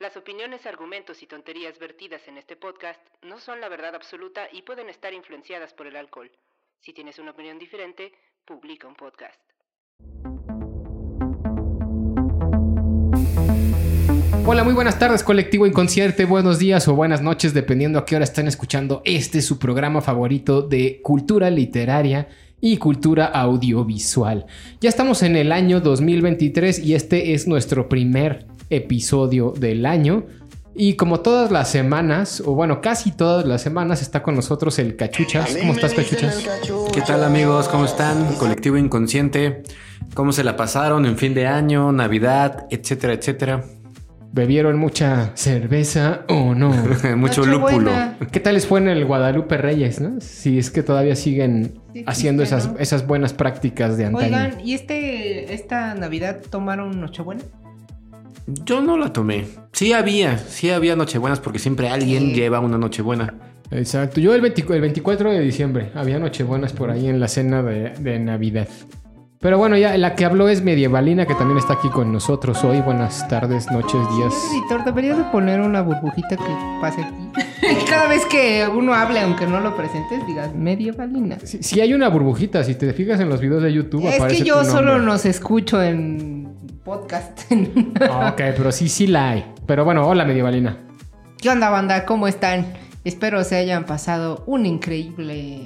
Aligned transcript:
Las 0.00 0.16
opiniones, 0.16 0.64
argumentos 0.64 1.24
y 1.24 1.26
tonterías 1.26 1.76
vertidas 1.80 2.20
en 2.28 2.38
este 2.38 2.54
podcast 2.54 3.00
no 3.20 3.40
son 3.40 3.60
la 3.60 3.68
verdad 3.68 3.96
absoluta 3.96 4.42
y 4.52 4.62
pueden 4.62 4.88
estar 4.88 5.12
influenciadas 5.12 5.74
por 5.74 5.88
el 5.88 5.96
alcohol. 5.96 6.30
Si 6.78 6.92
tienes 6.92 7.18
una 7.18 7.32
opinión 7.32 7.58
diferente, 7.58 8.12
publica 8.44 8.86
un 8.86 8.94
podcast. 8.94 9.40
Hola, 14.46 14.62
muy 14.62 14.72
buenas 14.72 15.00
tardes, 15.00 15.24
colectivo 15.24 15.66
inconsciente, 15.66 16.26
buenos 16.26 16.60
días 16.60 16.86
o 16.86 16.94
buenas 16.94 17.20
noches, 17.20 17.52
dependiendo 17.52 17.98
a 17.98 18.06
qué 18.06 18.14
hora 18.14 18.24
están 18.24 18.46
escuchando. 18.46 19.02
Este 19.04 19.38
es 19.38 19.46
su 19.46 19.58
programa 19.58 20.00
favorito 20.00 20.62
de 20.62 21.02
cultura 21.02 21.50
literaria 21.50 22.28
y 22.60 22.76
cultura 22.76 23.26
audiovisual. 23.26 24.46
Ya 24.80 24.90
estamos 24.90 25.24
en 25.24 25.34
el 25.34 25.50
año 25.50 25.80
2023 25.80 26.78
y 26.78 26.94
este 26.94 27.34
es 27.34 27.48
nuestro 27.48 27.88
primer 27.88 28.46
episodio 28.70 29.52
del 29.56 29.86
año. 29.86 30.24
Y 30.74 30.94
como 30.94 31.20
todas 31.20 31.50
las 31.50 31.68
semanas, 31.68 32.40
o 32.46 32.54
bueno, 32.54 32.80
casi 32.80 33.10
todas 33.10 33.44
las 33.44 33.62
semanas, 33.62 34.00
está 34.00 34.22
con 34.22 34.36
nosotros 34.36 34.78
el 34.78 34.94
Cachuchas. 34.94 35.56
¿Cómo 35.56 35.72
estás, 35.72 35.92
Cachuchas? 35.92 36.46
¿Qué 36.92 37.00
tal, 37.00 37.24
amigos? 37.24 37.68
¿Cómo 37.68 37.84
están? 37.84 38.34
Colectivo 38.36 38.76
Inconsciente. 38.76 39.64
¿Cómo 40.14 40.30
se 40.30 40.44
la 40.44 40.56
pasaron 40.56 41.04
en 41.04 41.18
fin 41.18 41.34
de 41.34 41.48
año, 41.48 41.90
Navidad, 41.90 42.66
etcétera, 42.70 43.14
etcétera? 43.14 43.64
¿Bebieron 44.30 44.78
mucha 44.78 45.32
cerveza 45.34 46.24
o 46.28 46.54
no? 46.54 46.70
Mucho 47.16 47.44
lúpulo. 47.44 47.90
¿Qué 48.30 48.38
tal 48.40 48.54
les 48.54 48.66
fue 48.66 48.78
en 48.78 48.88
el 48.88 49.04
Guadalupe 49.04 49.56
Reyes, 49.56 50.00
no? 50.00 50.20
Si 50.20 50.58
es 50.58 50.70
que 50.70 50.82
todavía 50.82 51.16
siguen 51.16 51.80
Sí, 51.94 52.04
haciendo 52.06 52.42
esas, 52.42 52.72
¿no? 52.72 52.78
esas 52.78 53.06
buenas 53.06 53.32
prácticas 53.32 53.96
de 53.96 54.04
antaño. 54.04 54.26
Oigan, 54.26 54.60
¿y 54.64 54.74
este, 54.74 55.52
esta 55.54 55.94
Navidad 55.94 56.40
tomaron 56.50 57.00
Nochebuena? 57.00 57.42
Yo 58.64 58.80
no 58.80 58.96
la 58.96 59.12
tomé. 59.12 59.46
Sí 59.72 59.92
había, 59.92 60.38
sí 60.38 60.70
había 60.70 60.96
Nochebuenas 60.96 61.40
porque 61.40 61.58
siempre 61.58 61.88
alguien 61.90 62.28
Sí. 62.30 62.34
lleva 62.34 62.60
una 62.60 62.78
Nochebuena. 62.78 63.34
Exacto. 63.70 64.20
Yo 64.20 64.34
el, 64.34 64.40
20 64.40 64.64
el 64.74 64.80
24 64.80 65.30
de 65.32 65.40
diciembre 65.40 65.90
había 65.94 66.18
Nochebuenas 66.18 66.72
por 66.72 66.90
ahí 66.90 67.08
en 67.08 67.20
la 67.20 67.28
cena 67.28 67.62
de, 67.62 67.90
de 67.98 68.18
Navidad. 68.18 68.66
Pero 69.40 69.56
bueno, 69.56 69.76
ya 69.76 69.96
la 69.98 70.16
que 70.16 70.24
habló 70.24 70.48
es 70.48 70.62
Medievalina, 70.62 71.24
que 71.26 71.34
también 71.34 71.58
está 71.58 71.74
aquí 71.74 71.88
con 71.90 72.12
nosotros 72.12 72.64
hoy. 72.64 72.80
Buenas 72.80 73.28
tardes, 73.28 73.70
noches, 73.70 74.00
días. 74.16 74.34
Señor 74.34 74.62
editor, 74.64 74.84
debería 74.84 75.14
de 75.14 75.22
poner 75.30 75.60
una 75.60 75.80
burbujita 75.82 76.36
que 76.36 76.78
pase 76.80 77.02
aquí. 77.02 77.84
Cada 77.88 78.08
vez 78.08 78.24
que 78.26 78.66
uno 78.74 78.94
hable, 78.94 79.20
aunque 79.20 79.46
no 79.46 79.60
lo 79.60 79.76
presentes, 79.76 80.26
digas 80.26 80.52
medievalina. 80.54 81.38
Si, 81.44 81.62
si 81.62 81.80
hay 81.80 81.94
una 81.94 82.08
burbujita, 82.08 82.64
si 82.64 82.74
te 82.74 82.92
fijas 82.92 83.20
en 83.20 83.28
los 83.28 83.40
videos 83.40 83.62
de 83.62 83.72
YouTube, 83.72 84.06
Es 84.08 84.16
aparece 84.16 84.42
que 84.42 84.48
yo 84.48 84.60
tu 84.62 84.70
solo 84.70 84.98
nos 84.98 85.24
escucho 85.24 85.80
en 85.80 86.37
podcast. 86.88 87.40
Ah, 88.00 88.30
Ok, 88.32 88.40
pero 88.56 88.72
sí, 88.72 88.88
sí 88.88 89.06
la 89.06 89.30
hay. 89.30 89.44
Pero 89.66 89.84
bueno, 89.84 90.06
hola 90.08 90.24
Medievalina. 90.24 90.78
¿Qué 91.36 91.50
onda, 91.50 91.68
banda? 91.68 92.06
¿Cómo 92.06 92.26
están? 92.28 92.72
Espero 93.04 93.44
se 93.44 93.56
hayan 93.56 93.84
pasado 93.84 94.42
un 94.46 94.64
increíble. 94.64 95.60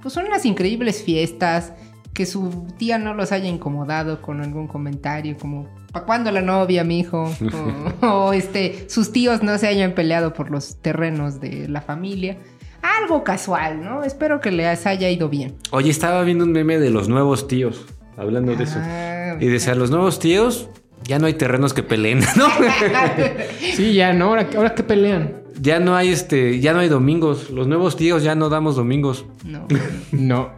Pues 0.00 0.16
unas 0.16 0.46
increíbles 0.46 1.02
fiestas. 1.02 1.74
Que 2.14 2.26
su 2.26 2.66
tía 2.76 2.98
no 2.98 3.14
los 3.14 3.32
haya 3.32 3.48
incomodado 3.48 4.20
con 4.20 4.42
algún 4.42 4.66
comentario 4.68 5.34
como 5.38 5.66
¿para 5.92 6.04
cuándo 6.04 6.30
la 6.30 6.42
novia, 6.42 6.84
mijo? 6.84 7.30
O, 8.02 8.06
o, 8.06 8.32
este, 8.34 8.86
sus 8.90 9.12
tíos 9.12 9.42
no 9.42 9.56
se 9.56 9.66
hayan 9.66 9.92
peleado 9.92 10.34
por 10.34 10.50
los 10.50 10.76
terrenos 10.82 11.40
de 11.40 11.68
la 11.68 11.80
familia. 11.80 12.36
Algo 13.00 13.24
casual, 13.24 13.82
¿no? 13.82 14.04
Espero 14.04 14.40
que 14.40 14.50
les 14.50 14.86
haya 14.86 15.08
ido 15.08 15.28
bien. 15.30 15.54
Oye, 15.70 15.90
estaba 15.90 16.22
viendo 16.22 16.44
un 16.44 16.52
meme 16.52 16.78
de 16.78 16.90
los 16.90 17.08
nuevos 17.08 17.46
tíos, 17.48 17.86
hablando 18.18 18.54
de 18.56 18.64
eso. 18.64 18.78
Y 19.40 19.46
decía, 19.46 19.74
los 19.74 19.90
nuevos 19.90 20.18
tíos, 20.18 20.68
ya 21.04 21.18
no 21.18 21.26
hay 21.26 21.34
terrenos 21.34 21.74
que 21.74 21.82
peleen, 21.82 22.20
¿no? 22.36 22.46
Sí, 23.74 23.94
ya, 23.94 24.12
¿no? 24.12 24.26
Ahora, 24.26 24.48
ahora 24.56 24.74
que 24.74 24.82
pelean. 24.82 25.34
ya 25.60 25.80
no 25.80 25.94
hay 25.96 26.08
este, 26.10 26.60
ya 26.60 26.72
no 26.72 26.80
hay 26.80 26.88
domingos. 26.88 27.50
Los 27.50 27.66
nuevos 27.66 27.96
tíos 27.96 28.22
ya 28.22 28.34
no 28.34 28.48
damos 28.48 28.76
domingos. 28.76 29.24
no. 29.44 29.66
No. 30.12 30.50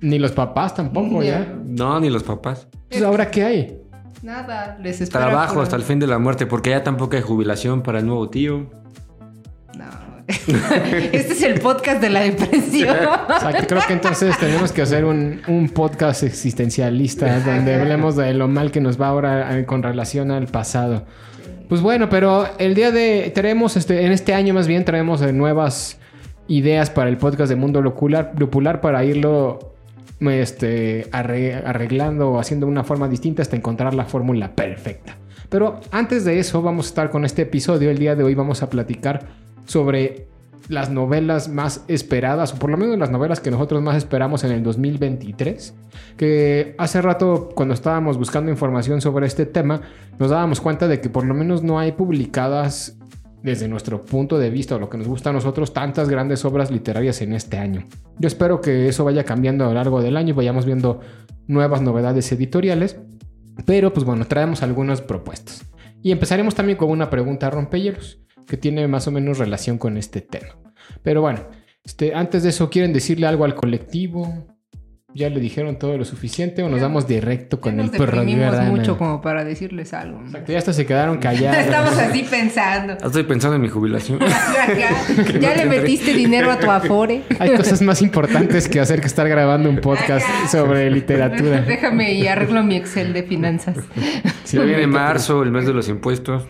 Ni 0.00 0.18
los 0.18 0.32
papás 0.32 0.74
tampoco, 0.74 1.22
Ya. 1.22 1.40
ya. 1.40 1.56
No, 1.64 2.00
ni 2.00 2.10
los 2.10 2.24
papás. 2.24 2.66
Entonces, 2.74 3.02
¿ahora 3.02 3.30
qué 3.30 3.44
hay? 3.44 3.78
Nada, 4.22 4.76
les 4.82 5.00
espero. 5.00 5.26
Trabajo 5.26 5.60
hasta 5.60 5.76
el 5.76 5.82
fin 5.82 6.00
de 6.00 6.08
la 6.08 6.18
muerte, 6.18 6.44
porque 6.46 6.70
ya 6.70 6.82
tampoco 6.82 7.14
hay 7.16 7.22
jubilación 7.22 7.82
para 7.82 8.00
el 8.00 8.06
nuevo 8.06 8.28
tío. 8.28 8.68
Este 11.12 11.32
es 11.32 11.42
el 11.42 11.60
podcast 11.60 12.00
de 12.00 12.10
la 12.10 12.20
depresión. 12.20 12.96
O 12.96 13.40
sea, 13.40 13.52
que 13.52 13.66
creo 13.66 13.80
que 13.86 13.92
entonces 13.92 14.36
tenemos 14.38 14.72
que 14.72 14.82
hacer 14.82 15.04
un, 15.04 15.40
un 15.48 15.68
podcast 15.68 16.22
existencialista 16.22 17.40
donde 17.40 17.74
hablemos 17.74 18.16
de 18.16 18.32
lo 18.34 18.48
mal 18.48 18.70
que 18.70 18.80
nos 18.80 19.00
va 19.00 19.08
ahora 19.08 19.58
eh, 19.58 19.64
con 19.66 19.82
relación 19.82 20.30
al 20.30 20.46
pasado. 20.46 21.04
Pues 21.68 21.80
bueno, 21.80 22.08
pero 22.08 22.46
el 22.58 22.74
día 22.74 22.90
de... 22.90 23.30
Traemos, 23.34 23.76
este, 23.76 24.04
en 24.04 24.12
este 24.12 24.34
año 24.34 24.52
más 24.54 24.66
bien, 24.66 24.84
traemos 24.84 25.22
eh, 25.22 25.32
nuevas 25.32 25.98
ideas 26.48 26.90
para 26.90 27.08
el 27.08 27.16
podcast 27.16 27.48
de 27.48 27.56
Mundo 27.56 27.80
Lupular 27.80 28.80
para 28.80 29.04
irlo 29.04 29.74
este, 30.20 31.10
arre- 31.12 31.62
arreglando 31.64 32.30
o 32.32 32.38
haciendo 32.38 32.66
una 32.66 32.84
forma 32.84 33.08
distinta 33.08 33.42
hasta 33.42 33.56
encontrar 33.56 33.94
la 33.94 34.04
fórmula 34.04 34.54
perfecta. 34.54 35.16
Pero 35.48 35.80
antes 35.90 36.24
de 36.24 36.38
eso, 36.38 36.62
vamos 36.62 36.86
a 36.86 36.88
estar 36.88 37.10
con 37.10 37.24
este 37.24 37.42
episodio. 37.42 37.90
El 37.90 37.98
día 37.98 38.14
de 38.16 38.24
hoy 38.24 38.34
vamos 38.34 38.62
a 38.62 38.70
platicar 38.70 39.41
sobre 39.64 40.28
las 40.68 40.90
novelas 40.90 41.48
más 41.48 41.84
esperadas, 41.88 42.54
o 42.54 42.58
por 42.58 42.70
lo 42.70 42.76
menos 42.76 42.98
las 42.98 43.10
novelas 43.10 43.40
que 43.40 43.50
nosotros 43.50 43.82
más 43.82 43.96
esperamos 43.96 44.44
en 44.44 44.52
el 44.52 44.62
2023. 44.62 45.74
Que 46.16 46.74
hace 46.78 47.02
rato, 47.02 47.48
cuando 47.54 47.74
estábamos 47.74 48.16
buscando 48.16 48.50
información 48.50 49.00
sobre 49.00 49.26
este 49.26 49.46
tema, 49.46 49.80
nos 50.18 50.30
dábamos 50.30 50.60
cuenta 50.60 50.86
de 50.88 51.00
que 51.00 51.10
por 51.10 51.24
lo 51.24 51.34
menos 51.34 51.62
no 51.62 51.78
hay 51.78 51.92
publicadas, 51.92 52.96
desde 53.42 53.68
nuestro 53.68 54.02
punto 54.02 54.38
de 54.38 54.50
vista 54.50 54.76
o 54.76 54.78
lo 54.78 54.88
que 54.88 54.98
nos 54.98 55.08
gusta 55.08 55.30
a 55.30 55.32
nosotros, 55.32 55.72
tantas 55.72 56.08
grandes 56.08 56.44
obras 56.44 56.70
literarias 56.70 57.20
en 57.22 57.32
este 57.32 57.58
año. 57.58 57.84
Yo 58.18 58.28
espero 58.28 58.60
que 58.60 58.88
eso 58.88 59.04
vaya 59.04 59.24
cambiando 59.24 59.64
a 59.64 59.68
lo 59.68 59.74
largo 59.74 60.00
del 60.00 60.16
año 60.16 60.30
y 60.30 60.36
vayamos 60.36 60.64
viendo 60.64 61.00
nuevas 61.48 61.82
novedades 61.82 62.30
editoriales. 62.32 62.98
Pero 63.66 63.92
pues 63.92 64.06
bueno, 64.06 64.26
traemos 64.26 64.62
algunas 64.62 65.02
propuestas. 65.02 65.66
Y 66.02 66.10
empezaremos 66.10 66.54
también 66.54 66.78
con 66.78 66.90
una 66.90 67.10
pregunta 67.10 67.50
rompehielos, 67.50 68.20
que 68.46 68.56
tiene 68.56 68.86
más 68.88 69.06
o 69.08 69.10
menos 69.10 69.38
relación 69.38 69.78
con 69.78 69.96
este 69.96 70.20
tema. 70.20 70.56
Pero 71.02 71.20
bueno, 71.20 71.40
este, 71.84 72.14
antes 72.14 72.42
de 72.42 72.50
eso, 72.50 72.70
¿quieren 72.70 72.92
decirle 72.92 73.26
algo 73.26 73.44
al 73.44 73.54
colectivo? 73.54 74.46
¿Ya 75.14 75.28
le 75.28 75.40
dijeron 75.40 75.78
todo 75.78 75.98
lo 75.98 76.06
suficiente 76.06 76.62
o 76.62 76.70
nos 76.70 76.80
damos 76.80 77.06
directo 77.06 77.60
con 77.60 77.78
el 77.78 77.86
nos 77.86 77.90
perro 77.90 78.20
deprimimos 78.20 78.58
de 78.58 78.62
mucho 78.62 78.96
como 78.96 79.20
para 79.20 79.44
decirles 79.44 79.92
algo. 79.92 80.20
¿no? 80.20 80.26
Exacto, 80.26 80.52
ya 80.52 80.58
hasta 80.58 80.72
se 80.72 80.86
quedaron 80.86 81.18
callados. 81.20 81.58
Estamos 81.58 81.98
así 81.98 82.22
pensando. 82.22 82.94
Estoy 82.94 83.24
pensando 83.24 83.56
en 83.56 83.62
mi 83.62 83.68
jubilación. 83.68 84.20
ya 85.40 85.54
le 85.54 85.66
metiste 85.66 86.14
dinero 86.14 86.50
a 86.50 86.58
tu 86.58 86.70
afore. 86.70 87.24
Hay 87.38 87.54
cosas 87.54 87.82
más 87.82 88.00
importantes 88.00 88.68
que 88.68 88.80
hacer 88.80 89.02
que 89.02 89.06
estar 89.06 89.28
grabando 89.28 89.68
un 89.68 89.80
podcast 89.80 90.26
sobre 90.50 90.90
literatura. 90.90 91.60
Déjame 91.60 92.14
y 92.14 92.26
arreglo 92.26 92.62
mi 92.62 92.76
Excel 92.76 93.12
de 93.12 93.22
finanzas. 93.22 93.76
Ya 94.50 94.62
viene 94.62 94.86
marzo, 94.86 95.42
el 95.42 95.50
mes 95.50 95.66
de 95.66 95.74
los 95.74 95.90
impuestos. 95.90 96.46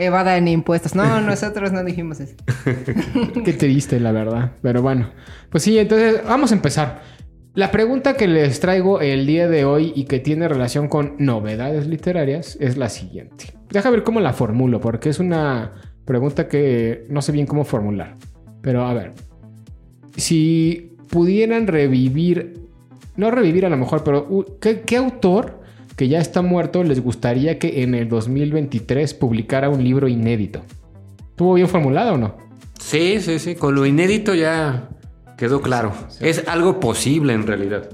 Evada 0.00 0.36
en 0.36 0.48
impuestos. 0.48 0.94
No, 0.94 1.20
nosotros 1.20 1.72
no 1.72 1.84
dijimos 1.84 2.20
eso. 2.20 2.34
Qué 3.44 3.52
triste, 3.52 4.00
la 4.00 4.12
verdad. 4.12 4.52
Pero 4.62 4.80
bueno, 4.80 5.10
pues 5.50 5.62
sí, 5.62 5.78
entonces 5.78 6.22
vamos 6.26 6.52
a 6.52 6.54
empezar. 6.54 7.02
La 7.54 7.70
pregunta 7.70 8.14
que 8.14 8.28
les 8.28 8.60
traigo 8.60 9.00
el 9.00 9.26
día 9.26 9.48
de 9.48 9.64
hoy 9.64 9.92
y 9.94 10.04
que 10.04 10.20
tiene 10.20 10.48
relación 10.48 10.88
con 10.88 11.16
novedades 11.18 11.86
literarias 11.86 12.56
es 12.60 12.76
la 12.76 12.88
siguiente. 12.88 13.52
Deja 13.70 13.90
ver 13.90 14.02
cómo 14.02 14.20
la 14.20 14.32
formulo, 14.32 14.80
porque 14.80 15.08
es 15.08 15.18
una 15.18 15.72
pregunta 16.04 16.48
que 16.48 17.06
no 17.08 17.20
sé 17.22 17.32
bien 17.32 17.46
cómo 17.46 17.64
formular. 17.64 18.16
Pero 18.62 18.86
a 18.86 18.94
ver, 18.94 19.12
si 20.16 20.96
pudieran 21.10 21.66
revivir, 21.66 22.68
no 23.16 23.30
revivir 23.30 23.66
a 23.66 23.68
lo 23.68 23.76
mejor, 23.76 24.04
pero 24.04 24.46
¿qué, 24.60 24.80
qué 24.80 24.96
autor 24.96 25.59
que 26.00 26.08
ya 26.08 26.18
está 26.18 26.40
muerto 26.40 26.82
les 26.82 26.98
gustaría 27.02 27.58
que 27.58 27.82
en 27.82 27.94
el 27.94 28.08
2023 28.08 29.12
publicara 29.12 29.68
un 29.68 29.84
libro 29.84 30.08
inédito? 30.08 30.62
¿Estuvo 31.28 31.52
bien 31.52 31.68
formulado 31.68 32.14
o 32.14 32.16
no? 32.16 32.38
Sí, 32.78 33.20
sí, 33.20 33.38
sí. 33.38 33.54
Con 33.54 33.74
lo 33.74 33.84
inédito 33.84 34.34
ya 34.34 34.88
quedó 35.36 35.60
claro. 35.60 35.92
Es 36.18 36.48
algo 36.48 36.80
posible 36.80 37.34
en 37.34 37.46
realidad. 37.46 37.90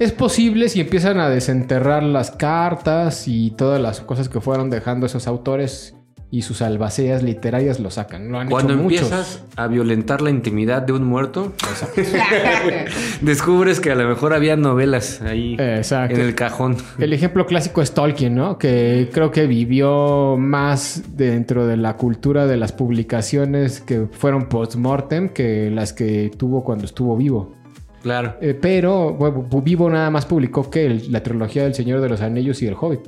Es 0.00 0.10
posible 0.10 0.68
si 0.68 0.80
empiezan 0.80 1.20
a 1.20 1.28
desenterrar 1.28 2.02
las 2.02 2.32
cartas 2.32 3.28
y 3.28 3.52
todas 3.52 3.80
las 3.80 4.00
cosas 4.00 4.28
que 4.28 4.40
fueron 4.40 4.68
dejando 4.68 5.06
esos 5.06 5.28
autores 5.28 5.93
y 6.36 6.42
sus 6.42 6.62
albaceas 6.62 7.22
literarias 7.22 7.78
lo 7.78 7.90
sacan. 7.90 8.32
Lo 8.32 8.40
han 8.40 8.48
Cuando 8.50 8.72
hecho 8.72 8.82
muchos. 8.82 9.02
empiezas 9.02 9.44
a 9.56 9.66
violentar 9.68 10.20
la 10.20 10.30
intimidad 10.30 10.82
de 10.82 10.92
un 10.92 11.04
muerto, 11.04 11.52
descubres 13.20 13.80
que 13.80 13.90
a 13.90 13.94
lo 13.94 14.08
mejor 14.08 14.32
había 14.34 14.56
novelas 14.56 15.20
ahí 15.22 15.56
Exacto. 15.58 16.14
en 16.16 16.20
el 16.22 16.34
cajón. 16.34 16.76
El 16.98 17.12
ejemplo 17.12 17.46
clásico 17.46 17.82
es 17.82 17.92
Tolkien, 17.92 18.34
¿no? 18.34 18.58
Que 18.58 19.08
creo 19.12 19.30
que 19.30 19.46
vivió 19.46 20.36
más 20.38 21.04
dentro 21.16 21.66
de 21.66 21.76
la 21.76 21.96
cultura 21.96 22.46
de 22.46 22.56
las 22.56 22.72
publicaciones 22.72 23.80
que 23.80 24.06
fueron 24.10 24.46
post-mortem 24.48 25.28
que 25.28 25.70
las 25.70 25.92
que 25.92 26.30
tuvo 26.36 26.64
cuando 26.64 26.84
estuvo 26.84 27.16
vivo. 27.16 27.54
Claro. 28.02 28.34
Eh, 28.42 28.52
pero 28.60 29.14
bueno, 29.14 29.46
Vivo 29.62 29.88
nada 29.88 30.10
más 30.10 30.26
publicó 30.26 30.68
que 30.68 30.84
el- 30.86 31.10
la 31.10 31.22
trilogía 31.22 31.62
del 31.62 31.74
Señor 31.74 32.00
de 32.02 32.08
los 32.10 32.20
Anillos 32.20 32.60
y 32.62 32.66
el 32.66 32.74
Hobbit. 32.78 33.00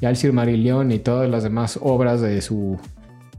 Ya 0.00 0.10
el 0.10 0.16
Silmarillion 0.16 0.90
y 0.92 0.98
todas 1.00 1.28
las 1.28 1.42
demás 1.42 1.78
obras 1.82 2.20
de 2.20 2.40
su, 2.40 2.78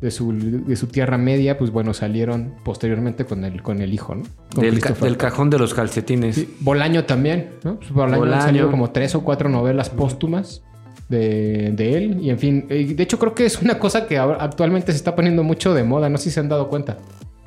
de 0.01 0.11
su, 0.11 0.33
de 0.33 0.75
su 0.75 0.87
Tierra 0.87 1.17
Media, 1.17 1.57
pues 1.57 1.71
bueno, 1.71 1.93
salieron 1.93 2.55
posteriormente 2.65 3.25
con 3.25 3.45
el, 3.45 3.61
con 3.61 3.81
el 3.81 3.93
hijo, 3.93 4.15
¿no? 4.15 4.23
Con 4.53 4.63
Del, 4.65 4.79
ca- 4.79 4.91
del 4.93 5.15
cajón 5.17 5.49
de 5.49 5.57
los 5.59 5.73
calcetines. 5.73 6.35
Sí, 6.35 6.55
Bolaño 6.59 7.05
también, 7.05 7.51
¿no? 7.63 7.77
Pues 7.77 7.91
Bolaño, 7.91 8.19
Bolaño. 8.19 8.35
han 8.41 8.47
salido 8.47 8.71
como 8.71 8.91
tres 8.91 9.15
o 9.15 9.21
cuatro 9.23 9.47
novelas 9.49 9.89
póstumas 9.89 10.63
de, 11.07 11.71
de 11.75 11.97
él. 11.97 12.19
Y 12.21 12.29
en 12.29 12.39
fin, 12.39 12.65
eh, 12.69 12.93
de 12.93 13.03
hecho 13.03 13.17
creo 13.19 13.33
que 13.33 13.45
es 13.45 13.61
una 13.61 13.79
cosa 13.79 14.05
que 14.05 14.17
actualmente 14.17 14.91
se 14.91 14.97
está 14.97 15.15
poniendo 15.15 15.43
mucho 15.43 15.73
de 15.73 15.83
moda, 15.83 16.09
no 16.09 16.17
sé 16.17 16.25
si 16.25 16.31
se 16.31 16.39
han 16.41 16.49
dado 16.49 16.67
cuenta. 16.67 16.97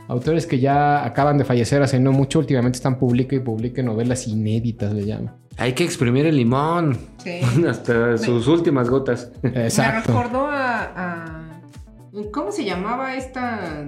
Autores 0.08 0.46
que 0.46 0.58
ya 0.58 1.04
acaban 1.04 1.38
de 1.38 1.44
fallecer 1.44 1.80
hace 1.82 2.00
no 2.00 2.12
mucho, 2.12 2.38
últimamente 2.38 2.76
están 2.76 2.98
publica 2.98 3.36
y 3.36 3.40
publica 3.40 3.82
novelas 3.82 4.26
inéditas, 4.26 4.92
le 4.92 5.06
llaman. 5.06 5.34
Hay 5.58 5.74
que 5.74 5.84
exprimir 5.84 6.26
el 6.26 6.36
limón 6.36 6.98
Sí. 7.18 7.40
hasta 7.68 8.18
sus 8.18 8.46
últimas 8.48 8.88
gotas. 8.88 9.30
Exacto. 9.42 10.12
Me 10.12 10.18
recordó 10.22 10.46
a, 10.46 10.82
a- 10.96 11.48
¿Cómo 12.32 12.52
se 12.52 12.64
llamaba 12.64 13.14
esta 13.16 13.84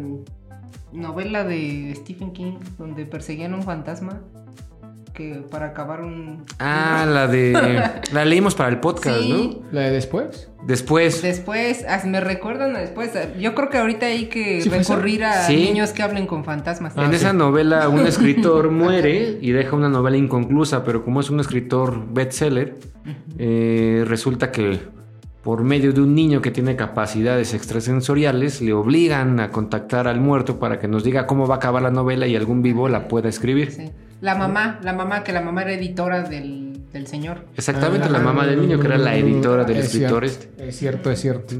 novela 0.92 1.44
de 1.44 1.92
Stephen 1.96 2.32
King 2.32 2.54
donde 2.78 3.04
perseguían 3.06 3.52
un 3.54 3.62
fantasma? 3.62 4.22
Que 5.14 5.44
para 5.48 5.66
acabar 5.66 6.00
un... 6.00 6.44
Ah, 6.58 7.06
la 7.08 7.28
de. 7.28 7.52
La 8.12 8.24
leímos 8.24 8.56
para 8.56 8.68
el 8.70 8.80
podcast, 8.80 9.20
Sí. 9.20 9.60
¿no? 9.62 9.68
¿La 9.70 9.82
de 9.82 9.92
después? 9.92 10.50
Después. 10.66 11.22
Después, 11.22 11.84
ah, 11.88 12.02
me 12.04 12.20
recuerdan 12.20 12.74
a 12.74 12.80
después. 12.80 13.12
Yo 13.38 13.54
creo 13.54 13.68
que 13.70 13.78
ahorita 13.78 14.06
hay 14.06 14.26
que 14.26 14.60
¿Sí 14.60 14.68
recurrir 14.68 15.22
a 15.24 15.44
Sí. 15.46 15.54
niños 15.54 15.92
que 15.92 16.02
hablen 16.02 16.26
con 16.26 16.42
fantasmas. 16.44 16.94
Ah, 16.96 17.04
en 17.04 17.10
sí. 17.10 17.16
esa 17.16 17.32
novela, 17.32 17.88
un 17.88 18.00
escritor 18.08 18.72
muere 18.72 19.38
y 19.40 19.52
deja 19.52 19.76
una 19.76 19.88
novela 19.88 20.16
inconclusa, 20.16 20.82
pero 20.82 21.04
como 21.04 21.20
es 21.20 21.30
un 21.30 21.38
escritor 21.38 22.12
bestseller, 22.12 22.74
eh, 23.38 24.04
resulta 24.08 24.50
que 24.50 24.80
por 25.44 25.62
medio 25.62 25.92
de 25.92 26.00
un 26.00 26.14
niño 26.16 26.40
que 26.42 26.50
tiene 26.50 26.74
capacidades 26.74 27.54
extrasensoriales, 27.54 28.60
le 28.62 28.72
obligan 28.72 29.38
a 29.38 29.50
contactar 29.50 30.08
al 30.08 30.18
muerto 30.20 30.58
para 30.58 30.80
que 30.80 30.88
nos 30.88 31.04
diga 31.04 31.26
cómo 31.26 31.46
va 31.46 31.54
a 31.54 31.58
acabar 31.58 31.82
la 31.82 31.90
novela 31.92 32.26
y 32.26 32.34
algún 32.34 32.62
vivo 32.62 32.88
la 32.88 33.06
pueda 33.06 33.28
escribir. 33.28 33.70
Sí. 33.70 33.90
La 34.24 34.34
mamá, 34.34 34.80
la 34.82 34.94
mamá, 34.94 35.22
que 35.22 35.32
la 35.32 35.42
mamá 35.42 35.62
era 35.62 35.74
editora 35.74 36.22
del, 36.22 36.80
del 36.92 37.06
señor. 37.06 37.44
Exactamente, 37.56 38.08
la 38.08 38.18
Ah, 38.18 38.22
mamá 38.22 38.46
del 38.46 38.58
niño, 38.60 38.80
que 38.80 38.86
era 38.86 38.96
la 38.96 39.14
editora 39.16 39.64
del 39.64 39.76
es 39.76 39.86
escritor. 39.86 40.26
cierto, 40.26 40.46
este. 40.54 40.68
Es 40.68 40.76
cierto, 40.76 41.10
es 41.10 41.20
cierto. 41.20 41.54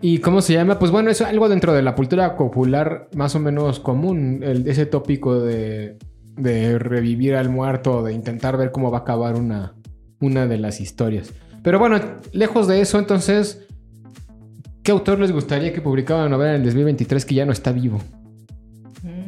¿Y 0.00 0.18
cómo 0.18 0.40
se 0.40 0.52
llama? 0.52 0.78
Pues 0.78 0.92
bueno, 0.92 1.10
es 1.10 1.20
algo 1.22 1.48
dentro 1.48 1.72
de 1.72 1.82
la 1.82 1.96
cultura 1.96 2.36
popular 2.36 3.08
más 3.16 3.34
o 3.34 3.40
menos 3.40 3.80
común, 3.80 4.40
el- 4.44 4.68
ese 4.68 4.86
tópico 4.86 5.40
de, 5.40 5.98
de 6.36 6.78
revivir 6.78 7.34
al 7.34 7.48
muerto, 7.50 8.04
de 8.04 8.12
intentar 8.12 8.56
ver 8.56 8.70
cómo 8.70 8.92
va 8.92 8.98
a 8.98 9.00
acabar 9.00 9.34
una, 9.34 9.74
una 10.20 10.46
de 10.46 10.56
las 10.58 10.80
historias. 10.80 11.32
Pero 11.64 11.80
bueno, 11.80 11.98
lejos 12.32 12.68
de 12.68 12.80
eso, 12.80 13.00
entonces, 13.00 13.66
¿qué 14.84 14.92
autor 14.92 15.18
les 15.18 15.32
gustaría 15.32 15.72
que 15.72 15.80
publicara 15.80 16.20
una 16.20 16.28
novela 16.28 16.50
en 16.54 16.60
el 16.60 16.64
2023 16.66 17.24
que 17.24 17.34
ya 17.34 17.44
no 17.44 17.50
está 17.50 17.72
vivo? 17.72 18.00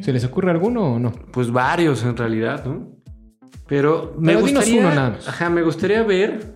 ¿Se 0.01 0.11
les 0.11 0.23
ocurre 0.25 0.51
alguno 0.51 0.93
o 0.95 0.99
no? 0.99 1.11
Pues 1.11 1.51
varios 1.51 2.03
en 2.03 2.17
realidad, 2.17 2.65
¿no? 2.65 2.89
Pero 3.67 4.15
me 4.17 4.33
Pero 4.33 4.41
gustaría, 4.41 4.79
uno 4.81 4.89
nada 4.89 5.09
más. 5.11 5.27
Ajá, 5.27 5.49
me 5.49 5.61
gustaría 5.61 6.03
ver, 6.03 6.55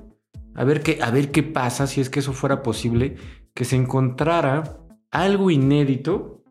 a 0.54 0.64
ver 0.64 0.82
qué, 0.82 1.00
a 1.02 1.12
ver 1.12 1.32
qué 1.32 1.44
pasa 1.44 1.88
si 1.88 2.02
es 2.02 2.10
que 2.10 2.20
eso 2.20 2.34
fuera 2.34 2.62
posible, 2.62 3.16
que 3.54 3.64
se 3.66 3.76
encontrara 3.76 4.78
algo 5.12 5.50
inédito 5.50 6.44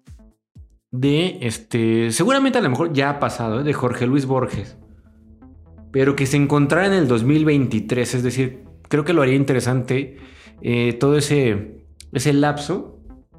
de 0.90 1.38
este, 1.42 2.12
seguramente 2.12 2.58
a 2.58 2.62
lo 2.62 2.70
mejor 2.70 2.92
ya 2.92 3.10
ha 3.10 3.20
pasado, 3.20 3.60
¿eh? 3.60 3.64
de 3.64 3.72
Jorge 3.72 4.06
Luis 4.06 4.26
Borges, 4.26 4.78
pero 5.90 6.14
que 6.14 6.24
se 6.24 6.36
encontrara 6.36 6.86
en 6.86 6.92
el 6.92 7.08
2023, 7.08 8.14
es 8.14 8.22
decir, 8.22 8.64
creo 8.88 9.04
que 9.04 9.12
lo 9.12 9.22
haría 9.22 9.34
interesante 9.34 10.16
eh, 10.62 10.92
todo 10.94 11.18
ese, 11.18 11.84
ese 12.12 12.32
lapso, 12.32 12.93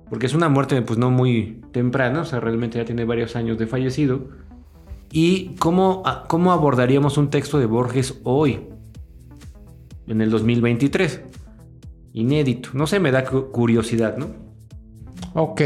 porque 0.09 0.25
es 0.25 0.33
una 0.33 0.49
muerte 0.49 0.81
pues 0.81 0.99
no 0.99 1.09
muy 1.11 1.61
temprana, 1.71 2.21
o 2.21 2.25
sea, 2.25 2.39
realmente 2.39 2.77
ya 2.77 2.85
tiene 2.85 3.05
varios 3.05 3.35
años 3.35 3.57
de 3.57 3.67
fallecido. 3.67 4.29
¿Y 5.11 5.55
cómo, 5.59 6.03
a- 6.05 6.23
cómo 6.27 6.51
abordaríamos 6.51 7.17
un 7.17 7.29
texto 7.29 7.57
de 7.59 7.65
Borges 7.65 8.19
hoy, 8.23 8.59
en 10.07 10.21
el 10.21 10.29
2023? 10.29 11.21
Inédito. 12.13 12.69
No 12.73 12.87
sé, 12.87 12.99
me 12.99 13.11
da 13.11 13.23
cu- 13.25 13.51
curiosidad, 13.51 14.17
¿no? 14.17 14.27
Ok. 15.33 15.61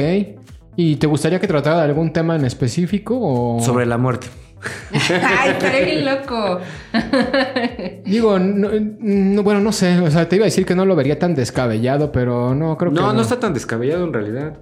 ¿Y 0.75 0.95
te 0.95 1.07
gustaría 1.07 1.39
que 1.39 1.47
tratara 1.47 1.77
de 1.79 1.83
algún 1.85 2.13
tema 2.13 2.35
en 2.35 2.45
específico 2.45 3.17
o...? 3.19 3.59
Sobre 3.61 3.85
la 3.85 3.97
muerte. 3.97 4.27
¡Ay, 4.91 5.51
estaré 5.51 5.85
bien 5.85 6.05
loco! 6.05 6.59
Digo, 8.05 8.39
no, 8.39 8.69
no, 8.71 9.43
bueno, 9.43 9.59
no 9.61 9.71
sé. 9.71 9.99
O 9.99 10.11
sea, 10.11 10.27
te 10.27 10.35
iba 10.35 10.43
a 10.43 10.47
decir 10.47 10.65
que 10.65 10.75
no 10.75 10.85
lo 10.85 10.95
vería 10.95 11.19
tan 11.19 11.35
descabellado, 11.35 12.11
pero 12.11 12.53
no, 12.55 12.77
creo 12.77 12.91
que 12.91 12.99
No, 12.99 13.13
no 13.13 13.21
está 13.21 13.39
tan 13.39 13.53
descabellado 13.53 14.03
en 14.03 14.13
realidad. 14.13 14.59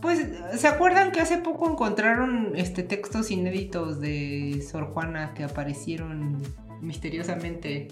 Pues, 0.00 0.20
¿se 0.56 0.68
acuerdan 0.68 1.12
que 1.12 1.20
hace 1.20 1.38
poco 1.38 1.70
encontraron 1.70 2.52
este 2.56 2.82
textos 2.82 3.30
inéditos 3.30 4.00
de 4.00 4.62
Sor 4.70 4.92
Juana 4.92 5.32
que 5.34 5.44
aparecieron 5.44 6.42
misteriosamente 6.82 7.88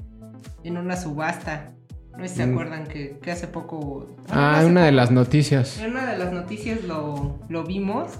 en 0.62 0.76
una 0.76 0.96
subasta? 0.96 1.72
No 2.16 2.22
sé 2.24 2.28
si 2.28 2.36
se 2.36 2.46
Mm. 2.46 2.52
acuerdan 2.52 2.86
que, 2.86 3.18
que 3.20 3.30
hace 3.32 3.46
poco. 3.48 4.06
Ah, 4.30 4.58
hace 4.58 4.66
una 4.66 4.84
de 4.84 4.92
las 4.92 5.10
noticias. 5.10 5.78
En 5.78 5.92
una 5.92 6.06
de 6.06 6.18
las 6.18 6.32
noticias 6.32 6.84
lo, 6.84 7.38
lo 7.48 7.64
vimos, 7.64 8.10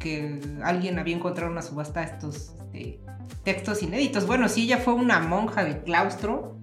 que 0.00 0.40
alguien 0.64 0.98
había 0.98 1.14
encontrado 1.16 1.46
en 1.46 1.52
una 1.52 1.62
subasta 1.62 2.02
estos 2.02 2.54
este, 2.72 3.00
textos 3.44 3.82
inéditos. 3.82 4.26
Bueno, 4.26 4.48
sí, 4.48 4.64
ella 4.64 4.78
fue 4.78 4.94
una 4.94 5.20
monja 5.20 5.64
de 5.64 5.80
claustro, 5.82 6.56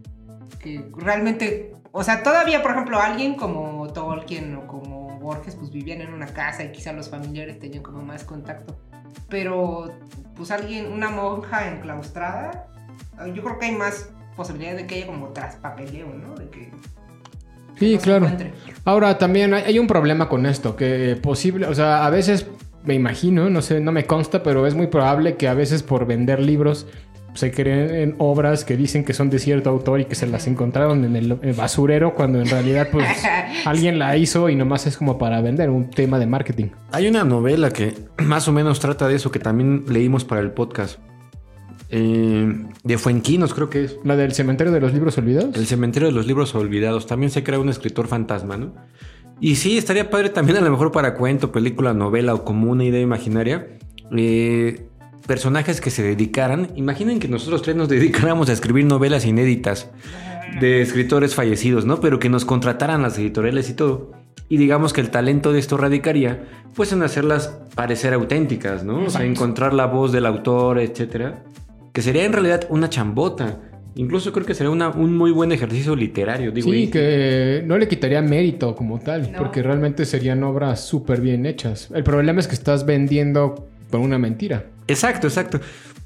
que 0.59 0.85
realmente, 0.97 1.74
o 1.91 2.03
sea, 2.03 2.21
todavía, 2.24 2.62
por 2.62 2.71
ejemplo, 2.71 3.00
alguien 3.00 3.36
como 3.36 3.88
Tolkien 3.94 4.56
o 4.56 4.68
como 4.68 5.19
Borges, 5.19 5.56
pues 5.56 5.71
vivían 5.71 6.01
en 6.01 6.13
una 6.13 6.27
casa 6.27 6.63
y 6.63 6.71
quizá 6.74 6.91
los 6.94 7.09
familiares 7.09 7.59
tenían 7.59 7.81
como 7.83 8.01
más 8.01 8.24
contacto. 8.25 8.77
Pero, 9.29 9.89
pues 10.36 10.51
alguien, 10.51 10.91
una 10.91 11.10
monja 11.10 11.69
enclaustrada, 11.69 12.67
yo 13.34 13.41
creo 13.43 13.58
que 13.60 13.65
hay 13.67 13.75
más 13.75 14.10
posibilidad 14.36 14.75
de 14.75 14.86
que 14.88 14.96
haya 14.96 15.08
como 15.08 15.28
traspapeleo, 15.30 16.08
¿no? 16.13 16.36
De 16.36 16.50
que 16.50 16.72
Sí, 17.80 17.94
no 17.96 18.00
se 18.00 18.04
claro. 18.04 18.25
encuentre. 18.25 18.54
Ahora, 18.86 19.18
también 19.18 19.54
hay, 19.54 19.63
hay 19.63 19.80
un 19.80 19.88
problema 19.88 20.30
con 20.30 20.46
esto, 20.46 20.75
que 20.75 21.18
posible, 21.22 21.66
o 21.68 21.74
sea, 21.75 22.06
a 22.06 22.10
veces 22.10 22.48
me 22.86 22.94
imagino, 22.94 23.50
no 23.50 23.62
sé, 23.62 23.80
no 23.80 23.92
me 23.92 24.06
consta, 24.06 24.44
pero 24.44 24.68
es 24.68 24.75
muy 24.75 24.88
probable 24.88 25.38
que 25.38 25.48
a 25.48 25.54
veces 25.54 25.84
por 25.84 26.06
vender 26.06 26.40
libros 26.40 26.86
se 27.34 27.52
creen 27.52 28.13
obras 28.20 28.63
que 28.63 28.78
dicen 28.78 29.04
que 29.04 29.13
son 29.13 29.32
de 29.32 29.40
cierto 29.40 29.72
autor 29.72 30.02
y 30.02 30.06
que 30.06 30.13
se 30.13 30.28
las 30.28 30.46
encontraron 30.46 31.04
en 31.04 31.16
el, 31.16 31.40
el 31.42 31.54
basurero 31.54 32.13
cuando 32.13 32.40
en 32.40 32.48
realidad 32.48 32.90
pues 32.92 33.08
alguien 33.66 33.98
la 33.98 34.16
hizo 34.18 34.50
y 34.50 34.56
nomás 34.56 34.86
es 34.86 34.98
como 34.98 35.18
para 35.18 35.42
vender 35.42 35.72
un 35.72 35.90
tema 35.90 36.20
de 36.20 36.28
marketing. 36.28 36.68
Hay 36.92 37.08
una 37.08 37.24
novela 37.24 37.72
que 37.72 37.96
más 38.20 38.48
o 38.48 38.52
menos 38.52 38.80
trata 38.80 39.08
de 39.08 39.16
eso, 39.16 39.32
que 39.32 39.40
también 39.40 39.86
leímos 39.88 40.25
para 40.25 40.42
el 40.42 40.52
podcast. 40.52 41.00
Eh, 41.95 42.65
de 42.83 42.97
Fuenquinos, 42.97 43.53
creo 43.53 43.69
que 43.69 43.83
es. 43.83 43.97
La 44.03 44.15
del 44.15 44.33
cementerio 44.33 44.73
de 44.73 44.79
los 44.81 44.93
libros 44.93 45.15
olvidados. 45.19 45.55
El 45.55 45.67
cementerio 45.67 46.07
de 46.07 46.13
los 46.13 46.25
libros 46.25 46.55
olvidados. 46.55 47.05
También 47.05 47.29
se 47.29 47.43
crea 47.43 47.59
un 47.59 47.69
escritor 47.69 48.07
fantasma, 48.07 48.57
¿no? 48.57 48.73
Y 49.39 49.55
sí, 49.57 49.77
estaría 49.77 50.09
padre 50.09 50.29
también 50.29 50.57
a 50.57 50.62
lo 50.62 50.71
mejor 50.71 50.91
para 50.91 51.13
cuento, 51.13 51.51
película, 51.51 51.93
novela 51.93 52.33
o 52.33 52.43
como 52.43 52.71
una 52.71 52.83
idea 52.83 53.01
imaginaria. 53.01 53.67
eh, 54.15 54.88
personajes 55.27 55.81
que 55.81 55.89
se 55.91 56.01
dedicaran. 56.03 56.69
Imaginen 56.75 57.19
que 57.19 57.27
nosotros 57.27 57.62
tres 57.62 57.75
nos 57.75 57.89
dedicáramos 57.89 58.50
a 58.50 58.53
escribir 58.53 58.85
novelas 58.85 59.25
inéditas 59.25 59.89
de 60.59 60.81
escritores 60.81 61.35
fallecidos, 61.35 61.85
¿no? 61.85 62.00
Pero 62.01 62.19
que 62.19 62.29
nos 62.29 62.43
contrataran 62.43 63.01
las 63.03 63.17
editoriales 63.19 63.69
y 63.69 63.73
todo. 63.73 64.12
Y 64.50 64.57
digamos 64.57 64.93
que 64.93 65.01
el 65.01 65.09
talento 65.12 65.53
de 65.53 65.59
esto 65.59 65.77
radicaría, 65.77 66.43
pues 66.75 66.91
en 66.91 67.01
hacerlas 67.03 67.57
parecer 67.75 68.13
auténticas, 68.13 68.83
¿no? 68.83 68.95
O 68.95 68.97
sea, 68.97 69.21
Exacto. 69.21 69.25
encontrar 69.29 69.73
la 69.73 69.85
voz 69.85 70.12
del 70.12 70.25
autor, 70.25 70.79
etcétera. 70.79 71.43
Que 71.93 72.01
sería 72.01 72.25
en 72.25 72.33
realidad 72.33 72.65
una 72.69 72.89
chambota. 72.89 73.59
Incluso 73.95 74.33
creo 74.33 74.45
que 74.45 74.55
sería 74.55 74.71
una- 74.71 74.89
un 74.89 75.15
muy 75.15 75.31
buen 75.31 75.51
ejercicio 75.51 75.95
literario, 75.95 76.51
digo. 76.51 76.69
Sí, 76.71 76.75
y- 76.83 76.88
que 76.88 77.63
no 77.65 77.77
le 77.77 77.88
quitaría 77.88 78.21
mérito 78.21 78.75
como 78.75 79.00
tal, 79.00 79.31
No. 79.31 79.38
porque 79.38 79.62
realmente 79.62 80.03
serían 80.05 80.43
obras 80.43 80.83
súper 80.83 81.21
bien 81.21 81.45
hechas. 81.45 81.89
El 81.93 82.03
problema 82.03 82.39
es 82.39 82.47
que 82.47 82.55
estás 82.55 82.85
vendiendo 82.85 83.67
por 83.91 84.00
una 84.00 84.17
mentira. 84.17 84.65
Exacto, 84.88 85.27
exacto. 85.27 85.59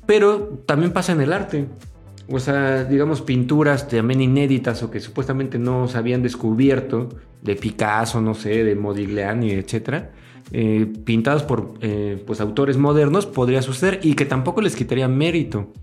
Pero 0.06 0.62
también 0.66 0.92
pasa 0.92 1.14
en 1.14 1.22
el 1.22 1.34
arte. 1.34 1.66
o 2.30 2.40
sea, 2.42 2.84
digamos, 2.84 3.22
pinturas 3.22 3.88
también 3.88 4.20
inéditas 4.20 4.84
o 4.84 4.92
que 4.92 5.00
supuestamente 5.00 5.58
no 5.58 5.88
se 5.88 5.98
habían 5.98 6.22
descubierto, 6.22 7.08
de 7.42 7.56
Picasso, 7.56 8.20
no 8.20 8.34
sé, 8.34 8.66
de 8.66 8.76
Modigliani, 8.76 9.52
etcétera, 9.52 10.10
eh, 10.52 10.92
pintadas 11.06 11.44
por 11.44 11.74
eh, 11.82 12.24
pues, 12.26 12.40
autores 12.42 12.78
modernos, 12.78 13.26
podría 13.26 13.62
suceder 13.62 14.00
y 14.04 14.14
que 14.16 14.26
tampoco 14.26 14.62
les 14.62 14.76
quitaría 14.76 15.08
mérito. 15.08 15.74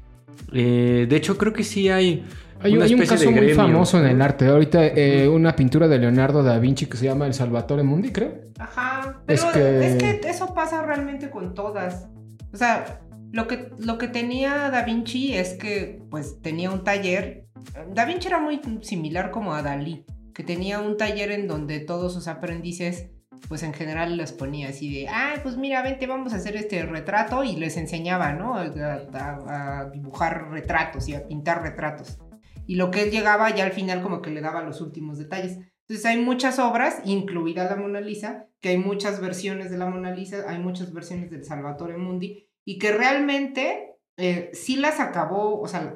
Eh, 0.52 1.06
de 1.09 1.16
hecho, 1.16 1.37
creo 1.37 1.52
que 1.52 1.64
sí 1.64 1.88
hay. 1.88 2.25
Hay, 2.61 2.75
una 2.76 2.87
hay 2.87 2.94
un 2.94 3.00
caso 3.00 3.30
muy 3.30 3.50
famoso 3.52 3.99
en 3.99 4.06
el 4.06 4.23
arte. 4.23 4.47
Ahorita 4.47 4.87
eh, 4.87 5.28
una 5.28 5.54
pintura 5.54 5.87
de 5.87 5.99
Leonardo 5.99 6.42
da 6.42 6.59
Vinci 6.59 6.87
que 6.87 6.97
se 6.97 7.04
llama 7.04 7.26
El 7.26 7.35
Salvatore 7.35 7.83
Mundi, 7.83 8.11
creo. 8.11 8.33
Ajá, 8.59 9.21
Es 9.26 9.44
pero 9.44 9.52
que- 9.52 9.87
es 9.87 9.97
que... 9.97 10.21
eso 10.30 10.54
pasa 10.54 10.83
realmente 10.83 11.28
con 11.30 11.52
todas. 11.52 12.09
O 12.52 12.56
sea, 12.56 13.00
lo 13.33 13.47
que, 13.49 13.68
lo 13.80 13.99
que 13.99 14.09
tenía 14.09 14.71
Da 14.71 14.83
Vinci 14.85 15.35
es 15.35 15.54
que 15.54 16.00
pues 16.09 16.40
tenía 16.40 16.71
un 16.71 16.85
taller. 16.85 17.44
Da 17.92 18.06
Vinci 18.06 18.28
era 18.28 18.40
muy 18.40 18.61
similar 18.80 19.30
como 19.30 19.52
a 19.54 19.62
Dalí, 19.62 20.04
que 20.33 20.42
tenía 20.44 20.80
un 20.80 20.97
taller 20.97 21.33
en 21.33 21.47
donde 21.49 21.80
todos 21.80 22.14
sus 22.14 22.28
aprendices 22.28 23.11
pues 23.49 23.62
en 23.62 23.75
general 23.75 24.17
les 24.17 24.33
ponía 24.33 24.69
así 24.69 24.93
de, 24.93 25.09
ah, 25.09 25.35
pues 25.43 25.57
mira, 25.57 25.83
vente, 25.83 26.07
vamos 26.07 26.33
a 26.33 26.37
hacer 26.37 26.57
este 26.57 26.85
retrato 26.85 27.45
y 27.45 27.57
les 27.57 27.76
enseñaba, 27.76 28.33
¿no? 28.33 28.55
A, 28.57 29.91
dibujar 29.93 30.50
retratos 30.50 31.09
y 31.09 31.14
a 31.14 31.26
pintar 31.26 31.62
retratos. 31.62 32.19
Y 32.67 32.76
lo 32.76 32.91
que 32.91 33.03
él 33.03 33.11
llegaba 33.11 33.55
ya 33.55 33.64
al 33.64 33.73
final 33.73 34.03
como 34.03 34.23
que 34.23 34.31
le 34.31 34.41
daba 34.41 34.62
los 34.62 34.81
últimos 34.81 35.19
detalles. 35.19 35.59
Entonces 35.87 36.07
hay 36.07 36.21
muchas 36.23 36.59
obras, 36.59 37.03
incluida 37.05 37.69
la 37.69 37.76
Mona 37.76 38.00
Lisa, 38.00 38.47
que 38.61 38.71
hay 38.71 38.79
muchas 38.79 39.21
versiones 39.21 39.71
de 39.71 39.76
la 39.76 39.87
Mona 39.87 40.12
Lisa, 40.12 40.45
hay 40.49 40.59
muchas 40.59 40.93
versiones 40.93 41.31
del 41.31 41.45
Salvatore 41.45 41.99
Mundi, 41.99 42.49
y 42.64 42.79
que 42.79 42.93
realmente 42.93 43.99
eh, 44.17 44.50
sí 44.55 44.76
las 44.76 45.00
acabó, 45.00 45.61
o 45.61 45.69
sea, 45.69 45.93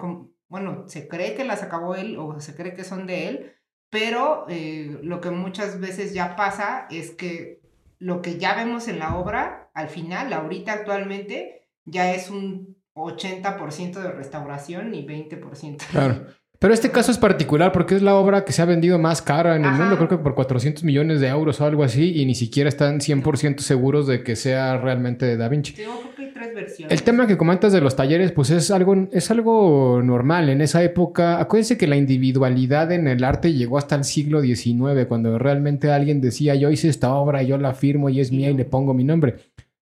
bueno, 0.48 0.84
se 0.88 1.08
cree 1.08 1.34
que 1.34 1.44
las 1.44 1.62
acabó 1.62 1.94
él 1.94 2.18
o 2.18 2.38
se 2.40 2.54
cree 2.54 2.74
que 2.74 2.84
son 2.84 3.06
de 3.06 3.28
él, 3.28 3.52
pero 3.90 4.46
eh, 4.48 4.98
lo 5.02 5.20
que 5.20 5.30
muchas 5.30 5.80
veces 5.80 6.12
ya 6.12 6.36
pasa 6.36 6.86
es 6.90 7.10
que 7.10 7.60
lo 7.98 8.22
que 8.22 8.38
ya 8.38 8.54
vemos 8.54 8.86
en 8.88 8.98
la 8.98 9.16
obra, 9.16 9.70
al 9.74 9.88
final, 9.88 10.32
ahorita 10.32 10.72
actualmente, 10.72 11.68
ya 11.84 12.12
es 12.14 12.30
un 12.30 12.76
80% 12.94 14.00
de 14.00 14.12
restauración 14.12 14.94
y 14.94 15.06
20% 15.06 15.78
de... 15.78 15.86
Claro. 15.86 16.26
Pero 16.60 16.74
este 16.74 16.90
caso 16.90 17.12
es 17.12 17.18
particular 17.18 17.70
porque 17.70 17.94
es 17.94 18.02
la 18.02 18.16
obra 18.16 18.44
que 18.44 18.52
se 18.52 18.62
ha 18.62 18.64
vendido 18.64 18.98
más 18.98 19.22
cara 19.22 19.54
en 19.54 19.64
el 19.64 19.70
mundo, 19.72 19.96
creo 19.96 20.08
que 20.08 20.18
por 20.18 20.34
400 20.34 20.82
millones 20.82 21.20
de 21.20 21.28
euros 21.28 21.60
o 21.60 21.64
algo 21.64 21.84
así, 21.84 22.20
y 22.20 22.26
ni 22.26 22.34
siquiera 22.34 22.68
están 22.68 22.98
100% 22.98 23.60
seguros 23.60 24.08
de 24.08 24.24
que 24.24 24.34
sea 24.34 24.76
realmente 24.76 25.24
de 25.24 25.36
Da 25.36 25.48
Vinci. 25.48 25.74
Yo 25.74 26.00
creo 26.00 26.14
que 26.16 26.22
hay 26.22 26.32
tres 26.32 26.54
versiones. 26.56 26.92
El 26.92 27.04
tema 27.04 27.28
que 27.28 27.36
comentas 27.36 27.72
de 27.72 27.80
los 27.80 27.94
talleres, 27.94 28.32
pues 28.32 28.50
es 28.50 28.72
algo, 28.72 29.08
es 29.12 29.30
algo 29.30 30.02
normal 30.02 30.48
en 30.48 30.60
esa 30.60 30.82
época. 30.82 31.40
Acuérdense 31.40 31.78
que 31.78 31.86
la 31.86 31.94
individualidad 31.96 32.90
en 32.90 33.06
el 33.06 33.22
arte 33.22 33.52
llegó 33.52 33.78
hasta 33.78 33.94
el 33.94 34.02
siglo 34.02 34.42
XIX, 34.42 35.06
cuando 35.06 35.38
realmente 35.38 35.92
alguien 35.92 36.20
decía, 36.20 36.56
yo 36.56 36.70
hice 36.70 36.88
esta 36.88 37.14
obra, 37.14 37.44
yo 37.44 37.56
la 37.58 37.72
firmo 37.72 38.08
y 38.08 38.18
es 38.18 38.32
mía 38.32 38.50
y 38.50 38.54
le 38.54 38.64
pongo 38.64 38.94
mi 38.94 39.04
nombre. 39.04 39.36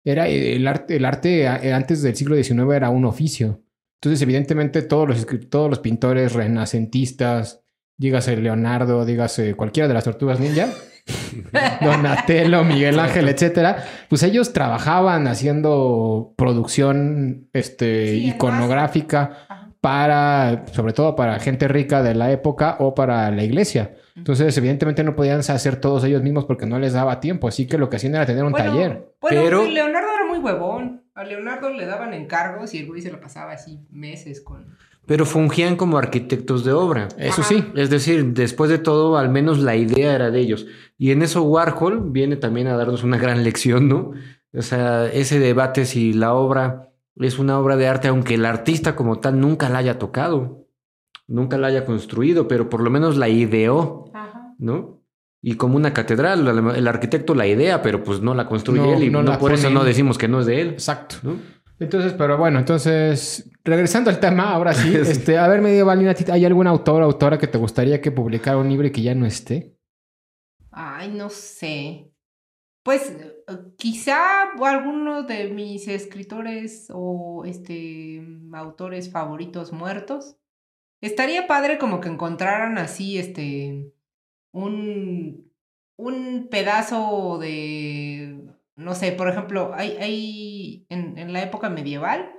Era 0.04 0.28
eh, 0.28 0.54
el 0.56 0.68
arte, 0.68 0.96
el 0.96 1.06
arte 1.06 1.44
eh, 1.44 1.72
antes 1.72 2.02
del 2.02 2.14
siglo 2.14 2.36
XIX 2.36 2.74
era 2.74 2.90
un 2.90 3.06
oficio. 3.06 3.62
Entonces, 4.00 4.22
evidentemente, 4.22 4.82
todos 4.82 5.08
los, 5.08 5.26
todos 5.48 5.70
los 5.70 5.78
pintores 5.78 6.32
renacentistas, 6.34 7.62
dígase 7.96 8.36
Leonardo, 8.36 9.04
dígase 9.04 9.54
cualquiera 9.54 9.88
de 9.88 9.94
las 9.94 10.04
tortugas 10.04 10.38
ninja, 10.38 10.68
Donatello, 11.80 12.64
Miguel 12.64 12.98
Ángel, 12.98 13.28
etcétera, 13.28 13.84
pues 14.08 14.22
ellos 14.22 14.52
trabajaban 14.52 15.28
haciendo 15.28 16.34
producción 16.36 17.48
este, 17.52 18.08
Sí, 18.08 18.28
iconográfica 18.28 19.68
para, 19.80 20.64
sobre 20.72 20.92
todo 20.92 21.14
para 21.14 21.38
gente 21.38 21.68
rica 21.68 22.02
de 22.02 22.14
la 22.14 22.32
época 22.32 22.76
o 22.80 22.94
para 22.94 23.30
la 23.30 23.44
iglesia. 23.44 23.94
Entonces, 24.16 24.56
evidentemente 24.56 25.04
no 25.04 25.14
podían 25.14 25.40
hacer 25.40 25.76
todos 25.76 26.02
ellos 26.04 26.22
mismos 26.22 26.46
porque 26.46 26.66
no 26.66 26.78
les 26.78 26.94
daba 26.94 27.20
tiempo, 27.20 27.48
así 27.48 27.66
que 27.66 27.78
lo 27.78 27.90
que 27.90 27.96
hacían 27.96 28.14
era 28.14 28.26
tener 28.26 28.44
un 28.44 28.52
Bueno, 28.52 28.66
taller. 28.70 29.12
Bueno, 29.20 29.40
Pero- 29.44 29.64
Leonardo 29.68 30.08
era 30.14 30.26
muy 30.26 30.38
huevón. 30.38 31.02
A 31.14 31.24
Leonardo 31.24 31.70
le 31.70 31.86
daban 31.86 32.12
encargos 32.14 32.74
y 32.74 32.78
el 32.78 32.86
güey 32.86 33.00
se 33.00 33.10
lo 33.10 33.20
pasaba 33.20 33.52
así 33.52 33.80
meses 33.90 34.40
con... 34.42 34.76
Pero 35.06 35.24
fungían 35.24 35.76
como 35.76 35.98
arquitectos 35.98 36.64
de 36.64 36.72
obra. 36.72 37.08
Eso 37.16 37.42
Ajá. 37.42 37.48
sí. 37.48 37.64
Es 37.76 37.90
decir, 37.90 38.32
después 38.34 38.68
de 38.70 38.78
todo, 38.78 39.16
al 39.16 39.28
menos 39.30 39.60
la 39.60 39.76
idea 39.76 40.14
era 40.14 40.30
de 40.30 40.40
ellos. 40.40 40.66
Y 40.98 41.12
en 41.12 41.22
eso 41.22 41.42
Warhol 41.44 42.10
viene 42.10 42.36
también 42.36 42.66
a 42.66 42.76
darnos 42.76 43.04
una 43.04 43.16
gran 43.16 43.44
lección, 43.44 43.88
¿no? 43.88 44.12
O 44.52 44.62
sea, 44.62 45.06
ese 45.06 45.38
debate 45.38 45.84
si 45.84 46.12
la 46.12 46.34
obra 46.34 46.90
es 47.16 47.38
una 47.38 47.58
obra 47.60 47.76
de 47.76 47.86
arte, 47.86 48.08
aunque 48.08 48.34
el 48.34 48.44
artista 48.44 48.96
como 48.96 49.20
tal 49.20 49.38
nunca 49.40 49.68
la 49.68 49.78
haya 49.78 49.98
tocado, 49.98 50.65
nunca 51.28 51.58
la 51.58 51.68
haya 51.68 51.84
construido, 51.84 52.48
pero 52.48 52.68
por 52.68 52.82
lo 52.82 52.90
menos 52.90 53.16
la 53.16 53.28
ideó, 53.28 54.10
Ajá. 54.14 54.54
¿no? 54.58 55.02
Y 55.42 55.54
como 55.54 55.76
una 55.76 55.92
catedral, 55.92 56.46
el- 56.76 56.88
arquitecto 56.88 57.34
la 57.34 57.46
idea, 57.46 57.82
pero 57.82 58.02
pues 58.02 58.20
no 58.20 58.34
la 58.34 58.46
construye 58.48 58.80
No, 58.82 58.94
él 58.94 59.04
y 59.04 59.10
no 59.10 59.38
por 59.38 59.52
eso 59.52 59.70
no 59.70 59.84
decimos 59.84 60.18
que 60.18 60.28
no 60.28 60.40
es 60.40 60.46
de 60.46 60.60
él, 60.60 60.68
Exacto. 60.70 61.16
¿no? 61.22 61.36
Entonces, 61.78 62.14
pero 62.14 62.38
bueno, 62.38 62.58
entonces, 62.58 63.50
regresando 63.62 64.08
al 64.08 64.18
tema, 64.18 64.50
ahora 64.52 64.72
sí, 64.72 64.94
este, 64.96 65.36
a 65.38 65.46
ver, 65.46 65.60
medio 65.60 65.84
Valina, 65.84 66.12
¿a 66.12 66.14
ti 66.14 66.24
¿hay 66.30 66.44
algún 66.44 66.66
autor 66.66 67.02
o 67.02 67.04
autora 67.04 67.38
que 67.38 67.46
te 67.46 67.58
gustaría 67.58 68.00
que 68.00 68.10
publicara 68.10 68.56
un 68.56 68.68
libro 68.70 68.86
y 68.86 68.90
que 68.92 69.02
ya 69.02 69.14
no 69.14 69.26
esté? 69.26 69.76
Ay, 70.70 71.08
no 71.12 71.28
sé. 71.28 72.10
Pues 72.82 73.16
quizá 73.76 74.52
alguno 74.62 75.24
de 75.24 75.48
mis 75.48 75.86
escritores 75.88 76.88
o 76.92 77.44
este 77.44 78.24
autores 78.52 79.10
favoritos 79.10 79.72
muertos. 79.72 80.36
Estaría 81.00 81.46
padre 81.46 81.78
como 81.78 82.00
que 82.00 82.08
encontraran 82.08 82.78
así 82.78 83.18
este 83.18 83.92
un 84.52 85.52
un 85.96 86.48
pedazo 86.50 87.38
de 87.38 88.46
no 88.76 88.94
sé, 88.94 89.12
por 89.12 89.28
ejemplo, 89.28 89.72
hay, 89.74 89.96
hay 89.96 90.86
en, 90.90 91.16
en 91.18 91.32
la 91.32 91.42
época 91.42 91.70
medieval, 91.70 92.30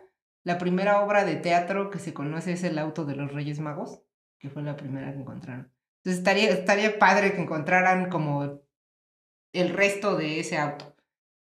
la 0.43 0.59
primera 0.59 1.01
obra 1.01 1.25
de 1.25 1.35
teatro 1.35 1.89
que 1.89 1.99
se 1.99 2.13
conoce 2.13 2.53
es 2.53 2.63
El 2.63 2.77
auto 2.77 3.05
de 3.05 3.15
los 3.15 3.33
Reyes 3.33 3.59
Magos, 3.59 4.03
que 4.39 4.49
fue 4.49 4.61
la 4.61 4.77
primera 4.77 5.11
que 5.11 5.19
encontraron. 5.19 5.73
Entonces 5.97 6.19
estaría, 6.19 6.51
estaría 6.51 6.99
padre 6.99 7.33
que 7.33 7.41
encontraran 7.41 8.09
como 8.09 8.61
el 9.51 9.69
resto 9.69 10.15
de 10.15 10.39
ese 10.39 10.57
auto. 10.57 10.95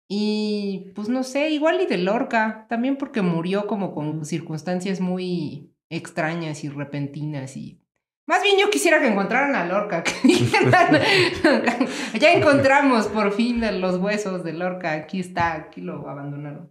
Y 0.09 0.93
pues 0.95 1.09
no 1.09 1.23
sé, 1.23 1.51
igual 1.51 1.81
y 1.81 1.87
de 1.87 1.99
Lorca, 1.99 2.67
también 2.69 2.97
porque 2.97 3.23
murió 3.23 3.67
como 3.67 3.95
con 3.95 4.27
circunstancias 4.27 5.01
muy 5.01 5.72
extrañas 5.93 6.65
y 6.65 6.69
repentinas 6.69 7.57
y... 7.57 7.79
Más 8.25 8.41
bien 8.43 8.57
yo 8.59 8.71
quisiera 8.71 9.01
que 9.01 9.09
encontraran 9.09 9.55
a 9.57 9.67
Lorca. 9.67 10.05
ya 12.21 12.33
encontramos 12.33 13.09
por 13.09 13.33
fin 13.33 13.61
los 13.81 13.97
huesos 13.97 14.45
de 14.45 14.53
Lorca, 14.53 14.93
aquí 14.93 15.19
está, 15.19 15.55
aquí 15.55 15.81
lo 15.81 16.09
abandonaron. 16.09 16.71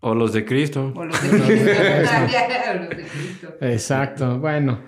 O 0.00 0.14
los 0.14 0.32
de 0.32 0.44
Cristo. 0.44 0.92
O 0.96 1.04
los 1.04 1.22
de 1.22 1.28
Cristo. 2.88 3.48
Exacto, 3.60 4.38
bueno. 4.40 4.80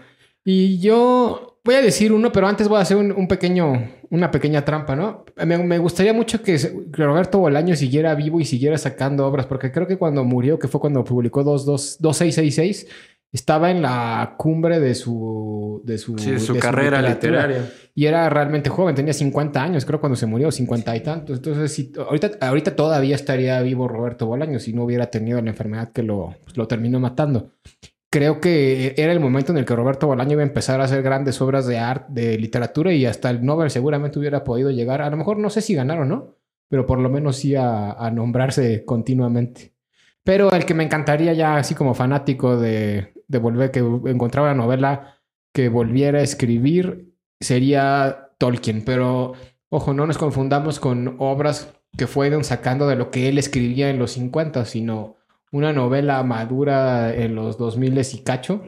Y 0.44 0.80
yo 0.80 1.60
voy 1.64 1.76
a 1.76 1.82
decir 1.82 2.12
uno, 2.12 2.32
pero 2.32 2.48
antes 2.48 2.66
voy 2.66 2.78
a 2.78 2.82
hacer 2.82 2.96
un, 2.96 3.12
un 3.12 3.28
pequeño, 3.28 3.90
una 4.10 4.30
pequeña 4.30 4.64
trampa, 4.64 4.96
¿no? 4.96 5.24
Me, 5.46 5.58
me 5.58 5.78
gustaría 5.78 6.12
mucho 6.12 6.42
que 6.42 6.58
Roberto 6.90 7.38
Bolaño 7.38 7.76
siguiera 7.76 8.14
vivo 8.14 8.40
y 8.40 8.44
siguiera 8.44 8.76
sacando 8.78 9.26
obras, 9.26 9.46
porque 9.46 9.70
creo 9.70 9.86
que 9.86 9.98
cuando 9.98 10.24
murió, 10.24 10.58
que 10.58 10.68
fue 10.68 10.80
cuando 10.80 11.04
publicó 11.04 11.44
22 11.44 11.98
2666, 12.00 12.88
estaba 13.32 13.70
en 13.70 13.80
la 13.80 14.34
cumbre 14.36 14.78
de 14.78 14.94
su, 14.94 15.80
de 15.84 15.96
su, 15.96 16.18
Sí, 16.18 16.38
su 16.38 16.52
de 16.52 16.60
carrera 16.60 17.00
literaria. 17.00 17.70
Y 17.94 18.04
era 18.04 18.28
realmente 18.28 18.68
joven, 18.68 18.94
tenía 18.94 19.14
50 19.14 19.62
años, 19.62 19.84
creo, 19.86 20.00
cuando 20.00 20.16
se 20.16 20.26
murió, 20.26 20.50
50 20.50 20.96
y 20.96 21.00
tantos. 21.00 21.38
Entonces, 21.38 21.72
si, 21.72 21.92
ahorita, 21.96 22.32
ahorita 22.40 22.76
todavía 22.76 23.14
estaría 23.14 23.60
vivo 23.62 23.88
Roberto 23.88 24.26
Bolaño 24.26 24.58
si 24.58 24.74
no 24.74 24.84
hubiera 24.84 25.06
tenido 25.10 25.40
la 25.40 25.50
enfermedad 25.50 25.92
que 25.92 26.02
lo, 26.02 26.34
pues, 26.44 26.56
lo 26.56 26.68
terminó 26.68 27.00
matando. 27.00 27.52
Creo 28.10 28.40
que 28.40 28.94
era 28.98 29.12
el 29.12 29.20
momento 29.20 29.52
en 29.52 29.58
el 29.58 29.64
que 29.64 29.74
Roberto 29.74 30.06
Bolaño 30.06 30.32
iba 30.32 30.42
a 30.42 30.46
empezar 30.46 30.82
a 30.82 30.84
hacer 30.84 31.02
grandes 31.02 31.40
obras 31.40 31.66
de 31.66 31.78
arte, 31.78 32.12
de 32.12 32.38
literatura 32.38 32.92
y 32.92 33.06
hasta 33.06 33.30
el 33.30 33.42
Nobel 33.42 33.70
seguramente 33.70 34.18
hubiera 34.18 34.44
podido 34.44 34.70
llegar. 34.70 35.00
A 35.00 35.08
lo 35.08 35.16
mejor 35.16 35.38
no 35.38 35.48
sé 35.48 35.62
si 35.62 35.74
ganar 35.74 36.00
o 36.00 36.04
no, 36.04 36.36
pero 36.68 36.84
por 36.84 36.98
lo 36.98 37.08
menos 37.08 37.36
sí 37.36 37.54
a, 37.54 37.92
a 37.92 38.10
nombrarse 38.10 38.84
continuamente. 38.84 39.71
Pero 40.24 40.52
el 40.52 40.64
que 40.64 40.74
me 40.74 40.84
encantaría 40.84 41.32
ya 41.32 41.56
así 41.56 41.74
como 41.74 41.94
fanático 41.94 42.56
de, 42.56 43.12
de 43.26 43.38
volver, 43.38 43.70
que 43.70 43.80
encontrara 43.80 44.52
una 44.52 44.62
novela 44.62 45.18
que 45.52 45.68
volviera 45.68 46.20
a 46.20 46.22
escribir 46.22 47.14
sería 47.40 48.30
Tolkien. 48.38 48.84
Pero 48.84 49.34
ojo, 49.68 49.94
no 49.94 50.06
nos 50.06 50.18
confundamos 50.18 50.80
con 50.80 51.16
obras 51.18 51.74
que 51.96 52.06
fueron 52.06 52.44
sacando 52.44 52.86
de 52.86 52.96
lo 52.96 53.10
que 53.10 53.28
él 53.28 53.38
escribía 53.38 53.90
en 53.90 53.98
los 53.98 54.12
50, 54.12 54.64
sino 54.64 55.16
una 55.50 55.72
novela 55.72 56.22
madura 56.22 57.14
en 57.14 57.34
los 57.34 57.58
2000 57.58 58.00
y 58.12 58.18
cacho. 58.22 58.62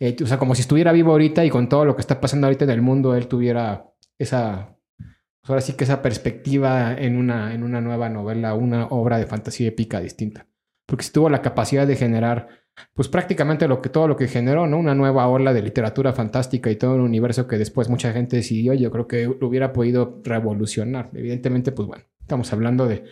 Eh, 0.00 0.16
o 0.22 0.26
sea, 0.26 0.38
como 0.38 0.54
si 0.54 0.62
estuviera 0.62 0.92
vivo 0.92 1.12
ahorita 1.12 1.44
y 1.44 1.50
con 1.50 1.68
todo 1.68 1.84
lo 1.84 1.94
que 1.94 2.00
está 2.00 2.20
pasando 2.20 2.46
ahorita 2.46 2.64
en 2.64 2.70
el 2.70 2.82
mundo, 2.82 3.14
él 3.14 3.28
tuviera 3.28 3.86
esa, 4.18 4.76
pues 4.98 5.50
ahora 5.50 5.60
sí 5.60 5.74
que 5.74 5.84
esa 5.84 6.02
perspectiva 6.02 6.94
en 6.94 7.16
una, 7.16 7.54
en 7.54 7.62
una 7.62 7.80
nueva 7.80 8.08
novela, 8.08 8.54
una 8.54 8.86
obra 8.86 9.18
de 9.18 9.26
fantasía 9.26 9.68
épica 9.68 10.00
distinta. 10.00 10.46
Porque 10.86 11.04
sí 11.04 11.12
tuvo 11.12 11.30
la 11.30 11.42
capacidad 11.42 11.86
de 11.86 11.96
generar, 11.96 12.48
pues 12.92 13.08
prácticamente 13.08 13.68
lo 13.68 13.80
que, 13.80 13.88
todo 13.88 14.08
lo 14.08 14.16
que 14.16 14.28
generó, 14.28 14.66
¿no? 14.66 14.78
Una 14.78 14.94
nueva 14.94 15.28
ola 15.28 15.52
de 15.52 15.62
literatura 15.62 16.12
fantástica 16.12 16.70
y 16.70 16.76
todo 16.76 16.94
un 16.94 17.00
universo 17.00 17.46
que 17.46 17.58
después 17.58 17.88
mucha 17.88 18.12
gente 18.12 18.36
decidió, 18.36 18.74
yo 18.74 18.90
creo 18.90 19.06
que 19.06 19.24
lo 19.24 19.46
hubiera 19.46 19.72
podido 19.72 20.20
revolucionar. 20.24 21.10
Evidentemente, 21.14 21.72
pues 21.72 21.88
bueno, 21.88 22.04
estamos 22.20 22.52
hablando 22.52 22.86
de 22.86 23.04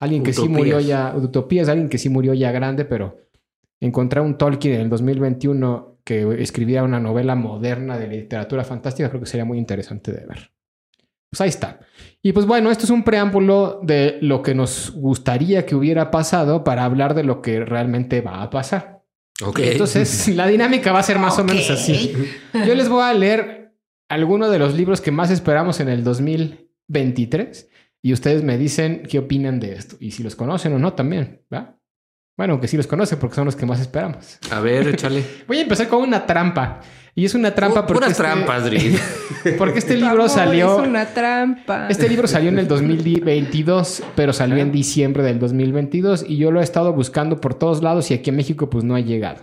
alguien 0.00 0.22
que 0.22 0.32
sí 0.32 0.48
murió 0.48 0.80
ya, 0.80 1.14
utopías, 1.16 1.68
alguien 1.68 1.88
que 1.88 1.98
sí 1.98 2.08
murió 2.08 2.34
ya 2.34 2.50
grande, 2.50 2.84
pero 2.84 3.18
encontrar 3.80 4.24
un 4.24 4.36
Tolkien 4.36 4.74
en 4.74 4.80
el 4.82 4.88
2021 4.90 6.00
que 6.04 6.42
escribiera 6.42 6.82
una 6.82 6.98
novela 6.98 7.34
moderna 7.34 7.98
de 7.98 8.08
literatura 8.08 8.64
fantástica, 8.64 9.08
creo 9.10 9.20
que 9.20 9.26
sería 9.26 9.44
muy 9.44 9.58
interesante 9.58 10.12
de 10.12 10.26
ver. 10.26 10.50
Pues 11.30 11.40
ahí 11.40 11.48
está. 11.48 11.80
Y 12.22 12.32
pues 12.32 12.44
bueno, 12.44 12.70
esto 12.70 12.84
es 12.84 12.90
un 12.90 13.04
preámbulo 13.04 13.80
de 13.82 14.18
lo 14.20 14.42
que 14.42 14.54
nos 14.54 14.90
gustaría 14.90 15.64
que 15.64 15.74
hubiera 15.74 16.10
pasado 16.10 16.64
para 16.64 16.84
hablar 16.84 17.14
de 17.14 17.24
lo 17.24 17.40
que 17.40 17.64
realmente 17.64 18.20
va 18.20 18.42
a 18.42 18.50
pasar. 18.50 19.02
Ok. 19.42 19.60
Entonces, 19.60 20.28
la 20.34 20.46
dinámica 20.46 20.92
va 20.92 20.98
a 20.98 21.04
ser 21.04 21.18
más 21.18 21.38
o 21.38 21.44
menos 21.44 21.70
así. 21.70 22.12
Yo 22.52 22.74
les 22.74 22.88
voy 22.88 23.02
a 23.02 23.14
leer 23.14 23.72
algunos 24.08 24.50
de 24.50 24.58
los 24.58 24.74
libros 24.74 25.00
que 25.00 25.12
más 25.12 25.30
esperamos 25.30 25.80
en 25.80 25.88
el 25.88 26.02
2023 26.02 27.68
y 28.02 28.12
ustedes 28.12 28.42
me 28.42 28.58
dicen 28.58 29.02
qué 29.08 29.20
opinan 29.20 29.60
de 29.60 29.74
esto 29.74 29.96
y 30.00 30.10
si 30.10 30.22
los 30.22 30.34
conocen 30.34 30.72
o 30.74 30.78
no 30.78 30.94
también, 30.94 31.42
¿va? 31.52 31.79
Bueno, 32.40 32.54
aunque 32.54 32.68
sí 32.68 32.78
los 32.78 32.86
conocen 32.86 33.18
porque 33.18 33.34
son 33.36 33.44
los 33.44 33.54
que 33.54 33.66
más 33.66 33.80
esperamos. 33.82 34.38
A 34.50 34.60
ver, 34.60 34.88
échale. 34.88 35.22
Voy 35.46 35.58
a 35.58 35.60
empezar 35.60 35.88
con 35.88 36.00
una 36.00 36.24
trampa. 36.24 36.80
Y 37.14 37.26
es 37.26 37.34
una 37.34 37.54
trampa 37.54 37.82
porque. 37.86 37.92
Puras 37.92 38.12
este- 38.12 38.22
trampas, 38.22 38.64
Dri. 38.64 38.96
Porque 39.58 39.78
este 39.78 39.94
libro 39.94 40.26
salió. 40.26 40.80
Es 40.80 40.88
una 40.88 41.04
trampa. 41.04 41.88
Este 41.90 42.08
libro 42.08 42.26
salió 42.26 42.48
en 42.48 42.58
el 42.58 42.66
2022, 42.68 44.02
pero 44.16 44.32
salió 44.32 44.56
en 44.56 44.72
diciembre 44.72 45.22
del 45.22 45.38
2022 45.38 46.24
y 46.26 46.38
yo 46.38 46.50
lo 46.50 46.62
he 46.62 46.64
estado 46.64 46.94
buscando 46.94 47.42
por 47.42 47.52
todos 47.52 47.82
lados 47.82 48.10
y 48.10 48.14
aquí 48.14 48.30
en 48.30 48.36
México 48.36 48.70
pues 48.70 48.84
no 48.84 48.94
ha 48.94 49.00
llegado. 49.00 49.42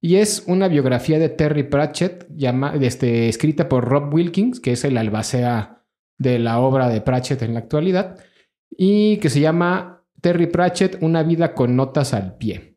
Y 0.00 0.16
es 0.16 0.44
una 0.46 0.68
biografía 0.68 1.18
de 1.18 1.28
Terry 1.28 1.64
Pratchett, 1.64 2.28
llama, 2.34 2.72
este, 2.80 3.28
escrita 3.28 3.68
por 3.68 3.84
Rob 3.84 4.14
Wilkins, 4.14 4.58
que 4.58 4.72
es 4.72 4.84
el 4.84 4.96
albacea 4.96 5.82
de 6.16 6.38
la 6.38 6.60
obra 6.60 6.88
de 6.88 7.02
Pratchett 7.02 7.42
en 7.42 7.52
la 7.52 7.60
actualidad, 7.60 8.16
y 8.70 9.18
que 9.18 9.28
se 9.28 9.40
llama 9.40 9.97
Terry 10.20 10.46
Pratchett, 10.46 10.98
una 11.02 11.22
vida 11.22 11.54
con 11.54 11.76
notas 11.76 12.14
al 12.14 12.36
pie. 12.36 12.76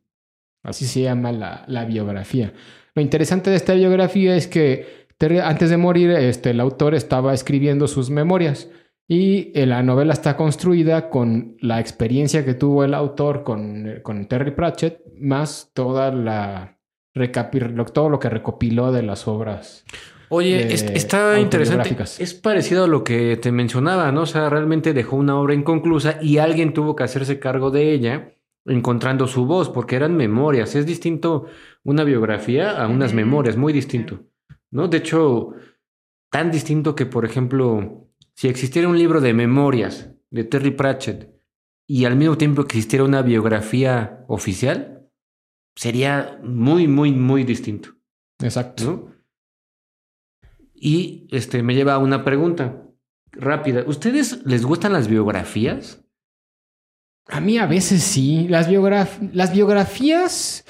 Así 0.64 0.86
se 0.86 1.02
llama 1.02 1.32
la, 1.32 1.64
la 1.68 1.86
biografía. 1.86 2.54
Lo 2.94 3.02
interesante 3.02 3.50
de 3.50 3.56
esta 3.56 3.74
biografía 3.74 4.36
es 4.36 4.48
que 4.48 5.08
Terry, 5.18 5.40
antes 5.40 5.70
de 5.70 5.78
morir, 5.78 6.12
este, 6.12 6.52
el 6.52 6.60
autor 6.60 6.96
estaba 6.96 7.34
escribiendo 7.34 7.88
sus 7.88 8.10
memorias 8.10 8.70
y 9.08 9.52
eh, 9.60 9.66
la 9.66 9.84
novela 9.84 10.14
está 10.14 10.38
construida 10.38 11.10
con 11.10 11.58
la 11.60 11.80
experiencia 11.80 12.46
que 12.46 12.54
tuvo 12.54 12.84
el 12.84 12.94
autor 12.94 13.44
con, 13.44 14.00
con 14.04 14.26
Terry 14.28 14.52
Pratchett, 14.52 15.02
más 15.20 15.72
toda 15.74 16.12
la 16.12 16.78
todo 17.94 18.10
lo 18.10 18.20
que 18.20 18.30
recopiló 18.30 18.94
de 18.94 19.04
las 19.04 19.28
obras. 19.28 19.84
Oye, 20.32 20.66
de 20.66 20.74
es- 20.74 20.84
está 20.84 21.40
interesante. 21.40 21.96
Es 22.20 22.34
parecido 22.34 22.86
a 22.86 22.88
lo 22.88 23.04
que 23.04 23.38
te 23.38 23.52
mencionaba, 23.52 24.12
¿no? 24.12 24.22
O 24.22 24.26
sea, 24.26 24.50
realmente 24.50 24.94
dejó 24.94 25.18
una 25.18 25.38
obra 25.40 25.54
inconclusa 25.54 26.18
y 26.22 26.38
alguien 26.40 26.74
tuvo 26.74 26.96
que 26.96 27.04
hacerse 27.04 27.38
cargo 27.40 27.70
de 27.70 27.92
ella, 27.94 28.34
encontrando 28.66 29.28
su 29.28 29.46
voz, 29.46 29.70
porque 29.70 29.96
eran 29.98 30.16
memorias. 30.16 30.76
Es 30.76 30.86
distinto 30.86 31.46
una 31.84 32.04
biografía 32.04 32.82
a 32.82 32.88
unas 32.88 33.14
memorias, 33.14 33.58
muy 33.58 33.74
distinto, 33.74 34.22
¿no? 34.72 34.88
De 34.88 34.98
hecho, 34.98 35.54
tan 36.32 36.50
distinto 36.50 36.96
que, 36.96 37.06
por 37.06 37.26
ejemplo, 37.26 38.08
si 38.34 38.48
existiera 38.48 38.88
un 38.88 38.98
libro 38.98 39.20
de 39.22 39.34
memorias 39.34 40.12
de 40.30 40.44
Terry 40.46 40.72
Pratchett 40.72 41.30
y 41.88 42.06
al 42.06 42.16
mismo 42.16 42.38
tiempo 42.38 42.64
que 42.64 42.78
existiera 42.78 43.04
una 43.04 43.22
biografía 43.22 44.24
oficial, 44.28 45.10
sería 45.76 46.40
muy, 46.44 46.88
muy, 46.88 47.12
muy 47.12 47.44
distinto. 47.44 47.90
Exacto. 48.42 48.84
¿no? 48.86 49.12
Y 50.84 51.28
este 51.30 51.62
me 51.62 51.76
lleva 51.76 51.94
a 51.94 52.00
una 52.00 52.24
pregunta 52.26 52.82
rápida. 53.34 53.84
¿Ustedes 53.86 54.44
les 54.46 54.66
gustan 54.66 54.94
las 54.94 55.08
biografías? 55.08 56.04
A 57.28 57.40
mí 57.40 57.60
a 57.60 57.68
veces 57.68 58.02
sí. 58.02 58.48
Las, 58.50 58.68
biograf- 58.68 59.30
las 59.32 59.54
biografías. 59.54 60.66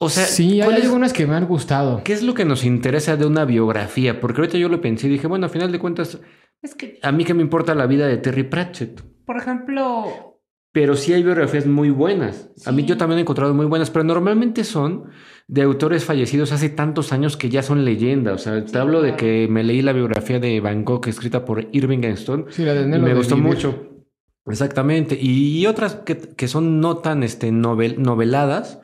O 0.00 0.10
sea, 0.10 0.24
sí, 0.26 0.60
hay 0.60 0.66
¿cuál 0.66 0.78
es- 0.78 0.84
algunas 0.86 1.12
que 1.12 1.26
me 1.28 1.34
han 1.36 1.46
gustado. 1.46 2.02
¿qué 2.02 2.12
es 2.12 2.24
lo 2.24 2.34
que 2.34 2.44
nos 2.44 2.64
interesa 2.64 3.16
de 3.16 3.24
una 3.26 3.44
biografía? 3.44 4.20
Porque 4.20 4.40
ahorita 4.40 4.58
yo 4.58 4.68
lo 4.68 4.80
pensé 4.80 5.06
y 5.06 5.10
dije, 5.10 5.28
bueno, 5.28 5.46
a 5.46 5.48
final 5.48 5.70
de 5.70 5.78
cuentas, 5.78 6.18
Es 6.60 6.74
que, 6.74 6.98
a 7.02 7.12
mí 7.12 7.24
que 7.24 7.34
me 7.34 7.42
importa 7.42 7.74
la 7.76 7.86
vida 7.86 8.08
de 8.08 8.16
Terry 8.18 8.42
Pratchett. 8.42 9.00
por 9.24 9.36
ejemplo, 9.36 10.40
Pero 10.72 10.96
sí 10.96 11.12
hay 11.12 11.22
biografías 11.22 11.66
muy 11.66 11.90
buenas. 11.90 12.50
A 12.66 12.72
mí 12.72 12.84
yo 12.84 12.96
también 12.96 13.18
he 13.18 13.22
encontrado 13.22 13.54
muy 13.54 13.66
buenas, 13.66 13.90
pero 13.90 14.04
normalmente 14.04 14.64
son 14.64 15.10
de 15.50 15.62
autores 15.62 16.04
fallecidos 16.04 16.52
hace 16.52 16.68
tantos 16.68 17.12
años 17.12 17.36
que 17.38 17.48
ya 17.48 17.62
son 17.62 17.84
leyenda. 17.84 18.34
O 18.34 18.38
sea, 18.38 18.62
te 18.64 18.78
hablo 18.78 19.00
de 19.02 19.16
que 19.16 19.48
me 19.50 19.64
leí 19.64 19.80
la 19.82 19.92
biografía 19.94 20.38
de 20.38 20.60
Van 20.60 20.84
Gogh 20.84 21.08
escrita 21.08 21.44
por 21.44 21.66
Irving 21.72 22.04
Stone 22.04 22.44
Sí, 22.50 22.64
la 22.64 22.74
de 22.74 22.86
Nelo 22.86 23.02
me 23.04 23.08
de 23.10 23.14
gustó 23.16 23.34
Vivir. 23.34 23.48
mucho. 23.54 23.84
Exactamente. 24.46 25.18
Y, 25.20 25.58
y 25.58 25.66
otras 25.66 25.94
que, 25.96 26.16
que 26.16 26.48
son 26.48 26.80
no 26.80 26.98
tan 26.98 27.22
este, 27.22 27.50
novel- 27.52 27.98
noveladas, 27.98 28.80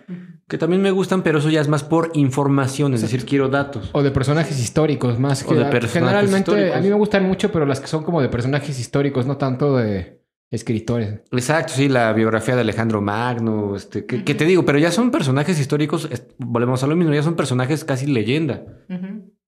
que 0.49 0.59
también 0.59 0.83
me 0.83 0.91
gustan, 0.91 1.23
pero 1.23 1.39
eso 1.39 1.49
ya 1.51 1.61
es 1.63 1.69
más 1.69 1.83
por 1.85 2.11
información, 2.15 2.93
es 2.95 3.01
decir, 3.01 3.25
quiero 3.25 3.49
datos. 3.49 3.89
O 3.93 4.03
de 4.03 4.11
personajes 4.11 4.61
históricos, 4.61 5.19
más 5.19 5.43
O 5.43 5.49
que 5.51 5.55
de 5.55 5.65
personajes 5.67 5.93
generalmente 5.93 6.51
históricos. 6.51 6.77
a 6.77 6.81
mí 6.81 6.89
me 6.89 6.95
gustan 6.97 7.25
mucho, 7.25 7.51
pero 7.51 7.65
las 7.65 7.81
que 7.81 7.87
son 7.87 8.05
como 8.05 8.21
de 8.21 8.29
personajes 8.29 8.79
históricos, 8.79 9.27
no 9.27 9.39
tanto 9.39 9.77
de 9.77 10.23
escritores. 10.55 11.21
Exacto, 11.33 11.75
sí, 11.75 11.89
la 11.89 12.13
biografía 12.13 12.55
de 12.55 12.63
Alejandro 12.63 13.01
Magno, 13.01 13.77
este, 13.77 14.07
que, 14.07 14.25
que 14.25 14.35
te 14.35 14.45
digo, 14.45 14.65
pero 14.65 14.79
ya 14.79 14.91
son 14.91 15.11
personajes 15.11 15.59
históricos, 15.59 16.09
volvemos 16.39 16.83
a 16.83 16.87
lo 16.87 16.97
mismo, 16.97 17.13
ya 17.13 17.23
son 17.23 17.37
personajes 17.37 17.85
casi 17.85 18.07
leyenda. 18.07 18.65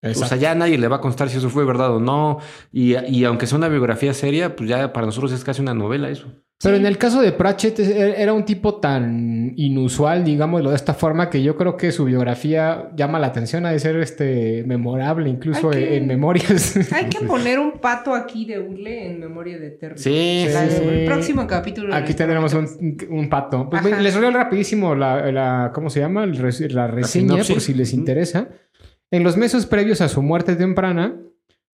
O 0.03 0.15
sea, 0.15 0.37
ya 0.37 0.53
a 0.53 0.55
nadie 0.55 0.79
le 0.79 0.89
va 0.89 0.97
a 0.97 1.01
constar 1.01 1.29
si 1.31 1.39
eso 1.39 1.51
fue 1.51 1.65
verdad 1.65 1.95
o 1.95 2.01
no. 2.01 2.39
Y, 2.73 2.95
y 3.09 3.25
aunque 3.25 3.47
sea 3.47 3.59
una 3.59 3.69
biografía 3.69 4.13
seria, 4.15 4.55
pues 4.55 4.69
ya 4.69 4.93
para 4.93 5.07
nosotros 5.07 5.33
es 5.33 5.43
casi 5.43 5.63
una 5.63 5.75
novela 5.75 6.09
eso. 6.11 6.27
Pero 6.63 6.77
Sí. 6.77 6.81
en 6.81 6.87
el 6.87 6.97
caso 6.97 7.21
de 7.21 7.33
Pratchett 7.33 7.79
e, 7.81 8.23
era 8.23 8.33
un 8.33 8.45
tipo 8.47 8.77
tan 8.77 9.53
inusual, 9.57 10.25
digámoslo 10.25 10.71
de 10.71 10.77
esta 10.77 10.95
forma, 10.95 11.29
que 11.29 11.43
yo 11.43 11.55
creo 11.57 11.77
que 11.77 11.93
su 11.93 12.07
biografía 12.07 12.89
llama 12.97 13.19
la 13.19 13.27
atención 13.27 13.67
a 13.67 13.73
de 13.73 13.79
ser 13.79 13.97
este 13.97 14.65
memorable, 14.67 15.29
incluso 15.29 15.69
que- 15.69 15.97
en 15.99 16.07
memorias. 16.07 16.75
hay 16.95 17.11
que 17.11 17.27
poner 17.27 17.59
un 17.59 17.73
pato 17.73 18.15
aquí 18.15 18.47
de 18.47 18.59
hule 18.59 19.11
en 19.11 19.21
memoria 19.21 19.59
de 19.59 19.71
Terry. 19.73 19.99
Sí. 19.99 20.47
El 20.49 21.05
próximo 21.05 21.47
capítulo. 21.47 21.95
Aquí 21.95 22.15
tendremos 22.15 22.55
un, 22.55 23.29
pato. 23.29 23.69
Pues 23.69 23.85
les 24.01 24.17
leo 24.19 24.31
rapidísimo 24.31 24.95
la, 24.95 25.31
la- 25.31 25.73
¿cómo 25.75 25.91
se 25.91 26.01
llama? 26.01 26.25
La 26.25 26.87
reseña, 26.87 27.37
por 27.43 27.61
si 27.61 27.75
les 27.75 27.93
interesa. 27.93 28.49
En 29.11 29.23
los 29.23 29.37
meses 29.37 29.66
previos 29.66 30.01
a 30.01 30.09
su 30.09 30.23
muerte 30.23 30.57
temprana, 30.57 31.21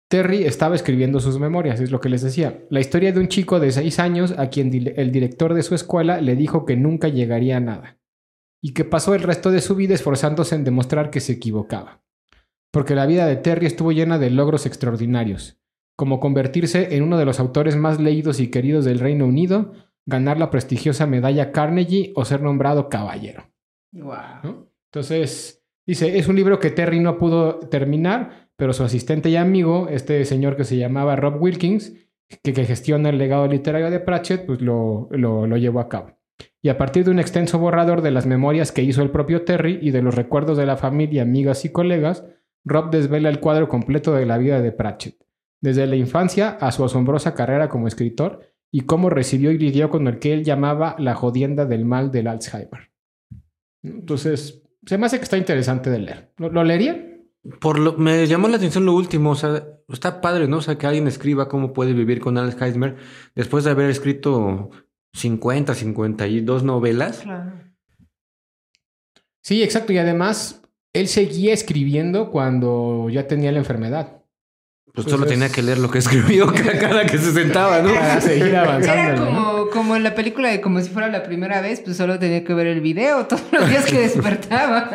Terry 0.08 0.44
estaba 0.44 0.74
escribiendo 0.74 1.20
sus 1.20 1.38
memorias, 1.38 1.80
es 1.80 1.90
lo 1.90 2.00
que 2.00 2.08
les 2.08 2.22
decía. 2.22 2.64
La 2.70 2.80
historia 2.80 3.12
de 3.12 3.20
un 3.20 3.28
chico 3.28 3.60
de 3.60 3.70
seis 3.70 3.98
años 3.98 4.34
a 4.38 4.48
quien 4.48 4.72
el 4.96 5.12
director 5.12 5.52
de 5.52 5.62
su 5.62 5.74
escuela 5.74 6.22
le 6.22 6.34
dijo 6.34 6.64
que 6.64 6.76
nunca 6.76 7.08
llegaría 7.08 7.58
a 7.58 7.60
nada. 7.60 7.98
Y 8.62 8.72
que 8.72 8.84
pasó 8.84 9.14
el 9.14 9.22
resto 9.22 9.50
de 9.50 9.60
su 9.60 9.76
vida 9.76 9.94
esforzándose 9.94 10.54
en 10.54 10.64
demostrar 10.64 11.10
que 11.10 11.20
se 11.20 11.34
equivocaba. 11.34 12.02
Porque 12.72 12.94
la 12.94 13.06
vida 13.06 13.26
de 13.26 13.36
Terry 13.36 13.66
estuvo 13.66 13.92
llena 13.92 14.18
de 14.18 14.30
logros 14.30 14.64
extraordinarios, 14.64 15.60
como 15.96 16.20
convertirse 16.20 16.96
en 16.96 17.02
uno 17.02 17.18
de 17.18 17.26
los 17.26 17.38
autores 17.38 17.76
más 17.76 18.00
leídos 18.00 18.40
y 18.40 18.50
queridos 18.50 18.84
del 18.86 18.98
Reino 18.98 19.26
Unido, 19.26 19.74
ganar 20.06 20.38
la 20.38 20.50
prestigiosa 20.50 21.06
medalla 21.06 21.52
Carnegie 21.52 22.12
o 22.14 22.24
ser 22.24 22.40
nombrado 22.40 22.88
caballero. 22.88 23.50
¿no? 24.42 24.70
Entonces, 24.86 25.62
dice, 25.88 26.18
es 26.18 26.28
un 26.28 26.36
libro 26.36 26.60
que 26.60 26.70
Terry 26.70 27.00
no 27.00 27.18
pudo 27.18 27.58
terminar, 27.58 28.50
pero 28.56 28.72
su 28.72 28.84
asistente 28.84 29.30
y 29.30 29.36
amigo, 29.36 29.88
este 29.90 30.24
señor 30.24 30.56
que 30.56 30.64
se 30.64 30.76
llamaba 30.76 31.16
Rob 31.16 31.42
Wilkins, 31.42 31.94
que, 32.42 32.52
gestiona 32.52 33.08
el 33.08 33.18
legado 33.18 33.46
literario 33.46 33.90
de 33.90 33.98
Pratchett, 33.98 34.44
pues 34.44 34.60
lo, 34.60 35.08
lo, 35.10 35.46
lo 35.46 35.56
llevó 35.56 35.80
a 35.80 35.88
cabo. 35.88 36.18
Y 36.60 36.68
a 36.68 36.76
partir 36.76 37.04
de 37.04 37.10
un 37.10 37.18
extenso 37.18 37.58
borrador 37.58 38.02
de 38.02 38.10
las 38.10 38.26
memorias 38.26 38.70
que 38.70 38.82
hizo 38.82 39.02
el 39.02 39.10
propio 39.10 39.42
Terry 39.42 39.78
y 39.80 39.90
de 39.90 40.02
los 40.02 40.14
recuerdos 40.14 40.58
de 40.58 40.66
la 40.66 40.76
familia, 40.76 41.22
amigas 41.22 41.64
y 41.64 41.70
colegas, 41.72 42.24
Rob 42.64 42.90
desvela 42.90 43.30
el 43.30 43.40
cuadro 43.40 43.68
completo 43.68 44.12
de 44.12 44.26
la 44.26 44.36
vida 44.36 44.60
de 44.60 44.72
Pratchett, 44.72 45.24
desde 45.62 45.86
la 45.86 45.96
infancia 45.96 46.50
a 46.60 46.70
su 46.70 46.84
asombrosa 46.84 47.34
carrera 47.34 47.68
como 47.68 47.88
escritor 47.88 48.40
y 48.70 48.82
cómo 48.82 49.08
recibió 49.08 49.50
y 49.52 49.58
lidió 49.58 49.88
con 49.88 50.06
el 50.06 50.18
que 50.18 50.34
él 50.34 50.44
llamaba 50.44 50.96
la 50.98 51.14
jodienda 51.14 51.64
del 51.64 51.86
mal 51.86 52.10
del 52.10 52.26
Alzheimer. 52.26 52.90
Entonces, 53.82 54.67
se 54.88 54.96
me 54.98 55.06
hace 55.06 55.18
que 55.18 55.24
está 55.24 55.36
interesante 55.36 55.90
de 55.90 55.98
leer. 55.98 56.32
¿Lo, 56.38 56.48
lo 56.50 56.64
leería? 56.64 57.04
Por 57.60 57.78
lo, 57.78 57.92
me 57.94 58.26
llamó 58.26 58.48
la 58.48 58.56
atención 58.56 58.84
lo 58.86 58.94
último, 58.94 59.30
o 59.30 59.34
sea, 59.34 59.64
está 59.88 60.20
padre, 60.20 60.48
¿no? 60.48 60.56
O 60.58 60.62
sea, 60.62 60.76
que 60.78 60.86
alguien 60.86 61.06
escriba 61.06 61.48
cómo 61.48 61.72
puede 61.72 61.92
vivir 61.92 62.20
con 62.20 62.36
Alzheimer 62.38 62.96
después 63.34 63.64
de 63.64 63.70
haber 63.70 63.90
escrito 63.90 64.70
50, 65.14 65.74
52 65.74 66.62
novelas. 66.62 67.18
Claro. 67.18 67.52
Sí, 69.42 69.62
exacto. 69.62 69.92
Y 69.92 69.98
además, 69.98 70.62
él 70.92 71.08
seguía 71.08 71.54
escribiendo 71.54 72.30
cuando 72.30 73.08
ya 73.10 73.26
tenía 73.26 73.52
la 73.52 73.58
enfermedad. 73.58 74.22
Pues 74.92 75.04
Pues 75.04 75.06
solo 75.10 75.24
es- 75.24 75.30
tenía 75.30 75.48
que 75.50 75.62
leer 75.62 75.78
lo 75.78 75.90
que 75.90 75.98
escribió 75.98 76.46
cada 76.80 77.06
que 77.06 77.18
se 77.18 77.32
sentaba, 77.32 77.80
¿no? 77.82 77.94
Para 77.94 78.20
seguir 78.20 78.56
avanzando. 78.56 79.02
Era 79.02 79.16
¿no? 79.16 79.26
como, 79.26 79.57
como 79.88 79.96
en 79.96 80.02
la 80.02 80.14
película 80.14 80.50
de 80.50 80.60
como 80.60 80.82
si 80.82 80.90
fuera 80.90 81.08
la 81.08 81.22
primera 81.22 81.62
vez, 81.62 81.80
pues 81.80 81.96
solo 81.96 82.18
tenía 82.18 82.44
que 82.44 82.52
ver 82.52 82.66
el 82.66 82.82
video 82.82 83.26
todos 83.26 83.50
los 83.50 83.70
días 83.70 83.86
que 83.86 83.98
despertaba. 84.00 84.90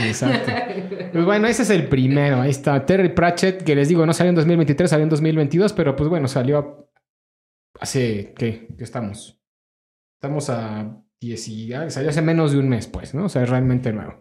Exacto. 0.00 0.50
Pues 1.12 1.24
bueno, 1.24 1.48
ese 1.48 1.62
es 1.62 1.70
el 1.70 1.88
primero. 1.88 2.40
Ahí 2.40 2.50
está 2.50 2.86
Terry 2.86 3.08
Pratchett, 3.10 3.64
que 3.64 3.74
les 3.74 3.88
digo, 3.88 4.06
no 4.06 4.12
salió 4.12 4.30
en 4.30 4.36
2023, 4.36 4.88
salió 4.88 5.02
en 5.02 5.10
2022, 5.10 5.72
pero 5.72 5.96
pues 5.96 6.08
bueno, 6.08 6.28
salió 6.28 6.88
hace, 7.80 8.32
¿qué? 8.38 8.68
¿Qué 8.78 8.84
estamos? 8.84 9.38
Estamos 10.14 10.48
a 10.48 11.02
10 11.20 11.48
y... 11.48 11.72
ah, 11.74 11.90
salió 11.90 12.10
hace 12.10 12.22
menos 12.22 12.52
de 12.52 12.60
un 12.60 12.68
mes, 12.68 12.86
pues, 12.86 13.12
¿no? 13.12 13.24
O 13.24 13.28
sea, 13.28 13.42
es 13.42 13.50
realmente 13.50 13.92
nuevo. 13.92 14.20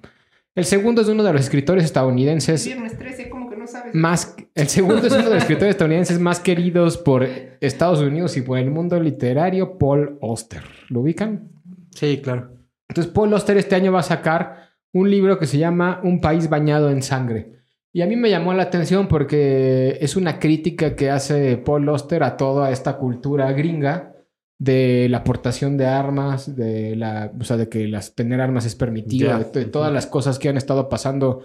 El 0.56 0.66
segundo 0.66 1.04
es 1.04 1.08
uno 1.08 1.24
de 1.24 1.32
los 1.32 1.42
escritores 1.42 1.86
estadounidenses 1.86 2.66
Viernes 2.66 2.98
13, 2.98 3.30
como 3.30 3.39
que 3.39 3.39
no 3.39 3.39
sabes. 3.72 3.96
más... 3.96 4.36
El 4.56 4.68
segundo 4.68 5.08
es 5.08 5.14
uno 5.14 5.24
de 5.24 5.30
los 5.30 5.38
escritores 5.40 5.72
estadounidenses 5.72 6.20
más 6.20 6.40
queridos 6.40 6.98
por 6.98 7.24
Estados 7.62 8.00
Unidos 8.02 8.36
y 8.38 8.42
por 8.42 8.58
el 8.58 8.72
mundo 8.72 9.00
literario, 9.00 9.78
Paul 9.78 10.18
Auster. 10.22 10.64
¿Lo 10.90 11.02
ubican? 11.02 11.50
Sí, 11.92 12.20
claro. 12.24 12.52
Entonces, 12.88 13.14
Paul 13.14 13.34
Auster 13.34 13.58
este 13.58 13.76
año 13.76 13.92
va 13.92 14.00
a 14.00 14.04
sacar 14.04 14.70
un 14.94 15.10
libro 15.10 15.38
que 15.38 15.46
se 15.46 15.58
llama 15.58 16.02
Un 16.04 16.20
país 16.20 16.50
bañado 16.50 16.90
en 16.90 17.02
sangre. 17.04 17.54
Y 17.94 18.02
a 18.02 18.08
mí 18.08 18.16
me 18.16 18.30
llamó 18.30 18.54
la 18.54 18.64
atención 18.64 19.08
porque 19.08 19.98
es 20.02 20.16
una 20.16 20.40
crítica 20.40 20.96
que 20.96 21.10
hace 21.10 21.58
Paul 21.58 21.88
Auster 21.90 22.24
a 22.24 22.38
toda 22.38 22.72
esta 22.72 22.98
cultura 22.98 23.52
gringa 23.52 24.14
de 24.60 25.08
la 25.10 25.20
aportación 25.20 25.78
de 25.78 25.86
armas, 25.88 26.56
de 26.56 26.96
la, 26.96 27.32
o 27.40 27.44
sea, 27.44 27.56
de 27.58 27.70
que 27.70 27.88
las, 27.88 28.14
tener 28.14 28.42
armas 28.42 28.66
es 28.66 28.76
permitido, 28.76 29.30
Ya. 29.30 29.40
de, 29.40 29.46
de 29.46 29.66
todas 29.66 29.92
las 29.94 30.06
cosas 30.06 30.38
que 30.38 30.50
han 30.50 30.58
estado 30.58 30.90
pasando 30.90 31.42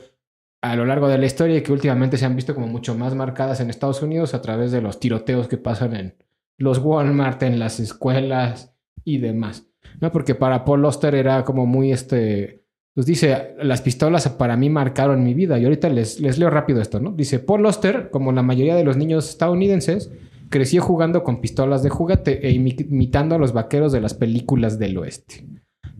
a 0.70 0.76
lo 0.76 0.86
largo 0.86 1.08
de 1.08 1.18
la 1.18 1.26
historia 1.26 1.56
y 1.56 1.62
que 1.62 1.72
últimamente 1.72 2.16
se 2.16 2.24
han 2.24 2.36
visto 2.36 2.54
como 2.54 2.66
mucho 2.66 2.94
más 2.94 3.14
marcadas 3.14 3.60
en 3.60 3.70
Estados 3.70 4.02
Unidos 4.02 4.34
a 4.34 4.40
través 4.40 4.72
de 4.72 4.80
los 4.80 4.98
tiroteos 4.98 5.46
que 5.46 5.58
pasan 5.58 5.94
en 5.94 6.14
los 6.56 6.78
Walmart, 6.78 7.42
en 7.42 7.58
las 7.58 7.80
escuelas 7.80 8.74
y 9.04 9.18
demás. 9.18 9.66
¿no? 10.00 10.10
Porque 10.10 10.34
para 10.34 10.64
Paul 10.64 10.84
Auster 10.84 11.14
era 11.14 11.44
como 11.44 11.66
muy 11.66 11.92
este. 11.92 12.62
Pues 12.94 13.06
dice, 13.06 13.56
las 13.60 13.82
pistolas 13.82 14.28
para 14.28 14.56
mí 14.56 14.70
marcaron 14.70 15.24
mi 15.24 15.34
vida. 15.34 15.58
Y 15.58 15.64
ahorita 15.64 15.88
les, 15.88 16.20
les 16.20 16.38
leo 16.38 16.48
rápido 16.48 16.80
esto, 16.80 17.00
¿no? 17.00 17.10
Dice, 17.10 17.40
Paul 17.40 17.66
Auster, 17.66 18.08
como 18.10 18.30
la 18.30 18.42
mayoría 18.42 18.76
de 18.76 18.84
los 18.84 18.96
niños 18.96 19.28
estadounidenses, 19.28 20.12
creció 20.48 20.80
jugando 20.80 21.24
con 21.24 21.40
pistolas 21.40 21.82
de 21.82 21.90
juguete 21.90 22.46
e 22.46 22.52
imi- 22.52 22.86
imitando 22.88 23.34
a 23.34 23.38
los 23.38 23.52
vaqueros 23.52 23.90
de 23.90 24.00
las 24.00 24.14
películas 24.14 24.78
del 24.78 24.96
oeste. 24.98 25.44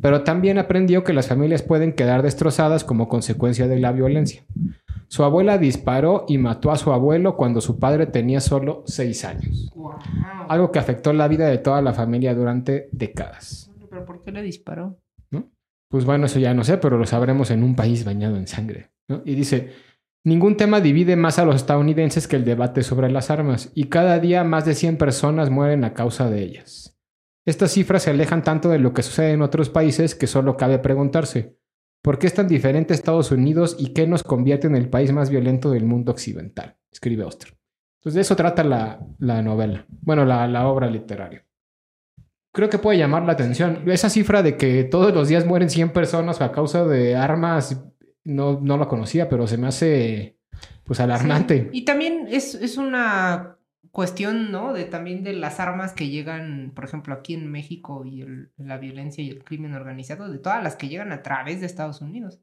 Pero 0.05 0.23
también 0.23 0.59
aprendió 0.59 1.03
que 1.03 1.15
las 1.15 1.29
familias 1.29 1.63
pueden 1.63 1.95
quedar 1.95 2.23
destrozadas 2.23 2.85
como 2.85 3.09
consecuencia 3.09 3.69
de 3.69 3.81
la 3.81 3.91
violencia. 3.91 4.45
Su 5.09 5.25
abuela 5.25 5.57
disparó 5.57 6.27
y 6.29 6.37
mató 6.37 6.71
a 6.71 6.77
su 6.77 6.93
abuelo 6.93 7.39
cuando 7.39 7.63
su 7.63 7.79
padre 7.79 8.05
tenía 8.05 8.41
solo 8.41 8.83
seis 8.85 9.25
años. 9.25 9.73
Wow. 9.75 9.93
Algo 10.51 10.71
que 10.71 10.79
afectó 10.79 11.15
la 11.15 11.27
vida 11.27 11.49
de 11.49 11.57
toda 11.57 11.81
la 11.81 11.95
familia 11.95 12.35
durante 12.35 12.91
décadas. 12.93 13.73
¿Pero 13.89 14.05
por 14.05 14.23
qué 14.23 14.31
le 14.31 14.43
disparó? 14.43 14.99
Pues 15.89 16.05
bueno, 16.05 16.27
eso 16.27 16.39
ya 16.39 16.53
no 16.53 16.65
sé, 16.65 16.77
pero 16.77 16.99
lo 16.99 17.07
sabremos 17.07 17.51
en 17.51 17.63
un 17.63 17.75
país 17.75 18.05
bañado 18.05 18.37
en 18.37 18.47
sangre. 18.47 18.91
¿no? 19.09 19.23
Y 19.25 19.35
dice, 19.35 19.71
ningún 20.23 20.59
tema 20.59 20.83
divide 20.83 21.17
más 21.17 21.39
a 21.39 21.47
los 21.47 21.57
estadounidenses 21.57 22.29
que 22.29 22.37
el 22.37 22.45
debate 22.45 22.83
sobre 22.83 23.11
las 23.11 23.31
armas, 23.31 23.73
y 23.75 23.85
cada 23.85 24.19
día 24.19 24.45
más 24.45 24.67
de 24.67 24.75
100 24.75 24.99
personas 24.99 25.49
mueren 25.49 25.83
a 25.83 25.95
causa 25.95 26.29
de 26.29 26.43
ellas. 26.43 26.94
Estas 27.45 27.73
cifras 27.73 28.03
se 28.03 28.11
alejan 28.11 28.43
tanto 28.43 28.69
de 28.69 28.79
lo 28.79 28.93
que 28.93 29.03
sucede 29.03 29.33
en 29.33 29.43
otros 29.43 29.71
países 29.71 30.15
que 30.15 30.27
solo 30.27 30.57
cabe 30.57 30.79
preguntarse, 30.79 31.57
¿por 32.03 32.19
qué 32.19 32.27
es 32.27 32.35
tan 32.35 32.49
diferente 32.49 32.95
Estados 32.95 33.31
Unidos 33.31 33.77
y 33.79 33.93
qué 33.93 34.07
nos 34.07 34.23
convierte 34.23 34.67
en 34.67 34.77
el 34.77 34.89
país 34.89 35.13
más 35.13 35.31
violento 35.31 35.71
del 35.71 35.85
mundo 35.85 36.13
occidental? 36.13 36.77
Escribe 36.91 37.25
Auster. 37.25 37.57
Entonces 38.01 38.15
de 38.15 38.21
eso 38.21 38.37
trata 38.37 38.65
la, 38.65 39.01
la 39.19 39.43
novela, 39.43 39.87
bueno, 39.89 40.25
la, 40.25 40.47
la 40.47 40.67
obra 40.69 40.89
literaria 40.91 41.45
creo 42.55 42.71
que 42.71 42.79
puede 42.79 42.99
llamar 42.99 43.25
la 43.25 43.33
atención. 43.33 43.83
Esa 43.87 44.09
cifra 44.09 44.43
de 44.43 44.57
que 44.57 44.85
todos 44.85 45.13
los 45.13 45.29
días 45.29 45.45
mueren 45.45 45.69
100 45.69 45.91
personas 45.91 46.41
a 46.41 46.53
causa 46.53 46.87
de 46.87 47.17
armas, 47.17 47.85
no, 48.23 48.61
no 48.61 48.79
la 48.79 48.87
conocía, 48.87 49.29
pero 49.29 49.47
se 49.47 49.59
me 49.59 49.67
hace 49.67 50.39
pues 50.85 51.01
alarmante. 51.01 51.69
Y 51.73 51.85
también 51.85 52.29
es, 52.31 52.55
es 52.55 52.79
una 52.79 53.59
cuestión, 53.95 54.51
¿no? 54.53 54.73
De 54.75 54.85
también 54.85 55.23
de 55.25 55.33
las 55.33 55.61
armas 55.61 55.93
que 55.95 56.09
llegan, 56.09 56.73
por 56.75 56.85
ejemplo, 56.85 57.15
aquí 57.15 57.33
en 57.35 57.51
México 57.51 58.05
y 58.05 58.23
el- 58.23 58.51
la 58.59 58.77
violencia 58.77 59.23
y 59.25 59.31
el 59.31 59.45
crimen 59.45 59.73
organizado, 59.73 60.29
de 60.31 60.39
todas 60.39 60.63
las 60.63 60.75
que 60.77 60.89
llegan 60.89 61.13
a 61.13 61.23
través 61.23 61.61
de 61.61 61.67
Estados 61.67 62.01
Unidos. 62.03 62.41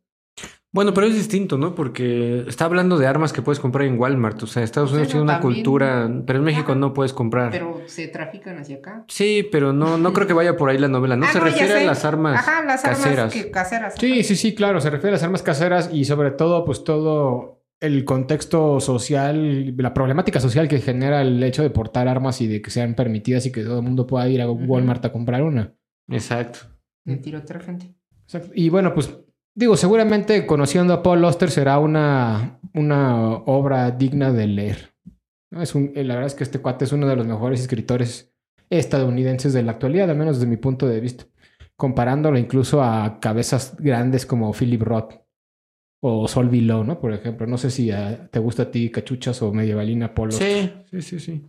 Bueno, 0.73 0.93
pero 0.93 1.05
es 1.07 1.13
distinto, 1.13 1.57
¿no? 1.57 1.75
Porque 1.75 2.45
está 2.47 2.63
hablando 2.63 2.97
de 2.97 3.05
armas 3.05 3.33
que 3.33 3.41
puedes 3.41 3.59
comprar 3.59 3.85
en 3.85 3.99
Walmart. 3.99 4.41
O 4.43 4.47
sea, 4.47 4.63
Estados 4.63 4.91
Unidos 4.93 5.09
Bueno, 5.09 5.11
tiene 5.11 5.23
una 5.23 5.41
también- 5.41 5.55
cultura, 5.55 6.09
pero 6.25 6.39
en 6.39 6.45
México 6.45 6.73
no 6.75 6.93
puedes 6.93 7.11
comprar. 7.11 7.51
Pero 7.51 7.81
se 7.87 8.07
trafican 8.07 8.57
hacia 8.57 8.77
acá. 8.77 9.03
Sí, 9.09 9.45
pero 9.51 9.73
no, 9.73 9.97
no 9.97 10.13
creo 10.13 10.27
que 10.27 10.33
vaya 10.33 10.55
por 10.55 10.69
ahí 10.69 10.77
la 10.77 10.87
novela. 10.87 11.17
No 11.17 11.25
Ah, 11.25 11.33
se 11.33 11.41
refiere 11.41 11.73
a 11.81 11.83
las 11.83 12.05
armas 12.05 12.39
Ajá, 12.39 12.63
las 12.63 12.85
armas 12.85 12.99
caseras. 13.01 13.33
que- 13.33 13.51
caseras. 13.51 13.95
Sí, 13.99 14.23
sí, 14.23 14.37
sí, 14.37 14.55
claro, 14.55 14.79
se 14.79 14.89
refiere 14.89 15.09
a 15.09 15.17
las 15.17 15.23
armas 15.23 15.41
caseras 15.43 15.89
y 15.91 16.05
sobre 16.05 16.31
todo 16.31 16.63
pues 16.63 16.85
todo 16.85 17.60
el 17.81 18.05
contexto 18.05 18.79
social, 18.79 19.75
la 19.75 19.93
problemática 19.93 20.39
social 20.39 20.67
que 20.67 20.79
genera 20.79 21.23
el 21.23 21.43
hecho 21.43 21.63
de 21.63 21.71
portar 21.71 22.07
armas 22.07 22.39
y 22.39 22.47
de 22.47 22.61
que 22.61 22.69
sean 22.69 22.93
permitidas 22.93 23.47
y 23.47 23.51
que 23.51 23.63
todo 23.63 23.79
el 23.79 23.83
mundo 23.83 24.05
pueda 24.05 24.29
ir 24.29 24.39
a 24.41 24.49
Walmart 24.49 25.03
a 25.03 25.11
comprar 25.11 25.41
una. 25.41 25.73
Exacto. 26.07 26.59
De 27.03 27.17
tirotear 27.17 27.63
gente. 27.63 27.95
Exacto. 28.23 28.51
Y 28.53 28.69
bueno, 28.69 28.93
pues 28.93 29.17
digo, 29.55 29.75
seguramente 29.75 30.45
conociendo 30.45 30.93
a 30.93 31.01
Paul 31.01 31.25
Auster 31.25 31.49
será 31.49 31.79
una, 31.79 32.59
una 32.75 33.33
obra 33.33 33.89
digna 33.89 34.31
de 34.31 34.45
leer. 34.45 34.93
¿no? 35.49 35.63
Es 35.63 35.73
un, 35.73 35.91
eh, 35.95 36.03
la 36.03 36.13
verdad 36.13 36.27
es 36.27 36.35
que 36.35 36.43
este 36.43 36.59
cuate 36.59 36.85
es 36.85 36.91
uno 36.91 37.07
de 37.07 37.15
los 37.15 37.25
mejores 37.25 37.61
escritores 37.61 38.31
estadounidenses 38.69 39.53
de 39.53 39.63
la 39.63 39.71
actualidad, 39.71 40.09
al 40.11 40.17
menos 40.17 40.37
desde 40.37 40.49
mi 40.49 40.57
punto 40.57 40.87
de 40.87 40.99
vista. 40.99 41.25
Comparándolo 41.75 42.37
incluso 42.37 42.83
a 42.83 43.19
cabezas 43.19 43.75
grandes 43.79 44.27
como 44.27 44.53
Philip 44.53 44.83
Roth 44.83 45.20
o 46.03 46.27
Sol 46.27 46.49
Below, 46.49 46.83
¿no? 46.83 46.99
Por 46.99 47.13
ejemplo, 47.13 47.45
no 47.47 47.57
sé 47.57 47.69
si 47.69 47.91
te 48.31 48.39
gusta 48.39 48.63
a 48.63 48.71
ti 48.71 48.89
Cachuchas 48.89 49.41
o 49.41 49.53
Medievalina 49.53 50.11
Auster. 50.15 50.47
Sí, 50.89 51.01
sí, 51.01 51.01
sí, 51.01 51.19
sí. 51.19 51.41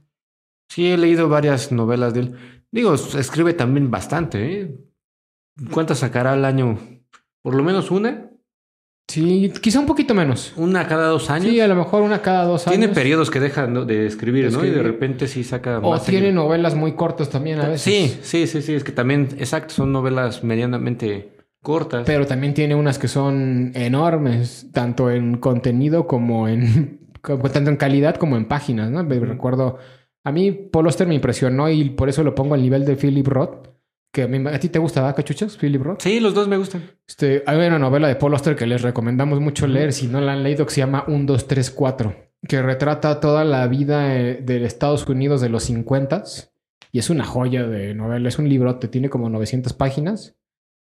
Sí, 0.68 0.86
he 0.92 0.96
leído 0.96 1.28
varias 1.28 1.72
novelas 1.72 2.14
de 2.14 2.20
él. 2.20 2.34
Digo, 2.70 2.94
escribe 2.94 3.54
también 3.54 3.90
bastante, 3.90 4.60
¿eh? 4.60 4.76
¿Cuántas 5.70 5.98
sacará 5.98 6.32
al 6.32 6.44
año? 6.44 6.78
Por 7.42 7.54
lo 7.54 7.62
menos 7.62 7.90
una. 7.90 8.30
Sí, 9.08 9.52
quizá 9.60 9.80
un 9.80 9.86
poquito 9.86 10.14
menos. 10.14 10.54
Una 10.56 10.86
cada 10.86 11.08
dos 11.08 11.28
años. 11.28 11.50
Sí, 11.50 11.60
a 11.60 11.66
lo 11.68 11.74
mejor 11.74 12.02
una 12.02 12.22
cada 12.22 12.44
dos 12.44 12.66
años. 12.66 12.78
Tiene 12.78 12.94
periodos 12.94 13.30
que 13.30 13.40
deja 13.40 13.66
¿no? 13.66 13.84
de 13.84 14.06
escribir, 14.06 14.50
De 14.50 14.56
¿no? 14.56 14.64
Y 14.64 14.70
de 14.70 14.82
repente 14.82 15.26
sí 15.28 15.44
saca 15.44 15.78
O 15.80 15.90
más 15.90 16.04
tiene 16.04 16.26
seguido. 16.28 16.42
novelas 16.42 16.74
muy 16.74 16.92
cortas 16.92 17.28
también 17.28 17.60
a 17.60 17.68
veces. 17.68 17.82
Sí, 17.82 18.18
sí, 18.22 18.46
sí, 18.46 18.62
sí. 18.62 18.74
Es 18.74 18.84
que 18.84 18.92
también, 18.92 19.28
exacto, 19.38 19.74
son 19.74 19.92
novelas 19.92 20.42
medianamente 20.44 21.31
cortas. 21.62 22.04
Pero 22.06 22.26
también 22.26 22.54
tiene 22.54 22.74
unas 22.74 22.98
que 22.98 23.08
son 23.08 23.72
enormes, 23.74 24.66
tanto 24.72 25.10
en 25.10 25.38
contenido 25.38 26.06
como 26.06 26.48
en 26.48 27.00
como- 27.22 27.48
tanto 27.50 27.70
en 27.70 27.76
calidad 27.76 28.16
como 28.16 28.36
en 28.36 28.46
páginas, 28.46 28.90
¿no? 28.90 29.02
Me 29.04 29.18
Recuerdo, 29.20 29.78
a 30.24 30.32
mí 30.32 30.50
Paul 30.52 30.86
Auster 30.86 31.06
me 31.06 31.14
impresionó 31.14 31.68
y 31.70 31.90
por 31.90 32.08
eso 32.08 32.22
lo 32.24 32.34
pongo 32.34 32.54
al 32.54 32.62
nivel 32.62 32.84
de 32.84 32.96
Philip 32.96 33.26
Roth, 33.28 33.68
que 34.12 34.22
a, 34.24 34.28
mí- 34.28 34.46
a 34.48 34.58
ti 34.58 34.68
te 34.68 34.78
gusta, 34.78 35.00
¿verdad, 35.00 35.16
cachuchas? 35.16 35.56
Philip 35.56 35.82
Roth. 35.82 36.00
Sí, 36.02 36.20
los 36.20 36.34
dos 36.34 36.48
me 36.48 36.56
gustan. 36.56 36.82
Este, 37.08 37.42
hay 37.46 37.56
una 37.66 37.78
novela 37.78 38.08
de 38.08 38.16
Paul 38.16 38.32
Auster 38.34 38.56
que 38.56 38.66
les 38.66 38.82
recomendamos 38.82 39.40
mucho 39.40 39.66
leer 39.66 39.92
si 39.92 40.06
no 40.08 40.20
la 40.20 40.32
han 40.32 40.42
leído 40.42 40.66
que 40.66 40.72
se 40.74 40.80
llama 40.80 41.04
1, 41.06 41.24
2, 41.26 41.46
3, 41.46 41.70
4, 41.70 42.14
que 42.46 42.60
retrata 42.60 43.20
toda 43.20 43.44
la 43.44 43.66
vida 43.68 44.16
eh, 44.18 44.40
de 44.42 44.64
Estados 44.64 45.06
Unidos 45.08 45.40
de 45.40 45.48
los 45.48 45.62
50 45.64 46.24
y 46.90 46.98
es 46.98 47.08
una 47.08 47.24
joya 47.24 47.62
de 47.66 47.94
novela, 47.94 48.28
es 48.28 48.38
un 48.38 48.48
librote, 48.48 48.88
tiene 48.88 49.08
como 49.08 49.30
900 49.30 49.72
páginas, 49.72 50.36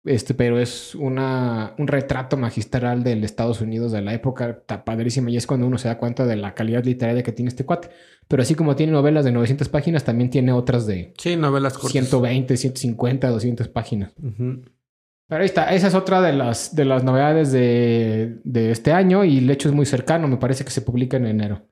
este, 0.05 0.35
pero 0.35 0.59
es 0.61 0.95
una, 0.95 1.75
un 1.79 1.87
retrato 1.87 2.37
magistral 2.37 3.03
del 3.03 3.25
Estados 3.25 3.61
Unidos 3.62 3.93
de 3.93 4.03
la 4.03 4.12
época, 4.12 4.51
está 4.51 4.85
padrísima 4.85 5.31
y 5.31 5.37
es 5.37 5.47
cuando 5.47 5.67
uno 5.67 5.79
se 5.79 5.88
da 5.88 5.97
cuenta 5.97 6.27
de 6.27 6.37
la 6.37 6.55
calidad 6.55 6.85
literaria 6.85 7.23
que 7.23 7.33
tiene 7.33 7.49
este 7.49 7.64
cuate. 7.64 7.88
Pero 8.29 8.43
así 8.43 8.55
como 8.55 8.77
tiene 8.77 8.93
novelas 8.93 9.25
de 9.25 9.33
900 9.33 9.69
páginas, 9.69 10.05
también 10.05 10.31
tiene 10.31 10.53
otras 10.53 10.87
de 10.87 11.14
Sí, 11.19 11.37
novelas 11.37 11.75
cortas. 11.75 11.93
120, 11.93 12.57
150, 12.57 13.31
200 13.31 13.69
páginas. 13.69 14.12
Pero 14.14 15.40
ahí 15.40 15.47
está, 15.47 15.75
esa 15.75 15.88
es 15.88 15.95
otra 15.95 16.21
de 16.21 16.35
las, 16.35 16.75
de 16.75 16.85
las 16.85 17.03
novedades 17.03 17.51
de, 17.51 18.40
de 18.45 18.71
este 18.71 18.93
año 18.93 19.25
y 19.25 19.38
el 19.38 19.51
hecho 19.51 19.69
es 19.69 19.75
muy 19.75 19.87
cercano, 19.87 20.29
me 20.29 20.37
parece 20.37 20.64
que 20.64 20.71
se 20.71 20.83
publica 20.83 21.17
en 21.17 21.27
enero. 21.27 21.62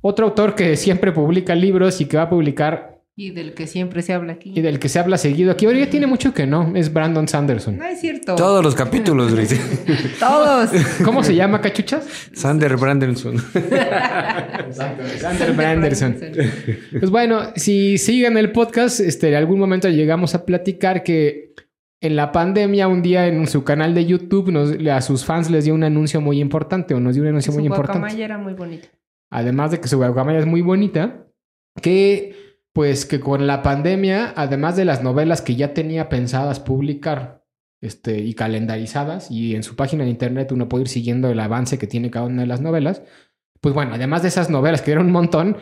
Otro 0.00 0.26
autor 0.26 0.54
que 0.54 0.76
siempre 0.76 1.12
publica 1.12 1.54
libros 1.54 2.00
y 2.00 2.06
que 2.06 2.18
va 2.18 2.24
a 2.24 2.30
publicar 2.30 2.93
Y 3.16 3.30
del 3.30 3.54
que 3.54 3.68
siempre 3.68 4.02
se 4.02 4.12
habla 4.12 4.32
aquí. 4.32 4.52
y 4.56 4.60
del 4.60 4.80
que 4.80 4.88
se 4.88 4.98
habla 4.98 5.18
seguido 5.18 5.52
aquí, 5.52 5.66
ahora 5.66 5.78
ya 5.78 5.88
tiene 5.88 6.08
mucho 6.08 6.34
que 6.34 6.46
no, 6.48 6.74
es 6.74 6.92
Brandon 6.92 7.28
Sanderson. 7.28 7.76
No 7.78 7.84
es 7.84 8.00
cierto. 8.00 8.34
Todos 8.34 8.64
los 8.64 8.74
capítulos, 8.74 9.30
Luis. 9.36 9.54
Todos. 10.18 10.70
¿Cómo 11.04 11.22
se 11.22 11.34
llama, 11.36 11.60
cachuchas? 11.60 12.04
Sander 12.32 12.76
Brandenson. 12.76 13.36
Sander 14.70 15.52
Branderson. 15.54 16.16
Pues 16.98 17.10
bueno, 17.10 17.52
si 17.56 17.98
siguen 17.98 18.36
el 18.36 18.52
podcast, 18.52 19.00
este, 19.00 19.28
en 19.28 19.34
algún 19.34 19.58
momento 19.58 19.88
llegamos 19.88 20.34
a 20.34 20.44
platicar 20.44 21.02
que 21.02 21.54
en 22.00 22.16
la 22.16 22.32
pandemia, 22.32 22.88
un 22.88 23.00
día 23.02 23.26
en 23.28 23.46
su 23.46 23.64
canal 23.64 23.94
de 23.94 24.04
YouTube, 24.06 24.50
nos, 24.50 24.72
a 24.88 25.00
sus 25.00 25.24
fans 25.24 25.50
les 25.50 25.64
dio 25.64 25.74
un 25.74 25.84
anuncio 25.84 26.20
muy 26.20 26.40
importante 26.40 26.94
o 26.94 27.00
nos 27.00 27.14
dio 27.14 27.22
un 27.22 27.28
anuncio 27.30 27.52
Su 27.52 27.58
muy 27.58 27.66
importante. 27.66 27.98
guacamaya 28.00 28.24
era 28.24 28.38
muy 28.38 28.52
bonita. 28.54 28.88
además 29.30 29.70
de 29.70 29.80
que 29.80 29.88
su 29.88 29.96
guacamaya 29.96 30.38
es 30.38 30.46
muy 30.46 30.60
bonita, 30.60 31.26
que 31.80 32.34
pues 32.74 33.06
que 33.06 33.20
con 33.20 33.46
la 33.46 33.62
pandemia, 33.62 34.34
además 34.36 34.74
de 34.74 34.84
las 34.84 35.02
novelas 35.02 35.40
que 35.40 35.54
ya 35.54 35.72
tenía 35.72 36.08
pensadas 36.08 36.58
publicar 36.58 37.44
este, 37.80 38.18
y 38.18 38.34
calendarizadas, 38.34 39.30
y 39.30 39.54
en 39.54 39.62
su 39.62 39.76
página 39.76 40.02
de 40.02 40.10
internet 40.10 40.50
uno 40.50 40.68
puede 40.68 40.82
ir 40.82 40.88
siguiendo 40.88 41.30
el 41.30 41.38
avance 41.38 41.78
que 41.78 41.86
tiene 41.86 42.10
cada 42.10 42.26
una 42.26 42.42
de 42.42 42.48
las 42.48 42.60
novelas, 42.60 43.02
pues 43.60 43.74
bueno, 43.74 43.94
además 43.94 44.22
de 44.22 44.28
esas 44.28 44.50
novelas 44.50 44.82
que 44.82 44.90
eran 44.90 45.06
un 45.06 45.12
montón, 45.12 45.56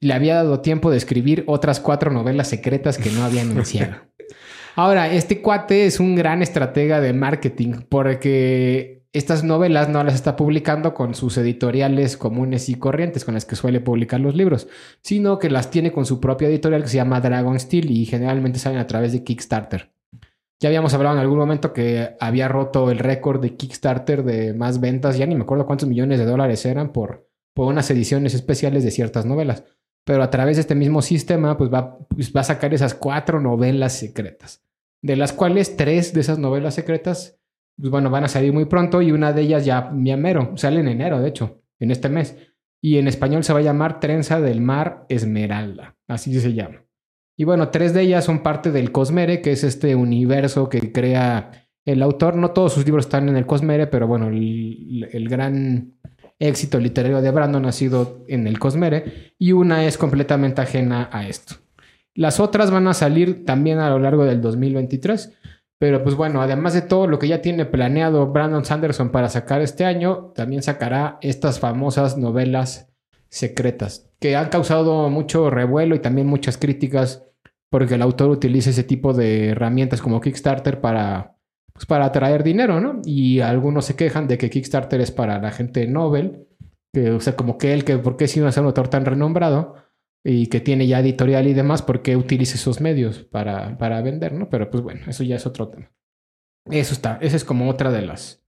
le 0.00 0.12
había 0.12 0.34
dado 0.34 0.60
tiempo 0.60 0.90
de 0.90 0.96
escribir 0.96 1.44
otras 1.46 1.78
cuatro 1.78 2.10
novelas 2.10 2.48
secretas 2.48 2.98
que 2.98 3.10
no 3.10 3.22
había 3.24 3.42
anunciado. 3.42 3.94
Ahora, 4.74 5.12
este 5.12 5.40
cuate 5.40 5.86
es 5.86 6.00
un 6.00 6.16
gran 6.16 6.42
estratega 6.42 7.00
de 7.00 7.12
marketing 7.12 7.82
porque 7.88 8.97
estas 9.12 9.42
novelas 9.42 9.88
no 9.88 10.02
las 10.04 10.14
está 10.14 10.36
publicando 10.36 10.92
con 10.94 11.14
sus 11.14 11.38
editoriales 11.38 12.16
comunes 12.16 12.68
y 12.68 12.74
corrientes 12.74 13.24
con 13.24 13.34
las 13.34 13.44
que 13.44 13.56
suele 13.56 13.80
publicar 13.80 14.20
los 14.20 14.34
libros, 14.34 14.68
sino 15.02 15.38
que 15.38 15.50
las 15.50 15.70
tiene 15.70 15.92
con 15.92 16.04
su 16.04 16.20
propia 16.20 16.48
editorial 16.48 16.82
que 16.82 16.88
se 16.88 16.96
llama 16.96 17.20
Dragon 17.20 17.58
Steel 17.58 17.90
y 17.90 18.04
generalmente 18.04 18.58
salen 18.58 18.78
a 18.78 18.86
través 18.86 19.12
de 19.12 19.24
Kickstarter. 19.24 19.92
Ya 20.60 20.68
habíamos 20.68 20.92
hablado 20.92 21.14
en 21.14 21.20
algún 21.20 21.38
momento 21.38 21.72
que 21.72 22.16
había 22.20 22.48
roto 22.48 22.90
el 22.90 22.98
récord 22.98 23.40
de 23.40 23.56
Kickstarter 23.56 24.24
de 24.24 24.54
más 24.54 24.80
ventas, 24.80 25.16
ya 25.16 25.26
ni 25.26 25.36
me 25.36 25.42
acuerdo 25.42 25.66
cuántos 25.66 25.88
millones 25.88 26.18
de 26.18 26.24
dólares 26.24 26.66
eran 26.66 26.92
por, 26.92 27.28
por 27.54 27.68
unas 27.68 27.90
ediciones 27.90 28.34
especiales 28.34 28.84
de 28.84 28.90
ciertas 28.90 29.24
novelas. 29.24 29.64
Pero 30.04 30.22
a 30.22 30.30
través 30.30 30.56
de 30.56 30.62
este 30.62 30.74
mismo 30.74 31.00
sistema, 31.00 31.56
pues 31.56 31.72
va, 31.72 31.98
pues 31.98 32.32
va 32.34 32.40
a 32.40 32.44
sacar 32.44 32.74
esas 32.74 32.94
cuatro 32.94 33.40
novelas 33.40 33.92
secretas 33.92 34.62
de 35.02 35.16
las 35.16 35.32
cuales 35.32 35.76
tres 35.76 36.12
de 36.12 36.20
esas 36.20 36.38
novelas 36.38 36.74
secretas, 36.74 37.38
pues 37.78 37.90
bueno, 37.90 38.10
van 38.10 38.24
a 38.24 38.28
salir 38.28 38.52
muy 38.52 38.64
pronto 38.64 39.00
y 39.02 39.12
una 39.12 39.32
de 39.32 39.42
ellas 39.42 39.64
ya, 39.64 39.92
ya 39.96 40.16
mero, 40.16 40.52
sale 40.56 40.80
en 40.80 40.88
enero, 40.88 41.20
de 41.20 41.28
hecho, 41.28 41.62
en 41.78 41.90
este 41.90 42.08
mes. 42.08 42.36
Y 42.80 42.98
en 42.98 43.08
español 43.08 43.44
se 43.44 43.52
va 43.52 43.60
a 43.60 43.62
llamar 43.62 44.00
Trenza 44.00 44.40
del 44.40 44.60
Mar 44.60 45.06
Esmeralda, 45.08 45.96
así 46.08 46.38
se 46.38 46.54
llama. 46.54 46.84
Y 47.36 47.44
bueno, 47.44 47.68
tres 47.68 47.94
de 47.94 48.02
ellas 48.02 48.24
son 48.24 48.42
parte 48.42 48.72
del 48.72 48.90
Cosmere, 48.90 49.40
que 49.42 49.52
es 49.52 49.62
este 49.62 49.94
universo 49.94 50.68
que 50.68 50.92
crea 50.92 51.68
el 51.84 52.02
autor. 52.02 52.36
No 52.36 52.50
todos 52.50 52.72
sus 52.72 52.84
libros 52.84 53.06
están 53.06 53.28
en 53.28 53.36
el 53.36 53.46
Cosmere, 53.46 53.86
pero 53.86 54.08
bueno, 54.08 54.26
el, 54.26 55.08
el 55.12 55.28
gran 55.28 55.94
éxito 56.40 56.78
literario 56.80 57.20
de 57.20 57.30
Brandon 57.30 57.64
ha 57.66 57.72
sido 57.72 58.24
en 58.28 58.46
el 58.46 58.58
Cosmere 58.58 59.34
y 59.38 59.52
una 59.52 59.84
es 59.86 59.98
completamente 59.98 60.60
ajena 60.60 61.08
a 61.12 61.28
esto. 61.28 61.54
Las 62.14 62.40
otras 62.40 62.72
van 62.72 62.88
a 62.88 62.94
salir 62.94 63.44
también 63.44 63.78
a 63.78 63.90
lo 63.90 64.00
largo 64.00 64.24
del 64.24 64.40
2023. 64.40 65.38
Pero 65.78 66.02
pues 66.02 66.16
bueno, 66.16 66.42
además 66.42 66.74
de 66.74 66.82
todo 66.82 67.06
lo 67.06 67.18
que 67.18 67.28
ya 67.28 67.40
tiene 67.40 67.64
planeado 67.64 68.26
Brandon 68.26 68.64
Sanderson 68.64 69.10
para 69.10 69.28
sacar 69.28 69.60
este 69.60 69.84
año, 69.84 70.32
también 70.34 70.62
sacará 70.62 71.18
estas 71.20 71.60
famosas 71.60 72.18
novelas 72.18 72.92
secretas, 73.28 74.10
que 74.18 74.36
han 74.36 74.48
causado 74.48 75.08
mucho 75.10 75.50
revuelo 75.50 75.94
y 75.94 76.00
también 76.00 76.26
muchas 76.26 76.58
críticas 76.58 77.24
porque 77.70 77.94
el 77.94 78.02
autor 78.02 78.30
utiliza 78.30 78.70
ese 78.70 78.84
tipo 78.84 79.12
de 79.12 79.48
herramientas 79.50 80.00
como 80.00 80.20
Kickstarter 80.20 80.80
para, 80.80 81.36
pues 81.72 81.86
para 81.86 82.06
atraer 82.06 82.42
dinero, 82.42 82.80
¿no? 82.80 83.00
Y 83.04 83.40
algunos 83.40 83.84
se 83.84 83.96
quejan 83.96 84.26
de 84.26 84.38
que 84.38 84.50
Kickstarter 84.50 85.00
es 85.00 85.10
para 85.10 85.38
la 85.38 85.50
gente 85.50 85.86
Nobel, 85.86 86.46
que, 86.92 87.10
o 87.10 87.20
sea, 87.20 87.36
como 87.36 87.58
que 87.58 87.74
él, 87.74 87.84
que 87.84 87.98
por 87.98 88.16
qué 88.16 88.26
si 88.26 88.40
no 88.40 88.48
es 88.48 88.56
un 88.56 88.64
autor 88.64 88.88
tan 88.88 89.04
renombrado, 89.04 89.74
y 90.24 90.48
que 90.48 90.60
tiene 90.60 90.86
ya 90.86 91.00
editorial 91.00 91.46
y 91.46 91.54
demás, 91.54 91.82
¿por 91.82 92.02
qué 92.02 92.16
utiliza 92.16 92.56
esos 92.56 92.80
medios 92.80 93.20
para, 93.24 93.78
para 93.78 94.02
vender, 94.02 94.32
no? 94.32 94.48
Pero 94.48 94.70
pues 94.70 94.82
bueno, 94.82 95.00
eso 95.06 95.22
ya 95.24 95.36
es 95.36 95.46
otro 95.46 95.68
tema. 95.68 95.90
Eso 96.70 96.92
está, 96.92 97.18
esa 97.22 97.36
es 97.36 97.44
como 97.44 97.68
otra 97.68 97.90
de 97.90 98.02
las... 98.02 98.44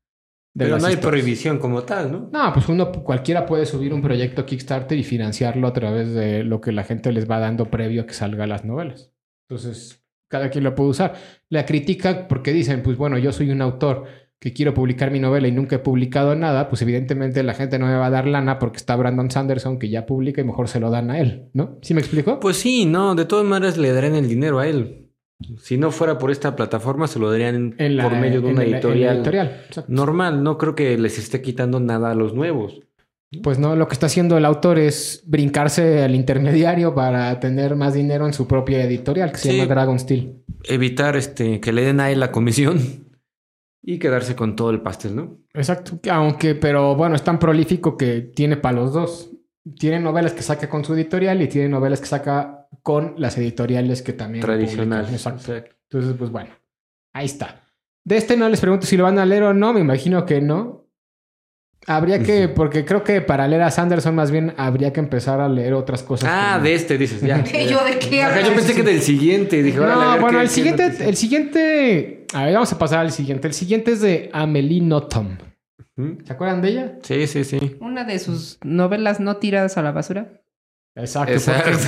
De 0.53 0.65
Pero 0.65 0.75
las 0.75 0.83
no 0.83 0.89
hay 0.89 0.95
historias. 0.95 1.21
prohibición 1.23 1.59
como 1.59 1.83
tal, 1.85 2.11
¿no? 2.11 2.29
No, 2.33 2.53
pues 2.53 2.69
uno, 2.69 2.91
cualquiera 2.91 3.47
puede 3.47 3.67
subir 3.67 3.95
un 3.95 4.03
proyecto 4.03 4.45
Kickstarter 4.45 4.99
y 4.99 5.05
financiarlo 5.05 5.69
a 5.69 5.73
través 5.73 6.13
de 6.13 6.43
lo 6.43 6.61
que 6.61 6.73
la 6.73 6.83
gente 6.83 7.13
les 7.13 7.31
va 7.31 7.39
dando 7.39 7.67
previo 7.71 8.03
a 8.03 8.07
que 8.07 8.15
salga 8.15 8.49
las 8.49 8.65
novelas. 8.65 9.13
Entonces, 9.49 10.05
cada 10.29 10.51
quien 10.51 10.65
lo 10.65 10.75
puede 10.75 10.91
usar. 10.91 11.15
La 11.49 11.65
critica 11.65 12.27
porque 12.27 12.53
dicen, 12.53 12.83
pues 12.83 12.97
bueno, 12.97 13.17
yo 13.17 13.31
soy 13.31 13.51
un 13.51 13.63
autor 13.63 14.07
que 14.41 14.53
quiero 14.55 14.73
publicar 14.75 15.11
mi 15.11 15.21
novela 15.21 15.47
y 15.49 15.53
nunca 15.53 15.77
he 15.77 15.79
publicado 15.81 16.35
nada, 16.35 16.69
pues 16.71 16.81
evidentemente 16.83 17.43
la 17.43 17.53
gente 17.55 17.79
no 17.79 17.87
me 17.87 17.95
va 17.95 18.07
a 18.07 18.11
dar 18.11 18.27
lana 18.27 18.59
porque 18.59 18.79
está 18.79 18.97
Brandon 18.97 19.31
Sanderson 19.31 19.79
que 19.79 19.91
ya 19.91 20.07
publica 20.07 20.41
y 20.41 20.45
mejor 20.45 20.67
se 20.69 20.81
lo 20.81 20.91
dan 20.91 21.11
a 21.11 21.21
él, 21.21 21.51
¿no? 21.53 21.79
¿Sí 21.83 21.93
me 21.95 22.01
explico? 22.01 22.41
Pues 22.41 22.57
sí, 22.57 22.87
no, 22.87 23.15
de 23.15 23.27
todas 23.27 23.45
maneras 23.45 23.77
le 23.77 23.93
darían 23.93 24.15
el 24.15 24.29
dinero 24.29 24.59
a 24.59 24.67
él. 24.67 25.09
Si 25.59 25.77
no 25.79 25.91
fuera 25.91 26.19
por 26.19 26.31
esta 26.31 26.57
plataforma, 26.57 27.07
se 27.07 27.19
lo 27.19 27.31
darían 27.31 27.75
En 27.79 27.97
la- 27.97 28.05
por 28.09 28.19
medio 28.19 28.41
de 28.41 28.49
una 28.49 28.63
la 28.65 28.69
editorial. 28.79 29.63
Normal, 29.89 30.43
no 30.43 30.57
creo 30.59 30.75
que 30.75 30.97
les 30.99 31.19
esté 31.19 31.41
quitando 31.43 31.79
nada 31.81 32.11
a 32.11 32.15
los 32.15 32.35
nuevos. 32.35 32.81
Pues 33.43 33.59
no, 33.59 33.77
lo 33.77 33.89
que 33.89 33.93
está 33.95 34.07
haciendo 34.07 34.37
el 34.39 34.45
autor 34.45 34.79
es 34.79 35.23
brincarse 35.27 36.03
al 36.03 36.15
intermediario 36.15 36.95
para 36.95 37.39
tener 37.41 37.77
más 37.77 37.95
dinero 37.95 38.27
en 38.27 38.33
su 38.33 38.47
propia 38.49 38.83
editorial 38.85 39.31
que 39.33 39.39
se 39.39 39.51
Sí. 39.51 39.57
llama 39.59 39.69
Dragon 39.75 39.99
Steel. 39.99 40.35
Evitar 40.65 41.17
este, 41.17 41.61
que 41.61 41.73
le 41.73 41.83
den 41.83 42.01
a 42.01 42.11
él 42.11 42.21
la 42.21 42.33
comisión 42.33 42.81
y 43.83 43.99
quedarse 43.99 44.37
con 44.37 44.57
todo 44.57 44.71
el 44.71 44.83
pastel, 44.83 45.17
¿no? 45.17 45.39
Exacto. 45.55 45.99
Aunque, 46.11 46.55
pero 46.55 46.95
bueno, 46.95 47.17
es 47.17 47.23
tan 47.23 47.39
prolífico 47.39 47.97
que 47.97 48.21
tiene 48.21 48.57
para 48.57 48.77
los 48.77 48.93
dos. 48.93 49.31
Tiene 49.79 50.01
novelas 50.01 50.33
que 50.33 50.43
saca 50.43 50.69
con 50.69 50.85
su 50.85 50.95
editorial 50.95 51.41
y 51.43 51.49
tiene 51.49 51.69
novelas 51.69 52.01
que 52.01 52.07
saca 52.07 52.69
con 52.83 53.15
las 53.19 53.37
editoriales 53.39 54.03
que 54.03 54.13
también. 54.13 54.43
Tradicional. 54.43 55.01
publican. 55.01 55.15
Exacto. 55.15 55.53
Exacto. 55.53 55.77
Entonces, 55.91 56.17
pues 56.19 56.31
bueno, 56.31 56.51
ahí 57.13 57.27
está. 57.27 57.63
De 58.05 58.17
este 58.17 58.37
no 58.37 58.49
les 58.49 58.61
pregunto 58.61 58.87
si 58.87 58.97
lo 58.97 59.05
van 59.05 59.19
a 59.19 59.27
leer 59.27 59.43
o 59.43 59.55
no, 59.55 59.73
me 59.73 59.81
imagino 59.81 60.25
que 60.25 60.41
no. 60.41 60.80
Habría 61.87 62.23
que, 62.23 62.49
porque 62.49 62.85
creo 62.85 63.03
que 63.03 63.21
para 63.23 63.49
leer 63.49 63.63
a 63.63 63.71
Sanderson 63.71 64.15
más 64.15 64.31
bien 64.31 64.53
habría 64.59 64.93
que 64.93 65.01
empezar 65.01 65.41
a 65.41 65.49
leer 65.49 65.73
otras 65.73 66.03
cosas. 66.03 66.29
Ah, 66.31 66.51
como- 66.55 66.65
de 66.65 66.75
este 66.75 66.99
dices, 66.99 67.21
ya. 67.23 67.39
¿Y 67.39 67.67
yo 67.69 67.83
de 67.85 67.99
qué 67.99 68.23
Ajá, 68.23 68.35
yo 68.41 68.49
hablas? 68.49 68.55
pensé 68.65 68.75
que 68.75 68.83
del 68.83 69.01
siguiente. 69.01 69.63
Dije, 69.63 69.79
No, 69.79 70.19
bueno, 70.21 70.39
qué- 70.39 70.45
el 70.45 70.49
siguiente, 70.51 70.93
el 71.01 71.17
siguiente. 71.17 72.27
A 72.35 72.45
ver, 72.45 72.55
vamos 72.55 72.73
a 72.73 72.79
pasar 72.79 72.99
al 73.01 73.13
siguiente. 73.13 73.49
El 73.49 73.55
siguiente 73.55 73.93
es 73.93 74.01
de 74.01 74.31
Amelie 74.33 74.81
Nothomb. 74.83 75.39
¿Se 76.25 76.33
acuerdan 76.33 76.63
de 76.63 76.69
ella? 76.69 76.99
Sí, 77.03 77.27
sí, 77.27 77.45
sí. 77.45 77.77
Una 77.81 78.05
de 78.05 78.19
sus 78.19 78.59
novelas 78.65 79.21
no 79.21 79.37
tiradas 79.37 79.77
a 79.77 79.83
la 79.83 79.93
basura. 79.93 80.41
Exacto. 80.97 81.33
Exacto. 81.35 81.79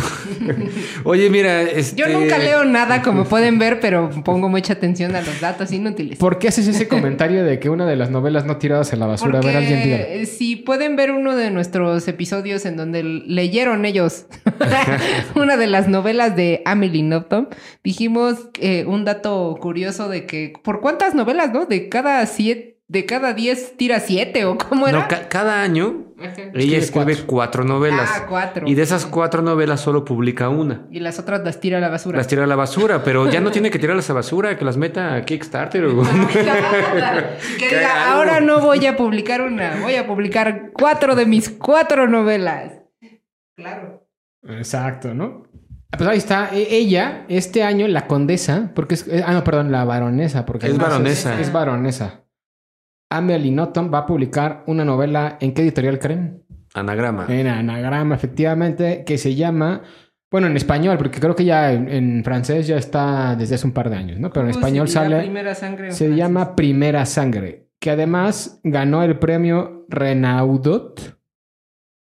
Oye, 1.04 1.28
mira, 1.28 1.62
este... 1.62 1.96
Yo 1.96 2.08
nunca 2.08 2.38
leo 2.38 2.64
nada, 2.64 3.02
como 3.02 3.24
pueden 3.24 3.58
ver, 3.58 3.80
pero 3.80 4.10
pongo 4.24 4.48
mucha 4.48 4.74
atención 4.74 5.16
a 5.16 5.20
los 5.22 5.40
datos 5.40 5.72
inútiles. 5.72 6.18
¿Por 6.18 6.38
qué 6.38 6.48
haces 6.48 6.68
ese 6.68 6.86
comentario 6.86 7.44
de 7.44 7.58
que 7.58 7.68
una 7.68 7.84
de 7.84 7.96
las 7.96 8.10
novelas 8.10 8.44
no 8.44 8.58
tiradas 8.58 8.92
a 8.92 8.96
la 8.96 9.06
basura? 9.06 9.40
Porque 9.40 9.48
a 9.48 9.60
ver, 9.60 9.70
alguien 9.70 9.82
diga. 9.82 10.26
si 10.26 10.54
pueden 10.54 10.94
ver 10.94 11.10
uno 11.10 11.34
de 11.34 11.50
nuestros 11.50 12.06
episodios 12.06 12.64
en 12.64 12.76
donde 12.76 13.02
leyeron 13.02 13.84
ellos 13.84 14.26
una 15.34 15.56
de 15.56 15.66
las 15.66 15.88
novelas 15.88 16.36
de 16.36 16.62
Amelie 16.64 17.02
Nothomb, 17.02 17.48
dijimos 17.82 18.50
eh, 18.60 18.84
un 18.86 19.04
dato 19.04 19.58
curioso 19.60 20.08
de 20.08 20.26
que 20.26 20.52
por 20.62 20.80
cuántas 20.80 21.16
novelas, 21.16 21.52
¿no? 21.52 21.66
De 21.66 21.88
cada 21.88 22.24
siete, 22.26 22.71
de 22.92 23.06
cada 23.06 23.32
diez 23.32 23.74
tira 23.78 24.00
siete 24.00 24.44
o 24.44 24.58
cómo 24.58 24.86
era. 24.86 24.98
No, 25.00 25.08
ca- 25.08 25.26
cada 25.28 25.62
año 25.62 26.12
Ajá. 26.20 26.34
ella 26.54 26.76
Escribe 26.76 27.16
cuatro, 27.24 27.64
novelas. 27.64 28.10
Ah, 28.14 28.26
cuatro. 28.28 28.66
Y 28.68 28.74
de 28.74 28.82
esas 28.82 29.06
cuatro 29.06 29.40
novelas 29.40 29.80
solo 29.80 30.04
publica 30.04 30.50
una. 30.50 30.86
Y 30.90 31.00
las 31.00 31.18
otras 31.18 31.40
las 31.42 31.58
tira 31.58 31.78
a 31.78 31.80
la 31.80 31.88
basura. 31.88 32.18
Las 32.18 32.26
tira 32.28 32.44
a 32.44 32.46
la 32.46 32.54
basura, 32.54 33.02
pero 33.02 33.30
ya 33.30 33.40
no 33.40 33.50
tiene 33.50 33.70
que 33.70 33.78
tirarlas 33.78 34.10
a 34.10 34.12
la 34.12 34.18
basura, 34.18 34.58
que 34.58 34.64
las 34.66 34.76
meta 34.76 35.14
a 35.14 35.24
Kickstarter 35.24 35.86
o... 35.86 36.02
que 37.58 37.66
diga, 37.68 38.12
ahora 38.12 38.40
no 38.40 38.60
voy 38.60 38.84
a 38.84 38.94
publicar 38.96 39.40
una, 39.40 39.80
voy 39.80 39.94
a 39.94 40.06
publicar 40.06 40.70
cuatro 40.74 41.14
de 41.16 41.24
mis 41.24 41.48
cuatro 41.48 42.06
novelas. 42.08 42.74
Claro. 43.56 44.06
Exacto, 44.46 45.14
¿no? 45.14 45.44
Ah, 45.92 45.96
Pues 45.96 46.08
ahí 46.10 46.18
está. 46.18 46.50
E- 46.52 46.76
Ella, 46.76 47.24
este 47.28 47.62
año, 47.62 47.88
la 47.88 48.06
condesa, 48.06 48.70
porque 48.74 48.94
es. 48.94 49.06
eh, 49.08 49.22
Ah, 49.26 49.32
no, 49.32 49.44
perdón, 49.44 49.72
la 49.72 49.84
baronesa, 49.84 50.44
porque 50.46 50.66
Es 50.66 50.72
además 50.72 50.90
baronesa. 50.90 51.40
Es, 51.40 51.52
Baronesa. 51.52 52.21
Amelie 53.16 53.52
Nothomb 53.52 53.92
va 53.92 53.98
a 53.98 54.06
publicar 54.06 54.64
una 54.66 54.84
novela. 54.84 55.36
¿En 55.40 55.52
qué 55.54 55.62
editorial 55.62 55.98
creen? 55.98 56.42
Anagrama. 56.74 57.26
En 57.28 57.46
Anagrama, 57.46 58.14
efectivamente, 58.14 59.04
que 59.04 59.18
se 59.18 59.34
llama. 59.34 59.82
Bueno, 60.30 60.46
en 60.46 60.56
español, 60.56 60.96
porque 60.96 61.20
creo 61.20 61.36
que 61.36 61.44
ya 61.44 61.72
en, 61.72 61.88
en 61.90 62.24
francés 62.24 62.66
ya 62.66 62.76
está 62.78 63.36
desde 63.36 63.56
hace 63.56 63.66
un 63.66 63.72
par 63.74 63.90
de 63.90 63.96
años, 63.96 64.18
¿no? 64.18 64.30
Pero 64.30 64.46
en 64.46 64.52
¿Cómo 64.52 64.60
español 64.64 64.88
sale. 64.88 65.20
Primera 65.20 65.54
sangre 65.54 65.86
en 65.88 65.92
Se 65.92 66.06
francés? 66.06 66.16
llama 66.18 66.56
Primera 66.56 67.04
Sangre, 67.04 67.68
que 67.78 67.90
además 67.90 68.58
ganó 68.64 69.02
el 69.02 69.18
premio 69.18 69.84
Renaudot. 69.90 71.18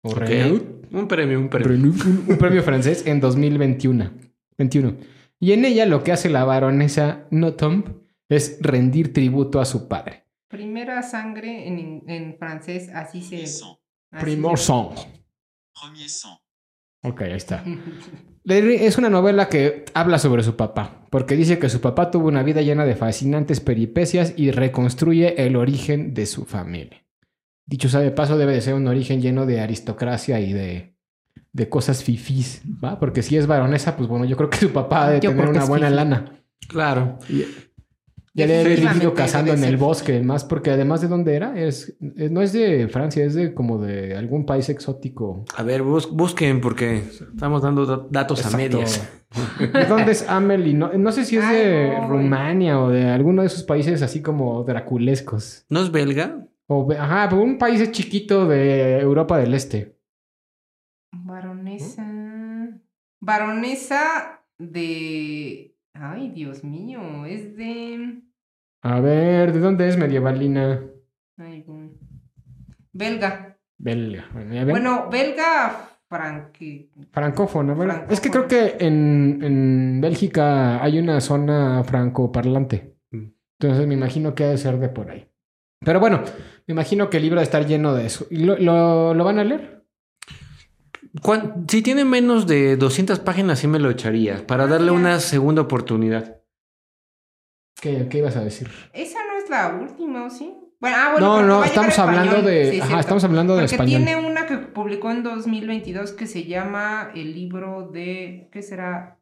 O 0.03 0.11
Ok. 0.11 0.19
Renaud. 0.19 0.63
Un 0.93 1.09
premio, 1.09 1.39
un 1.41 1.49
premio. 1.51 1.69
un, 1.91 2.25
un 2.29 2.39
premio 2.39 2.63
francés 2.63 3.07
en 3.07 3.21
2021. 3.21 4.11
21. 4.57 4.95
Y 5.41 5.53
en 5.53 5.65
ella 5.67 5.85
lo 5.85 6.03
que 6.03 6.13
hace 6.13 6.31
la 6.31 6.45
baronesa 6.45 7.27
Nothomb 7.31 7.85
es 8.31 8.59
rendir 8.63 9.13
tributo 9.13 9.61
a 9.61 9.67
su 9.67 9.89
padre. 9.89 10.25
Primera 10.49 11.03
sangre 11.03 11.67
en, 11.67 12.03
en 12.09 12.39
francés, 12.39 12.89
así 12.95 13.23
se. 13.23 13.47
Sang. 13.47 13.77
así 14.13 14.25
Primor 14.25 14.59
sang. 14.59 14.91
Premier 15.81 16.09
sang. 16.09 16.39
Ok, 17.03 17.23
ahí 17.23 17.33
está. 17.33 17.65
Le- 18.45 18.87
Es 18.87 18.97
una 18.99 19.11
novela 19.11 19.49
que 19.49 19.85
habla 19.95 20.19
sobre 20.19 20.43
su 20.45 20.55
papá, 20.57 21.05
porque 21.11 21.35
dice 21.37 21.59
que 21.59 21.69
su 21.69 21.81
papá 21.81 22.11
tuvo 22.13 22.29
una 22.29 22.43
vida 22.45 22.63
llena 22.63 22.85
de 22.85 22.95
fascinantes 22.95 23.59
peripecias 23.61 24.35
y 24.37 24.53
reconstruye 24.53 25.45
el 25.47 25.57
origen 25.57 26.15
de 26.15 26.27
su 26.27 26.45
familia. 26.45 27.05
Dicho 27.67 27.89
sea 27.89 28.01
de 28.01 28.13
paso, 28.13 28.39
debe 28.39 28.53
de 28.55 28.61
ser 28.61 28.75
un 28.75 28.87
origen 28.87 29.21
lleno 29.21 29.47
de 29.47 29.61
aristocracia 29.61 30.39
y 30.39 30.53
de, 30.53 30.95
de 31.53 31.69
cosas 31.69 32.05
fifís, 32.05 32.63
¿va? 32.83 33.01
Porque 33.01 33.23
si 33.23 33.37
es 33.37 33.49
baronesa, 33.49 33.97
pues 33.97 34.09
bueno, 34.09 34.25
yo 34.25 34.37
creo 34.37 34.49
que 34.51 34.59
su 34.59 34.73
papá 34.73 35.09
debe 35.09 35.21
Yo 35.21 35.31
tener 35.31 35.49
una 35.49 35.65
buena 35.65 35.87
fifí. 35.89 35.97
lana. 35.97 36.45
Claro. 36.69 37.19
Ya 38.37 38.45
haber 38.45 38.59
Definitivamente 38.59 38.99
vivido 39.07 39.15
cazando 39.15 39.53
en 39.55 39.65
el 39.65 39.77
bosque, 39.79 40.21
más 40.21 40.45
porque 40.45 40.71
además 40.71 41.01
de 41.01 41.09
dónde 41.09 41.35
era, 41.35 41.59
es, 41.59 41.97
es- 42.17 42.31
no 42.31 42.43
es 42.43 42.53
de 42.53 42.87
Francia, 42.89 43.25
es 43.25 43.35
de 43.35 43.55
como 43.55 43.79
de 43.79 44.15
algún 44.15 44.45
país 44.45 44.69
exótico. 44.69 45.45
A 45.57 45.63
ver, 45.63 45.83
bus- 45.83 46.11
busquen 46.13 46.61
porque 46.61 46.99
estamos 46.99 47.63
dando 47.63 47.87
da- 47.87 48.07
datos 48.11 48.45
a 48.45 48.57
medias. 48.57 49.09
¿De 49.73 49.87
dónde 49.87 50.13
es 50.13 50.29
Amelie? 50.29 50.75
No, 50.75 50.93
no 50.93 51.13
sé 51.13 51.25
si 51.25 51.39
es 51.39 51.45
Ay, 51.45 51.57
de 51.57 51.89
no. 51.99 52.09
Rumania 52.09 52.79
o 52.81 52.91
de 52.91 53.09
alguno 53.09 53.41
de 53.41 53.47
esos 53.49 53.63
países 53.65 54.03
así 54.03 54.21
como 54.21 54.63
draculescos. 54.65 55.65
¿No 55.71 55.81
es 55.81 55.91
belga? 55.91 56.47
O, 56.67 56.87
ajá, 56.93 57.35
un 57.35 57.57
país 57.59 57.91
chiquito 57.91 58.47
de 58.47 58.99
Europa 59.01 59.39
del 59.39 59.55
Este. 59.55 59.97
Baronesa. 61.13 62.05
Baronesa 63.21 64.43
de. 64.59 65.76
Ay, 66.01 66.31
Dios 66.31 66.65
mío. 66.65 67.25
Es 67.27 67.57
de. 67.57 68.23
A 68.83 69.01
ver, 69.01 69.53
¿de 69.53 69.61
dónde 69.61 69.89
es 69.89 69.97
medievalina? 69.97 70.83
Ay. 71.37 71.65
Belga. 72.93 73.59
Belga. 73.79 74.25
Bueno, 74.33 74.55
ya 74.55 74.61
ven. 74.65 74.71
Bueno, 74.71 75.09
belga 75.11 75.91
franque. 76.09 76.91
Francófono, 77.13 77.75
¿verdad? 77.77 77.95
Francófono. 78.07 78.13
Es 78.15 78.21
que 78.21 78.31
creo 78.31 78.47
que 78.49 78.77
en, 78.85 79.41
en 79.43 80.01
Bélgica 80.01 80.83
hay 80.83 80.99
una 80.99 81.21
zona 81.21 81.83
francoparlante. 81.85 82.95
Mm. 83.11 83.25
Entonces 83.61 83.87
me 83.87 83.95
imagino 83.95 84.35
que 84.35 84.45
ha 84.45 84.49
de 84.49 84.59
ser 84.59 84.79
de 84.79 84.89
por 84.89 85.11
ahí. 85.11 85.29
Pero 85.85 86.01
bueno, 86.01 86.23
me 86.67 86.73
imagino 86.73 87.11
que 87.11 87.19
el 87.19 87.25
libro 87.25 87.39
de 87.41 87.45
estar 87.45 87.67
lleno 87.67 87.95
de 87.95 88.07
eso. 88.07 88.27
¿Y 88.31 88.39
lo, 88.45 88.57
lo- 88.57 89.15
lo 89.15 89.25
van 89.25 89.39
a 89.39 89.45
leer? 89.45 89.85
¿Cuán- 91.23 91.67
Si 91.69 91.83
tiene 91.83 92.05
menos 92.05 92.47
de 92.47 92.77
200 92.77 93.19
páginas, 93.21 93.59
sí 93.59 93.67
me 93.69 93.79
lo 93.79 93.91
echaría 93.91 94.47
para 94.47 94.67
darle 94.67 94.91
una 94.91 95.21
segunda 95.21 95.63
oportunidad. 95.63 96.41
¿Qué, 97.81 98.09
qué 98.09 98.19
ibas 98.19 98.37
a 98.37 98.45
decir? 98.45 98.69
Esa 98.93 99.19
no 99.27 99.39
es 99.39 99.51
la 99.51 99.77
última, 99.81 100.25
¿o 100.27 100.31
sí? 100.31 100.55
Bueno, 100.81 100.97
ah, 100.99 101.09
bueno, 101.13 101.27
no, 101.41 101.47
no, 101.47 101.65
estamos 101.65 101.99
hablando 101.99 102.43
de. 102.43 102.71
Sí, 102.73 102.77
ajá, 102.79 102.87
cierto. 102.87 103.01
estamos 103.01 103.25
hablando 103.25 103.55
de 103.57 103.63
Porque 103.63 103.75
español. 103.75 104.05
tiene 104.05 104.17
una 104.27 104.47
que 104.47 104.59
publicó 104.59 105.11
en 105.11 105.23
2022 105.23 106.13
que 106.13 106.27
se 106.27 106.45
llama 106.45 107.11
el 107.15 107.35
libro 107.35 107.89
de. 107.93 108.49
¿Qué 108.53 108.63
será? 108.63 109.19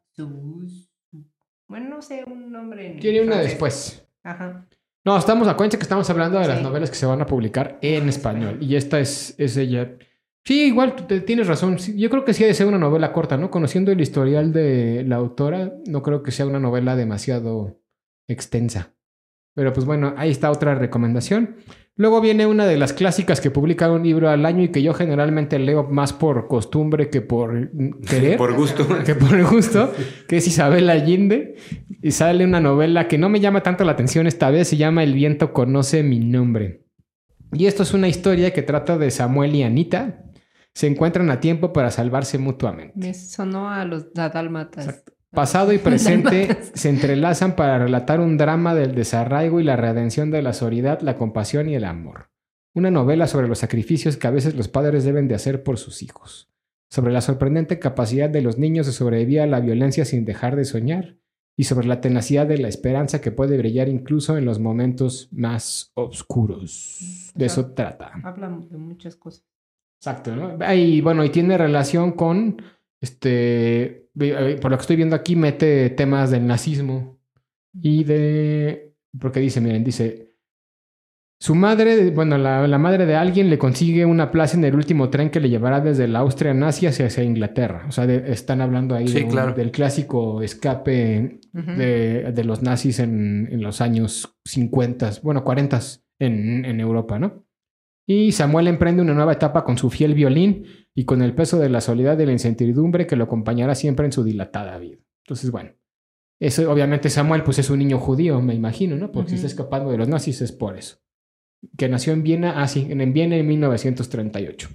Bueno, 1.67 1.89
no 1.89 2.01
sé, 2.01 2.23
un 2.27 2.51
nombre. 2.51 2.91
en 2.91 2.99
Tiene 2.99 3.21
una 3.21 3.33
francés. 3.33 3.51
después. 3.51 4.07
Ajá. 4.23 4.67
No, 5.05 5.17
estamos, 5.17 5.47
acuérdense 5.47 5.77
que 5.77 5.83
estamos 5.83 6.09
hablando 6.09 6.39
de 6.39 6.47
las 6.47 6.61
novelas 6.61 6.89
que 6.89 6.95
se 6.95 7.05
van 7.05 7.21
a 7.21 7.25
publicar 7.25 7.77
en 7.81 8.09
español. 8.09 8.57
Y 8.61 8.75
esta 8.75 8.99
es, 8.99 9.35
es 9.37 9.55
ella. 9.57 9.91
Sí, 10.45 10.65
igual 10.67 10.95
tú 10.95 11.03
te- 11.03 11.21
tienes 11.21 11.47
razón. 11.47 11.77
Yo 11.77 12.09
creo 12.09 12.23
que 12.23 12.33
sí 12.33 12.43
ha 12.43 12.47
de 12.47 12.53
ser 12.53 12.67
una 12.67 12.77
novela 12.77 13.11
corta, 13.13 13.35
¿no? 13.37 13.49
Conociendo 13.49 13.91
el 13.91 13.99
historial 13.99 14.53
de 14.53 15.03
la 15.07 15.15
autora, 15.15 15.73
no 15.87 16.03
creo 16.03 16.21
que 16.21 16.31
sea 16.31 16.45
una 16.45 16.59
novela 16.59 16.95
demasiado 16.95 17.81
extensa. 18.27 18.93
Pero 19.55 19.73
pues 19.73 19.85
bueno, 19.85 20.13
ahí 20.17 20.29
está 20.31 20.51
otra 20.51 20.75
recomendación. 20.75 21.55
Luego 21.97 22.19
viene 22.19 22.45
una 22.45 22.65
de 22.65 22.77
las 22.77 22.91
clásicas 22.91 23.39
que 23.39 23.49
publica 23.51 23.89
un 23.89 24.03
libro 24.03 24.29
al 24.29 24.45
año 24.45 24.61
y 24.63 24.67
que 24.67 24.83
yo 24.83 24.93
generalmente 24.93 25.57
leo 25.59 25.85
más 25.85 26.11
por 26.11 26.47
costumbre 26.49 27.09
que 27.09 27.21
por 27.21 27.71
querer 28.01 28.37
Por 28.37 28.53
gusto. 28.53 28.85
que 29.05 29.15
por 29.15 29.41
gusto, 29.49 29.93
que 30.27 30.37
es 30.37 30.47
Isabel 30.47 30.89
Allende, 30.89 31.55
y 32.01 32.11
sale 32.11 32.43
una 32.43 32.59
novela 32.59 33.07
que 33.07 33.17
no 33.17 33.29
me 33.29 33.39
llama 33.39 33.63
tanto 33.63 33.85
la 33.85 33.93
atención 33.93 34.27
esta 34.27 34.51
vez, 34.51 34.67
se 34.67 34.77
llama 34.77 35.03
El 35.03 35.13
viento 35.13 35.53
conoce 35.53 36.03
mi 36.03 36.19
nombre. 36.19 36.83
Y 37.53 37.67
esto 37.67 37.83
es 37.83 37.93
una 37.93 38.09
historia 38.09 38.51
que 38.51 38.61
trata 38.61 38.97
de 38.97 39.09
Samuel 39.09 39.55
y 39.55 39.63
Anita, 39.63 40.24
se 40.75 40.87
encuentran 40.87 41.31
a 41.31 41.39
tiempo 41.39 41.71
para 41.71 41.89
salvarse 41.89 42.37
mutuamente. 42.37 42.93
Me 42.95 43.13
sonó 43.13 43.69
a 43.69 43.85
los 43.85 44.13
dálmatas. 44.13 45.05
Pasado 45.31 45.71
y 45.71 45.77
presente 45.79 46.57
se 46.73 46.89
entrelazan 46.89 47.55
para 47.55 47.79
relatar 47.79 48.19
un 48.19 48.37
drama 48.37 48.75
del 48.75 48.93
desarraigo 48.93 49.61
y 49.61 49.63
la 49.63 49.77
redención 49.77 50.31
de 50.31 50.41
la 50.41 50.51
solidaridad, 50.51 51.01
la 51.01 51.17
compasión 51.17 51.69
y 51.69 51.75
el 51.75 51.85
amor. 51.85 52.29
Una 52.73 52.91
novela 52.91 53.25
sobre 53.27 53.47
los 53.47 53.59
sacrificios 53.59 54.17
que 54.17 54.27
a 54.27 54.31
veces 54.31 54.55
los 54.55 54.67
padres 54.67 55.05
deben 55.05 55.29
de 55.29 55.35
hacer 55.35 55.63
por 55.63 55.77
sus 55.77 56.03
hijos. 56.03 56.51
Sobre 56.89 57.13
la 57.13 57.21
sorprendente 57.21 57.79
capacidad 57.79 58.29
de 58.29 58.41
los 58.41 58.57
niños 58.57 58.85
de 58.85 58.91
sobrevivir 58.91 59.39
a 59.39 59.47
la 59.47 59.61
violencia 59.61 60.03
sin 60.03 60.25
dejar 60.25 60.57
de 60.57 60.65
soñar. 60.65 61.17
Y 61.57 61.63
sobre 61.63 61.87
la 61.87 62.01
tenacidad 62.01 62.45
de 62.45 62.57
la 62.57 62.67
esperanza 62.67 63.21
que 63.21 63.31
puede 63.31 63.57
brillar 63.57 63.87
incluso 63.87 64.37
en 64.37 64.43
los 64.43 64.59
momentos 64.59 65.29
más 65.31 65.93
oscuros. 65.93 67.31
De 67.33 67.45
eso 67.45 67.71
trata. 67.71 68.11
Habla 68.25 68.49
de 68.49 68.77
muchas 68.77 69.15
cosas. 69.15 69.45
Exacto, 70.07 70.35
¿no? 70.35 70.57
Y 70.73 71.01
bueno, 71.01 71.23
y 71.25 71.29
tiene 71.29 71.57
relación 71.57 72.11
con, 72.11 72.61
este, 73.01 74.09
por 74.61 74.69
lo 74.71 74.77
que 74.77 74.81
estoy 74.81 74.95
viendo 74.97 75.15
aquí, 75.15 75.35
mete 75.35 75.89
temas 75.89 76.29
del 76.31 76.45
nazismo 76.45 77.17
y 77.73 78.03
de, 78.03 78.93
porque 79.19 79.39
dice, 79.39 79.61
miren, 79.61 79.83
dice, 79.83 80.29
su 81.41 81.53
madre, 81.55 82.11
bueno, 82.11 82.37
la, 82.37 82.67
la 82.67 82.77
madre 82.77 83.05
de 83.05 83.15
alguien 83.15 83.49
le 83.49 83.57
consigue 83.57 84.05
una 84.05 84.31
plaza 84.31 84.57
en 84.57 84.63
el 84.63 84.75
último 84.75 85.09
tren 85.09 85.29
que 85.29 85.39
le 85.39 85.49
llevará 85.49 85.81
desde 85.81 86.07
la 86.07 86.19
Austria 86.19 86.53
nazi 86.53 86.87
hacia, 86.87 87.07
hacia 87.07 87.23
Inglaterra. 87.23 87.85
O 87.87 87.91
sea, 87.91 88.05
de- 88.07 88.31
están 88.31 88.61
hablando 88.61 88.95
ahí 88.95 89.07
Sí, 89.07 89.15
de 89.15 89.23
un- 89.25 89.31
claro. 89.31 89.53
del 89.53 89.71
clásico 89.71 90.41
escape 90.41 91.39
de, 91.51 92.31
de 92.31 92.43
los 92.45 92.61
nazis 92.61 92.99
en, 92.99 93.49
en 93.51 93.61
los 93.61 93.81
años 93.81 94.37
50, 94.45 95.11
bueno, 95.23 95.43
40 95.43 95.79
en, 96.19 96.63
en 96.63 96.79
Europa, 96.79 97.19
¿no? 97.19 97.43
Y 98.07 98.31
Samuel 98.31 98.67
emprende 98.67 99.01
una 99.01 99.13
nueva 99.13 99.33
etapa 99.33 99.63
con 99.63 99.77
su 99.77 99.89
fiel 99.89 100.13
violín 100.13 100.65
y 100.93 101.05
con 101.05 101.21
el 101.21 101.33
peso 101.33 101.57
de 101.59 101.69
la 101.69 101.81
soledad 101.81 102.19
y 102.19 102.25
la 102.25 102.31
incertidumbre 102.31 103.07
que 103.07 103.15
lo 103.15 103.23
acompañará 103.23 103.73
siempre 103.75 104.05
en 104.05 104.11
su 104.11 104.23
dilatada 104.23 104.77
vida. 104.77 104.97
Entonces, 105.23 105.49
bueno, 105.49 105.71
eso 106.39 106.71
obviamente 106.71 107.09
Samuel 107.09 107.43
pues 107.43 107.59
es 107.59 107.69
un 107.69 107.79
niño 107.79 107.97
judío, 107.97 108.41
me 108.41 108.53
imagino, 108.53 108.95
¿no? 108.95 109.11
Porque 109.11 109.29
si 109.29 109.35
Ujú. 109.35 109.45
está 109.45 109.47
escapando 109.47 109.91
de 109.91 109.97
los 109.97 110.07
nazis 110.07 110.41
es 110.41 110.51
por 110.51 110.77
eso. 110.77 110.97
Que 111.77 111.89
nació 111.89 112.13
en 112.13 112.21
Viena, 112.21 112.61
ah, 112.61 112.67
sí, 112.67 112.85
en 112.89 113.01
en 113.01 113.11
Viena 113.13 113.37
en 113.37 113.47
1938. 113.47 114.69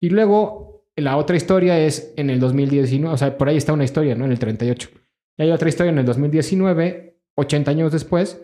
Y 0.00 0.10
luego 0.10 0.86
la 0.94 1.16
otra 1.16 1.36
historia 1.36 1.78
es 1.80 2.12
en 2.16 2.30
el 2.30 2.38
2019, 2.38 3.12
o 3.12 3.16
sea, 3.16 3.36
por 3.36 3.48
ahí 3.48 3.56
está 3.56 3.72
una 3.72 3.84
historia, 3.84 4.14
¿no? 4.14 4.24
En 4.24 4.30
el 4.30 4.38
38. 4.38 4.90
Y 5.38 5.42
hay 5.42 5.50
otra 5.50 5.68
historia 5.68 5.90
en 5.90 5.98
el 5.98 6.06
2019, 6.06 7.18
80 7.34 7.70
años 7.70 7.92
después, 7.92 8.40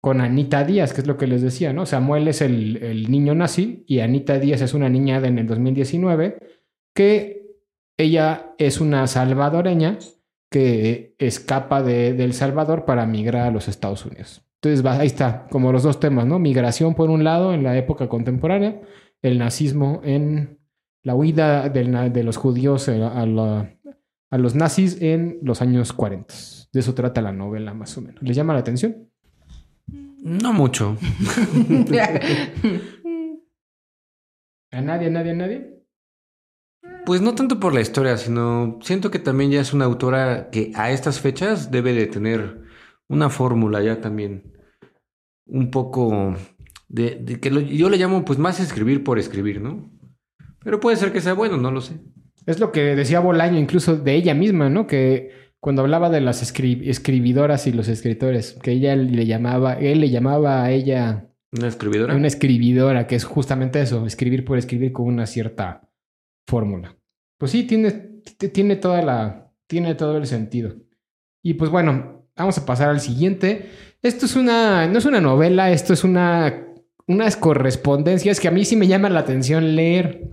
con 0.00 0.20
Anita 0.20 0.64
Díaz, 0.64 0.92
que 0.92 1.00
es 1.00 1.06
lo 1.06 1.16
que 1.16 1.26
les 1.26 1.42
decía, 1.42 1.72
¿no? 1.72 1.86
Samuel 1.86 2.28
es 2.28 2.42
el, 2.42 2.76
el 2.82 3.10
niño 3.10 3.34
nazi 3.34 3.84
y 3.86 4.00
Anita 4.00 4.38
Díaz 4.38 4.60
es 4.62 4.74
una 4.74 4.88
niña 4.88 5.20
de 5.20 5.28
en 5.28 5.38
el 5.38 5.46
2019 5.46 6.38
que 6.94 7.46
ella 7.98 8.54
es 8.58 8.80
una 8.80 9.06
salvadoreña 9.06 9.98
que 10.50 11.14
escapa 11.18 11.82
de, 11.82 12.14
de 12.14 12.24
El 12.24 12.32
Salvador 12.32 12.84
para 12.84 13.06
migrar 13.06 13.48
a 13.48 13.50
los 13.50 13.68
Estados 13.68 14.06
Unidos. 14.06 14.42
Entonces, 14.62 14.84
ahí 14.86 15.06
está, 15.06 15.46
como 15.50 15.72
los 15.72 15.82
dos 15.82 16.00
temas, 16.00 16.26
¿no? 16.26 16.38
Migración 16.38 16.94
por 16.94 17.10
un 17.10 17.24
lado 17.24 17.52
en 17.52 17.62
la 17.62 17.76
época 17.76 18.08
contemporánea, 18.08 18.80
el 19.22 19.38
nazismo 19.38 20.00
en 20.04 20.58
la 21.02 21.14
huida 21.14 21.68
de 21.68 22.22
los 22.22 22.36
judíos 22.36 22.88
eh, 22.88 23.02
a, 23.02 23.22
a 24.30 24.38
los 24.38 24.54
nazis 24.54 25.00
en 25.00 25.38
los 25.42 25.62
años 25.62 25.92
40. 25.92 26.34
De 26.72 26.80
eso 26.80 26.94
trata 26.94 27.22
la 27.22 27.32
novela, 27.32 27.74
más 27.74 27.96
o 27.96 28.00
menos. 28.00 28.22
¿Les 28.22 28.36
llama 28.36 28.54
la 28.54 28.60
atención? 28.60 29.08
No 30.26 30.52
mucho. 30.52 30.96
¿A 34.72 34.80
nadie, 34.80 35.06
a 35.06 35.10
nadie, 35.10 35.30
a 35.30 35.34
nadie? 35.34 35.82
Pues 37.04 37.20
no 37.20 37.34
tanto 37.36 37.60
por 37.60 37.72
la 37.72 37.80
historia, 37.80 38.16
sino 38.16 38.78
siento 38.82 39.10
que 39.12 39.20
también 39.20 39.52
ya 39.52 39.60
es 39.60 39.72
una 39.72 39.84
autora 39.84 40.50
que 40.50 40.72
a 40.74 40.90
estas 40.90 41.20
fechas 41.20 41.70
debe 41.70 41.92
de 41.92 42.06
tener 42.06 42.62
una 43.08 43.30
fórmula 43.30 43.80
ya 43.82 44.00
también 44.00 44.52
un 45.46 45.70
poco 45.70 46.34
de, 46.88 47.14
de 47.20 47.38
que 47.38 47.50
lo- 47.52 47.60
yo 47.60 47.88
le 47.88 47.96
llamo 47.96 48.24
pues 48.24 48.40
más 48.40 48.58
escribir 48.58 49.04
por 49.04 49.20
escribir, 49.20 49.60
¿no? 49.60 49.88
Pero 50.64 50.80
puede 50.80 50.96
ser 50.96 51.12
que 51.12 51.20
sea 51.20 51.34
bueno, 51.34 51.56
no 51.56 51.70
lo 51.70 51.80
sé. 51.80 52.00
Es 52.46 52.58
lo 52.58 52.72
que 52.72 52.96
decía 52.96 53.20
Bolaño, 53.20 53.58
incluso 53.60 53.96
de 53.96 54.14
ella 54.16 54.34
misma, 54.34 54.68
¿no? 54.68 54.88
Que 54.88 55.45
cuando 55.66 55.82
hablaba 55.82 56.10
de 56.10 56.20
las 56.20 56.44
escri- 56.44 56.88
escribidoras 56.88 57.66
y 57.66 57.72
los 57.72 57.88
escritores, 57.88 58.56
que 58.62 58.70
ella 58.70 58.94
le 58.94 59.26
llamaba, 59.26 59.72
él 59.72 59.98
le 60.00 60.10
llamaba 60.10 60.62
a 60.62 60.70
ella 60.70 61.26
Una 61.50 61.66
escribidora. 61.66 62.14
una 62.14 62.28
escribidora, 62.28 63.08
que 63.08 63.16
es 63.16 63.24
justamente 63.24 63.80
eso, 63.80 64.06
escribir 64.06 64.44
por 64.44 64.58
escribir 64.58 64.92
con 64.92 65.06
una 65.06 65.26
cierta 65.26 65.90
fórmula. 66.46 66.96
Pues 67.36 67.50
sí, 67.50 67.64
tiene, 67.64 67.90
tiene 68.52 68.76
toda 68.76 69.02
la, 69.02 69.50
tiene 69.66 69.96
todo 69.96 70.16
el 70.18 70.28
sentido. 70.28 70.76
Y 71.42 71.54
pues 71.54 71.68
bueno, 71.68 72.28
vamos 72.36 72.56
a 72.58 72.64
pasar 72.64 72.90
al 72.90 73.00
siguiente. 73.00 73.66
Esto 74.02 74.26
es 74.26 74.36
una, 74.36 74.86
no 74.86 74.98
es 74.98 75.04
una 75.04 75.20
novela, 75.20 75.72
esto 75.72 75.94
es 75.94 76.04
una, 76.04 76.64
unas 77.08 77.36
correspondencias 77.36 78.38
que 78.38 78.46
a 78.46 78.52
mí 78.52 78.64
sí 78.64 78.76
me 78.76 78.86
llama 78.86 79.10
la 79.10 79.18
atención 79.18 79.74
leer. 79.74 80.30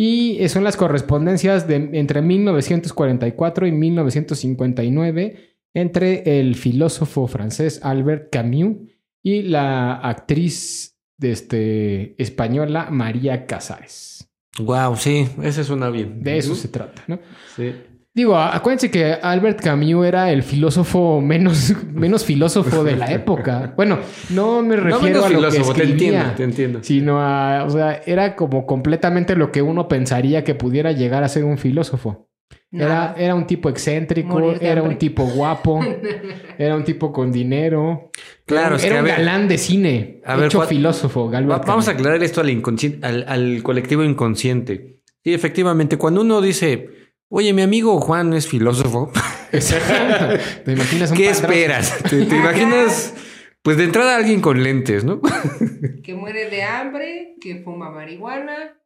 Y 0.00 0.48
son 0.48 0.62
las 0.62 0.76
correspondencias 0.76 1.66
de 1.66 1.74
entre 1.94 2.22
1944 2.22 3.66
y 3.66 3.72
1959 3.72 5.56
entre 5.74 6.38
el 6.38 6.54
filósofo 6.54 7.26
francés 7.26 7.80
Albert 7.82 8.30
Camus 8.30 8.76
y 9.24 9.42
la 9.42 9.94
actriz 9.94 10.96
de 11.16 11.32
este, 11.32 12.22
española 12.22 12.86
María 12.92 13.44
Casares. 13.46 14.30
Wow, 14.60 14.94
sí, 14.94 15.26
ese 15.42 15.64
suena 15.64 15.90
bien. 15.90 16.22
De 16.22 16.38
eso 16.38 16.54
se 16.54 16.68
trata, 16.68 17.02
¿no? 17.08 17.18
Sí. 17.56 17.74
Digo, 18.14 18.36
acuérdense 18.36 18.90
que 18.90 19.12
Albert 19.12 19.60
Camus 19.60 20.04
era 20.06 20.32
el 20.32 20.42
filósofo 20.42 21.20
menos, 21.20 21.72
menos 21.92 22.24
filósofo 22.24 22.82
de 22.82 22.96
la 22.96 23.12
época. 23.12 23.74
Bueno, 23.76 23.98
no 24.30 24.60
me 24.62 24.74
refiero 24.76 25.02
menos 25.02 25.24
a 25.24 25.28
lo 25.28 25.36
filósofo, 25.50 25.72
que 25.74 25.82
te 25.82 25.86
escribía, 25.88 26.08
entiendo, 26.08 26.34
te 26.36 26.42
entiendo. 26.44 26.78
sino 26.82 27.20
a, 27.20 27.64
o 27.64 27.70
sea, 27.70 28.00
era 28.06 28.34
como 28.34 28.66
completamente 28.66 29.36
lo 29.36 29.52
que 29.52 29.62
uno 29.62 29.86
pensaría 29.86 30.42
que 30.42 30.54
pudiera 30.56 30.90
llegar 30.92 31.22
a 31.22 31.28
ser 31.28 31.44
un 31.44 31.58
filósofo. 31.58 32.28
Era, 32.72 32.88
Nada. 32.88 33.14
era 33.16 33.34
un 33.34 33.46
tipo 33.46 33.68
excéntrico, 33.70 34.52
era 34.60 34.82
un 34.82 34.98
tipo 34.98 35.24
guapo, 35.24 35.80
era 36.58 36.74
un 36.76 36.84
tipo 36.84 37.12
con 37.12 37.30
dinero. 37.30 38.10
Claro, 38.46 38.74
era, 38.74 38.76
es 38.76 38.82
que, 38.82 38.88
era 38.88 38.98
un 38.98 39.04
ver- 39.04 39.16
galán 39.18 39.48
de 39.48 39.58
cine, 39.58 40.20
a 40.24 40.44
hecho 40.44 40.58
¿cuál- 40.58 40.68
filósofo, 40.68 41.30
Albert 41.32 41.66
vamos 41.66 41.86
a 41.88 41.92
aclarar 41.92 42.22
esto 42.22 42.40
al, 42.40 42.50
inconsciente, 42.50 43.06
al, 43.06 43.24
al 43.28 43.62
colectivo 43.62 44.02
inconsciente. 44.04 44.98
Sí, 45.24 45.32
efectivamente, 45.34 45.96
cuando 45.96 46.20
uno 46.22 46.40
dice, 46.42 46.97
oye, 47.28 47.52
mi 47.52 47.62
amigo 47.62 48.00
Juan 48.00 48.32
es 48.34 48.46
filósofo, 48.48 49.10
Exacto. 49.52 50.36
¿Te 50.64 50.72
imaginas 50.72 51.10
un 51.10 51.16
¿qué 51.16 51.30
esperas? 51.30 51.98
¿Te, 52.02 52.24
te 52.26 52.36
imaginas, 52.36 53.14
pues 53.62 53.76
de 53.76 53.84
entrada 53.84 54.16
alguien 54.16 54.40
con 54.40 54.62
lentes, 54.62 55.04
¿no? 55.04 55.20
Que 56.02 56.14
muere 56.14 56.48
de 56.50 56.62
hambre, 56.62 57.34
que 57.40 57.62
fuma 57.62 57.90
marihuana 57.90 58.78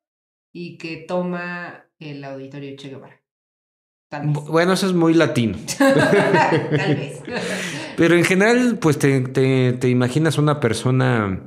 y 0.53 0.76
que 0.78 0.97
toma 1.09 1.84
el 1.99 2.22
auditorio 2.24 2.76
Che 2.76 2.88
Guevara. 2.90 3.20
Tal 4.11 4.26
vez. 4.26 4.34
bueno, 4.47 4.72
eso 4.74 4.86
es 4.86 4.93
muy 4.93 5.14
latino. 5.14 5.57
Tal 5.78 6.95
vez. 6.97 7.22
Pero 7.97 8.14
en 8.16 8.24
general, 8.24 8.78
pues 8.80 8.99
te, 8.99 9.20
te- 9.20 9.72
te 9.74 9.88
imaginas 9.88 10.36
una 10.36 10.61
persona 10.61 11.40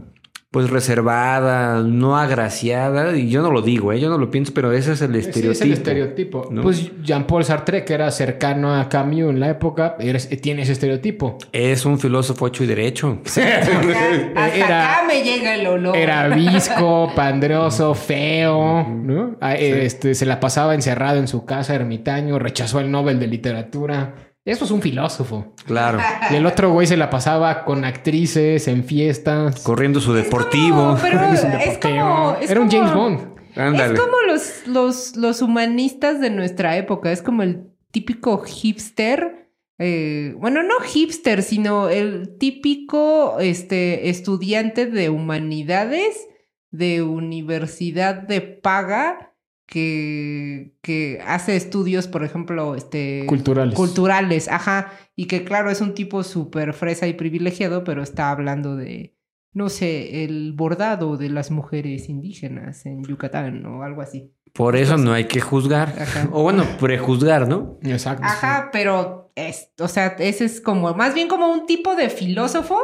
pues 0.56 0.70
reservada, 0.70 1.82
no 1.82 2.16
agraciada, 2.18 3.14
y 3.18 3.28
yo 3.30 3.42
no 3.42 3.52
lo 3.52 3.62
digo, 3.62 3.92
¿eh? 3.92 4.00
yo 4.00 4.08
no 4.08 4.18
lo 4.18 4.32
pienso, 4.32 4.54
pero 4.56 4.72
ese 4.72 4.94
es 4.94 5.02
el 5.02 5.12
Sí, 5.12 5.20
estereotipo. 5.28 5.52
es 5.52 5.62
el 5.62 5.74
estereotipo. 5.74 6.48
¿no? 6.50 6.62
Pues 6.62 6.92
Jean-Paul 7.04 7.44
Sartre, 7.44 7.84
que 7.84 7.94
era 7.94 8.10
cercano 8.10 8.74
a 8.74 8.88
Camus 8.88 9.32
en 9.32 9.42
la 9.42 9.50
época, 9.50 9.98
era- 10.00 10.18
tiene 10.42 10.62
ese 10.62 10.72
estereotipo. 10.72 11.38
Es 11.52 11.86
un 11.86 12.00
filósofo 12.00 12.48
hecho 12.48 12.64
y 12.64 12.68
derecho. 12.68 13.20
Acá- 13.26 14.32
hasta 14.36 14.56
Era- 14.56 14.94
acá 14.94 15.04
me 15.06 15.24
llega 15.24 15.56
el 15.56 15.68
olor. 15.68 15.98
Era 15.98 16.30
visco, 16.30 17.12
pandroso, 17.18 17.94
feo, 17.94 18.88
¿no? 18.88 19.36
Ah, 19.42 19.56
Este, 19.56 20.16
se 20.16 20.26
la 20.26 20.40
pasaba 20.40 20.74
encerrado 20.74 21.18
en 21.20 21.28
su 21.28 21.44
casa, 21.44 21.76
ermitaño, 21.76 22.40
rechazó 22.40 22.80
el 22.80 22.90
Nobel 22.90 23.20
de 23.20 23.28
Literatura. 23.28 24.16
Eso 24.46 24.66
es 24.66 24.72
un 24.72 24.82
filósofo. 24.82 25.54
Claro. 25.66 26.00
Y 26.30 26.36
el 26.36 26.46
otro 26.46 26.72
güey 26.72 26.86
se 26.86 26.98
la 26.98 27.10
pasaba 27.10 27.66
con 27.66 27.84
actrices, 27.84 28.68
en 28.68 28.84
fiestas. 28.84 29.62
Corriendo 29.64 30.00
su 30.00 30.16
Es 30.16 30.26
deportivo. 30.26 30.78
como- 30.78 30.98
pero 31.02 31.20
Es 31.34 31.78
como. 31.80 32.38
es 32.40 32.52
Era 32.52 32.62
un 32.62 32.68
como- 32.70 32.80
James 32.80 32.94
Bond. 32.96 33.36
Ándale. 33.58 33.94
Es 33.96 34.00
como 34.00 34.18
los, 34.28 34.68
los, 34.68 35.16
los 35.16 35.42
humanistas 35.42 36.20
de 36.22 36.30
nuestra 36.30 36.78
época. 36.78 37.12
Es 37.12 37.22
como 37.22 37.42
el 37.42 37.64
típico 37.92 38.38
hipster. 38.40 39.50
eh, 39.78 40.34
bueno, 40.38 40.62
no 40.64 40.76
hipster, 40.80 41.42
sino 41.44 41.90
el 41.90 42.38
típico 42.38 43.40
este, 43.42 44.10
estudiante 44.10 44.86
de 44.86 45.10
humanidades 45.10 46.28
de 46.72 47.02
universidad 47.02 48.16
de 48.16 48.42
paga 48.42 49.25
que, 49.66 50.76
que 50.82 51.20
hace 51.26 51.56
estudios, 51.56 52.08
por 52.08 52.24
ejemplo, 52.24 52.76
este, 52.76 53.26
Culturales. 53.28 53.76
culturales, 53.76 54.48
ajá, 54.48 54.94
y 55.16 55.26
que 55.26 55.44
claro 55.44 55.70
es 55.70 55.82
un 55.82 55.94
tipo 55.94 56.24
súper 56.24 56.74
fresa 56.74 57.08
y 57.08 57.14
privilegiado, 57.14 57.84
pero 57.84 58.04
está 58.04 58.30
hablando 58.32 58.76
de, 58.76 59.16
no 59.54 59.70
sé, 59.70 60.24
el 60.24 60.54
bordado 60.54 61.18
de 61.18 61.30
las 61.30 61.52
mujeres 61.52 62.10
indígenas 62.10 62.86
en 62.86 63.04
Yucatán 63.04 63.66
o 63.66 63.84
algo 63.84 64.02
así. 64.02 64.32
Por 64.54 64.76
eso 64.78 64.98
no 64.98 65.12
hay 65.12 65.26
que 65.26 65.42
juzgar. 65.42 65.90
Ajá. 66.00 66.30
O 66.32 66.44
bueno, 66.44 66.64
prejuzgar, 66.80 67.48
¿no? 67.48 67.78
Exacto. 67.84 68.24
Ajá, 68.24 68.70
pero 68.72 69.32
es, 69.36 69.72
o 69.80 69.90
sea, 69.90 70.16
ese 70.20 70.46
es 70.46 70.62
como, 70.62 70.94
más 70.94 71.14
bien 71.14 71.28
como 71.28 71.52
un 71.52 71.66
tipo 71.66 71.96
de 71.96 72.10
filósofo. 72.10 72.80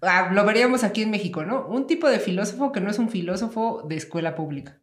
ah, 0.00 0.30
lo 0.32 0.44
veríamos 0.44 0.82
aquí 0.82 1.02
en 1.02 1.10
México, 1.10 1.44
¿no? 1.44 1.66
Un 1.68 1.86
tipo 1.86 2.08
de 2.08 2.18
filósofo 2.18 2.72
que 2.72 2.80
no 2.80 2.90
es 2.90 2.98
un 2.98 3.10
filósofo 3.10 3.84
de 3.88 3.94
escuela 3.96 4.34
pública. 4.34 4.81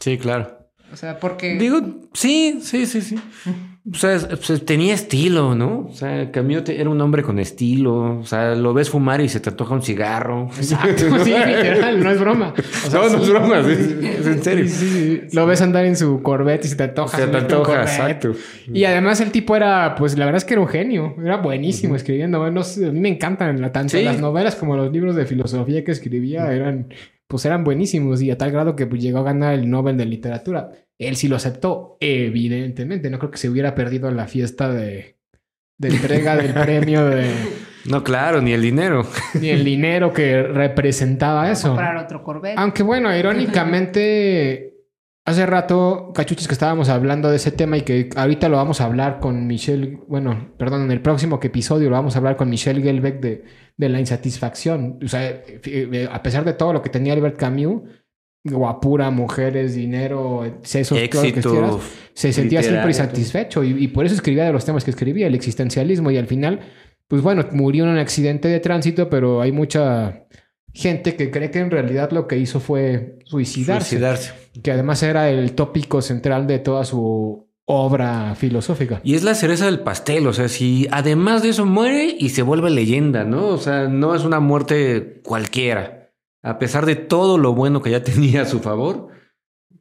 Sí, 0.00 0.18
claro. 0.18 0.58
O 0.92 0.96
sea, 0.96 1.18
porque... 1.18 1.54
Digo, 1.54 1.80
sí, 2.12 2.58
sí, 2.62 2.84
sí, 2.86 3.00
sí. 3.00 3.18
O 3.90 3.96
sea, 3.96 4.14
es- 4.14 4.26
pues, 4.26 4.64
tenía 4.64 4.94
estilo, 4.94 5.54
¿no? 5.56 5.88
O 5.90 5.94
sea, 5.94 6.30
Camilo 6.30 6.62
era 6.68 6.88
un 6.88 7.00
hombre 7.00 7.22
con 7.24 7.38
estilo. 7.40 8.20
O 8.20 8.24
sea, 8.24 8.54
lo 8.54 8.72
ves 8.74 8.90
fumar 8.90 9.20
y 9.22 9.28
se 9.28 9.40
te 9.40 9.50
antoja 9.50 9.74
un 9.74 9.82
cigarro. 9.82 10.50
Exacto, 10.56 11.24
sí, 11.24 11.30
literal, 11.32 11.98
no 12.00 12.10
es 12.10 12.20
broma. 12.20 12.54
O 12.58 12.90
sea, 12.90 13.00
no, 13.00 13.08
no 13.08 13.18
es 13.18 13.24
sí. 13.24 13.30
broma, 13.30 13.58
es, 13.60 13.66
es 13.66 14.26
en 14.26 14.44
serio. 14.44 14.68
Sí, 14.68 14.74
sí, 14.86 14.88
sí. 15.28 15.36
Lo 15.36 15.46
ves 15.46 15.62
andar 15.62 15.84
en 15.86 15.96
su 15.96 16.22
Corvette 16.22 16.66
y 16.66 16.68
se 16.68 16.76
te 16.76 16.84
antoja. 16.84 17.16
Se 17.16 17.26
te 17.26 17.36
antoja, 17.36 17.82
exacto. 17.82 18.32
Y 18.72 18.84
además 18.84 19.20
el 19.20 19.32
tipo 19.32 19.56
era, 19.56 19.96
pues 19.96 20.16
la 20.16 20.26
verdad 20.26 20.38
es 20.38 20.44
que 20.44 20.54
era 20.54 20.60
un 20.60 20.68
genio. 20.68 21.16
Era 21.20 21.38
buenísimo 21.38 21.96
escribiendo. 21.96 22.38
Bueno, 22.38 22.60
a 22.60 22.90
mí 22.92 23.00
me 23.00 23.08
encantan 23.08 23.72
tanto 23.72 23.98
las 24.00 24.20
novelas 24.20 24.54
como 24.54 24.76
los 24.76 24.92
libros 24.92 25.16
de 25.16 25.24
filosofía 25.26 25.82
que 25.82 25.90
escribía. 25.90 26.52
Eran, 26.52 26.88
pues 27.32 27.46
eran 27.46 27.64
buenísimos 27.64 28.20
y 28.20 28.30
a 28.30 28.36
tal 28.36 28.52
grado 28.52 28.76
que 28.76 28.86
pues, 28.86 29.00
llegó 29.00 29.20
a 29.20 29.22
ganar 29.22 29.54
el 29.54 29.70
Nobel 29.70 29.96
de 29.96 30.04
Literatura. 30.04 30.70
Él 30.98 31.16
sí 31.16 31.28
lo 31.28 31.36
aceptó, 31.36 31.96
evidentemente. 31.98 33.08
No 33.08 33.18
creo 33.18 33.30
que 33.30 33.38
se 33.38 33.48
hubiera 33.48 33.74
perdido 33.74 34.10
la 34.10 34.26
fiesta 34.26 34.70
de, 34.70 35.16
de 35.78 35.88
entrega 35.88 36.36
del 36.36 36.52
premio 36.62 37.06
de, 37.06 37.30
No, 37.86 38.04
claro, 38.04 38.42
ni 38.42 38.52
el 38.52 38.60
dinero. 38.60 39.06
ni 39.40 39.48
el 39.48 39.64
dinero 39.64 40.12
que 40.12 40.42
representaba 40.42 41.50
eso. 41.50 41.68
comprar 41.68 41.96
otro 41.96 42.22
Corvette. 42.22 42.58
Aunque 42.58 42.82
bueno, 42.82 43.08
irónicamente, 43.16 44.71
hace 45.24 45.46
rato, 45.46 46.12
cachuchis, 46.14 46.48
que 46.48 46.54
estábamos 46.54 46.88
hablando 46.88 47.30
de 47.30 47.36
ese 47.36 47.52
tema 47.52 47.76
y 47.78 47.82
que 47.82 48.10
ahorita 48.16 48.48
lo 48.48 48.56
vamos 48.56 48.80
a 48.80 48.84
hablar 48.84 49.20
con 49.20 49.46
Michelle, 49.46 50.00
bueno, 50.08 50.52
perdón, 50.58 50.82
en 50.82 50.90
el 50.90 51.00
próximo 51.00 51.38
episodio 51.42 51.90
lo 51.90 51.96
vamos 51.96 52.14
a 52.14 52.18
hablar 52.18 52.36
con 52.36 52.50
Michelle 52.50 52.82
Gelbeck 52.82 53.20
de, 53.20 53.44
de 53.76 53.88
la 53.88 54.00
insatisfacción. 54.00 54.98
O 55.02 55.08
sea, 55.08 55.42
eh, 55.46 56.08
a 56.10 56.22
pesar 56.22 56.44
de 56.44 56.54
todo 56.54 56.72
lo 56.72 56.82
que 56.82 56.90
tenía 56.90 57.12
Albert 57.12 57.36
Camus, 57.36 57.82
guapura, 58.44 59.10
mujeres, 59.10 59.74
dinero, 59.74 60.44
excesos, 60.44 60.98
todo 61.10 61.22
lo 61.22 61.32
que 61.32 61.40
quieras, 61.40 61.74
Éxito. 61.74 61.80
se 62.12 62.32
sentía 62.32 62.62
siempre 62.62 62.88
insatisfecho 62.88 63.62
y, 63.62 63.84
y 63.84 63.88
por 63.88 64.04
eso 64.04 64.16
escribía 64.16 64.44
de 64.44 64.52
los 64.52 64.64
temas 64.64 64.84
que 64.84 64.90
escribía, 64.90 65.28
el 65.28 65.36
existencialismo 65.36 66.10
y 66.10 66.16
al 66.16 66.26
final, 66.26 66.60
pues 67.06 67.22
bueno, 67.22 67.46
murió 67.52 67.84
en 67.84 67.90
un 67.90 67.98
accidente 67.98 68.48
de 68.48 68.58
tránsito, 68.58 69.08
pero 69.08 69.40
hay 69.40 69.52
mucha 69.52 70.26
gente 70.72 71.16
que 71.16 71.30
cree 71.30 71.50
que 71.50 71.58
en 71.60 71.70
realidad 71.70 72.10
lo 72.12 72.26
que 72.26 72.38
hizo 72.38 72.60
fue 72.60 73.18
suicidarse, 73.24 73.90
Suicidarse. 73.90 74.32
que 74.62 74.72
además 74.72 75.02
era 75.02 75.30
el 75.30 75.52
tópico 75.52 76.00
central 76.02 76.46
de 76.46 76.58
toda 76.58 76.84
su 76.84 77.48
obra 77.64 78.34
filosófica. 78.34 79.00
Y 79.04 79.14
es 79.14 79.22
la 79.22 79.34
cereza 79.34 79.66
del 79.66 79.80
pastel, 79.80 80.26
o 80.26 80.32
sea, 80.32 80.48
si 80.48 80.88
además 80.90 81.42
de 81.42 81.50
eso 81.50 81.64
muere 81.64 82.16
y 82.18 82.30
se 82.30 82.42
vuelve 82.42 82.70
leyenda, 82.70 83.24
¿no? 83.24 83.48
O 83.48 83.58
sea, 83.58 83.88
no 83.88 84.14
es 84.14 84.24
una 84.24 84.40
muerte 84.40 85.20
cualquiera. 85.22 86.10
A 86.42 86.58
pesar 86.58 86.86
de 86.86 86.96
todo 86.96 87.38
lo 87.38 87.54
bueno 87.54 87.80
que 87.82 87.90
ya 87.90 88.02
tenía 88.04 88.42
a 88.42 88.46
su 88.46 88.60
favor, 88.60 89.08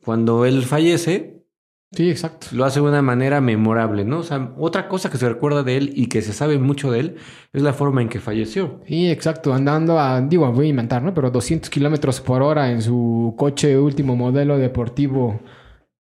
cuando 0.03 0.45
él 0.45 0.63
fallece, 0.63 1.40
Sí, 1.93 2.09
exacto. 2.09 2.47
lo 2.53 2.63
hace 2.63 2.79
de 2.79 2.87
una 2.87 3.01
manera 3.01 3.41
memorable, 3.41 4.05
¿no? 4.05 4.19
O 4.19 4.23
sea, 4.23 4.53
otra 4.57 4.87
cosa 4.87 5.09
que 5.09 5.17
se 5.17 5.27
recuerda 5.27 5.61
de 5.61 5.75
él 5.75 5.91
y 5.93 6.07
que 6.07 6.21
se 6.21 6.31
sabe 6.31 6.57
mucho 6.57 6.89
de 6.89 7.01
él 7.01 7.15
es 7.51 7.61
la 7.63 7.73
forma 7.73 8.01
en 8.01 8.07
que 8.07 8.21
falleció. 8.21 8.79
Sí, 8.87 9.11
exacto, 9.11 9.53
andando 9.53 9.99
a, 9.99 10.21
digo, 10.21 10.49
voy 10.53 10.67
a 10.67 10.69
inventar, 10.69 11.03
¿no? 11.03 11.13
Pero 11.13 11.31
200 11.31 11.69
kilómetros 11.69 12.21
por 12.21 12.43
hora 12.43 12.71
en 12.71 12.81
su 12.81 13.35
coche 13.37 13.77
último 13.77 14.15
modelo 14.15 14.57
deportivo 14.57 15.41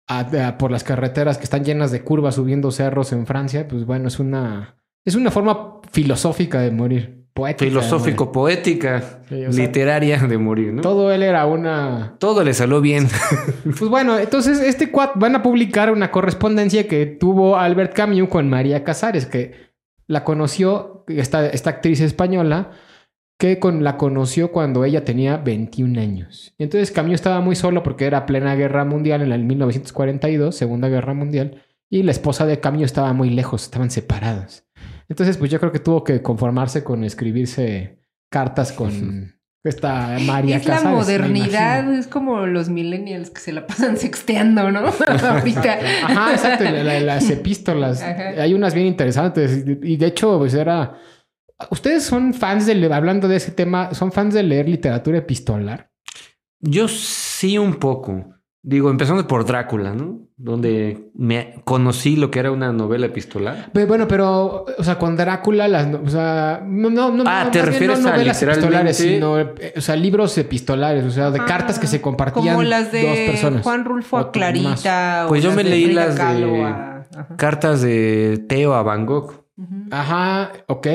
a- 0.08 0.20
a- 0.48 0.58
por 0.58 0.72
las 0.72 0.82
carreteras 0.82 1.38
que 1.38 1.44
están 1.44 1.64
llenas 1.64 1.92
de 1.92 2.02
curvas 2.02 2.34
subiendo 2.34 2.72
cerros 2.72 3.12
en 3.12 3.24
Francia, 3.26 3.68
pues 3.68 3.84
bueno, 3.86 4.08
es 4.08 4.18
una, 4.18 4.80
es 5.04 5.14
una 5.14 5.30
forma 5.30 5.80
filosófica 5.92 6.60
de 6.60 6.72
morir, 6.72 7.17
poética. 7.38 7.70
Filosófico, 7.70 8.32
poética, 8.32 9.20
Sí, 9.28 9.44
o 9.44 9.52
sea, 9.52 9.64
literaria 9.64 10.18
de 10.18 10.38
morir, 10.38 10.72
¿no? 10.72 10.82
Todo 10.82 11.12
él 11.12 11.22
era 11.22 11.46
una... 11.46 12.16
Todo 12.18 12.42
le 12.42 12.52
salió 12.52 12.80
bien. 12.80 13.06
Pues 13.78 13.88
bueno, 13.88 14.18
entonces 14.18 14.58
este 14.60 14.90
cuat 14.90 15.12
van 15.14 15.36
a 15.36 15.42
publicar 15.42 15.92
una 15.92 16.10
correspondencia 16.10 16.88
que 16.88 17.06
tuvo 17.06 17.56
Albert 17.56 17.94
Camus 17.94 18.28
con 18.28 18.48
María 18.48 18.82
Casares, 18.82 19.26
que 19.26 19.52
la 20.08 20.24
conoció, 20.24 21.04
esta, 21.06 21.46
esta 21.46 21.70
actriz 21.70 22.00
española, 22.00 22.72
que 23.38 23.60
con, 23.60 23.84
la 23.84 23.96
conoció 23.96 24.50
cuando 24.50 24.84
ella 24.84 25.04
tenía 25.04 25.36
21 25.36 26.00
años. 26.00 26.54
Y 26.58 26.64
entonces 26.64 26.90
Camus 26.90 27.14
estaba 27.14 27.40
muy 27.40 27.54
solo 27.54 27.84
porque 27.84 28.06
era 28.06 28.26
plena 28.26 28.56
guerra 28.56 28.84
mundial 28.84 29.22
en 29.22 29.30
el 29.30 29.44
1942, 29.44 30.56
Segunda 30.56 30.88
Guerra 30.88 31.14
Mundial, 31.14 31.62
y 31.88 32.02
la 32.02 32.10
esposa 32.10 32.46
de 32.46 32.58
Camus 32.58 32.82
estaba 32.82 33.12
muy 33.12 33.30
lejos, 33.30 33.62
estaban 33.62 33.92
separadas. 33.92 34.67
Entonces, 35.08 35.36
pues 35.38 35.50
yo 35.50 35.58
creo 35.58 35.72
que 35.72 35.78
tuvo 35.80 36.04
que 36.04 36.20
conformarse 36.22 36.84
con 36.84 37.02
escribirse 37.04 37.98
cartas 38.30 38.72
con 38.72 39.34
esta 39.64 40.18
María 40.26 40.56
es 40.58 40.66
la 40.66 40.74
Casares. 40.74 40.84
me 40.92 40.96
modernidad, 40.96 41.94
es 41.94 42.06
como 42.06 42.46
los 42.46 42.68
millennials 42.68 43.30
que 43.30 43.40
se 43.40 43.52
la 43.52 43.66
pasan 43.66 43.96
sexteando, 43.96 44.70
¿no? 44.70 44.80
Ahorita. 45.28 45.78
Ajá, 46.04 46.32
exacto, 46.32 46.64
la- 46.64 46.82
la- 46.84 47.00
las 47.00 47.28
epístolas. 47.30 48.02
Ajá. 48.02 48.28
Hay 48.42 48.54
unas 48.54 48.74
bien 48.74 48.86
interesantes. 48.86 49.64
Y 49.82 49.96
de 49.96 50.06
hecho, 50.06 50.38
pues 50.38 50.54
era. 50.54 50.98
¿Ustedes 51.70 52.04
son 52.04 52.34
fans 52.34 52.66
de 52.66 52.94
hablando 52.94 53.26
de 53.26 53.36
ese 53.36 53.50
tema, 53.50 53.92
son 53.92 54.12
fans 54.12 54.32
de 54.34 54.42
leer 54.44 54.68
literatura 54.68 55.18
epistolar? 55.18 55.90
Yo 56.60 56.86
sí 56.86 57.58
un 57.58 57.74
poco. 57.74 58.34
Digo, 58.70 58.90
empezando 58.90 59.26
por 59.26 59.46
Drácula, 59.46 59.94
¿no? 59.94 60.18
Donde 60.36 61.08
me 61.14 61.54
conocí 61.64 62.16
lo 62.16 62.30
que 62.30 62.38
era 62.38 62.50
una 62.50 62.70
novela 62.70 63.06
epistolar. 63.06 63.70
Pe- 63.72 63.86
Bueno, 63.86 64.06
pero, 64.06 64.66
o 64.76 64.84
sea, 64.84 64.98
con 64.98 65.16
Drácula, 65.16 65.66
las, 65.68 65.86
no- 65.88 66.02
o 66.04 66.08
sea, 66.10 66.62
no, 66.66 66.90
no, 66.90 67.10
no, 67.10 67.24
Ah, 67.26 67.44
no, 67.46 67.50
¿te 67.50 67.62
refieres 67.62 68.00
no 68.00 68.08
a 68.08 68.12
novelas 68.12 68.42
epistolares, 68.42 69.00
literalmente? 69.00 69.54
sino, 69.56 69.64
eh, 69.68 69.72
o 69.74 69.80
sea, 69.80 69.96
libros 69.96 70.36
epistolares, 70.36 71.02
o 71.06 71.10
sea, 71.10 71.30
de 71.30 71.40
Ah, 71.40 71.46
cartas 71.46 71.78
que 71.78 71.86
se 71.86 72.02
compartían 72.02 72.46
Como 72.56 72.62
las 72.62 72.92
de 72.92 73.02
dos 73.02 73.16
personas. 73.30 73.62
Juan 73.62 73.86
Rulfo 73.86 74.18
a 74.18 74.30
Clarita. 74.32 75.24
o 75.24 75.28
Pues 75.28 75.42
yo 75.42 75.52
me 75.52 75.64
leí 75.64 75.86
Frida 75.86 76.04
las 76.06 76.16
de- 76.16 76.62
a-. 76.64 77.04
Cartas 77.38 77.80
de 77.80 78.44
Teo 78.48 78.74
a 78.74 78.82
Van 78.82 79.06
Gogh. 79.06 79.32
Ajá, 79.90 80.52
ok. 80.66 80.86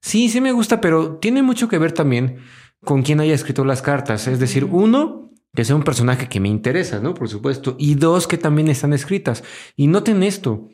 Sí, 0.00 0.28
sí 0.28 0.40
me 0.40 0.52
gusta, 0.52 0.80
pero 0.80 1.16
tiene 1.16 1.42
mucho 1.42 1.68
que 1.68 1.78
ver 1.78 1.90
también 1.90 2.36
con 2.84 3.02
quién 3.02 3.18
haya 3.18 3.34
escrito 3.34 3.64
las 3.64 3.82
cartas. 3.82 4.28
Es 4.28 4.38
decir, 4.38 4.64
uno, 4.70 5.31
que 5.54 5.64
sea 5.64 5.76
un 5.76 5.82
personaje 5.82 6.28
que 6.28 6.40
me 6.40 6.48
interesa, 6.48 6.98
¿no? 7.00 7.14
Por 7.14 7.28
supuesto. 7.28 7.76
Y 7.78 7.94
dos, 7.96 8.26
que 8.26 8.38
también 8.38 8.68
están 8.68 8.92
escritas. 8.92 9.44
Y 9.76 9.86
noten 9.86 10.22
esto. 10.22 10.68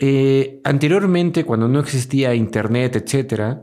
eh, 0.00 0.60
anteriormente, 0.64 1.44
cuando 1.44 1.68
no 1.68 1.78
existía 1.78 2.34
internet, 2.34 2.96
etcétera, 2.96 3.62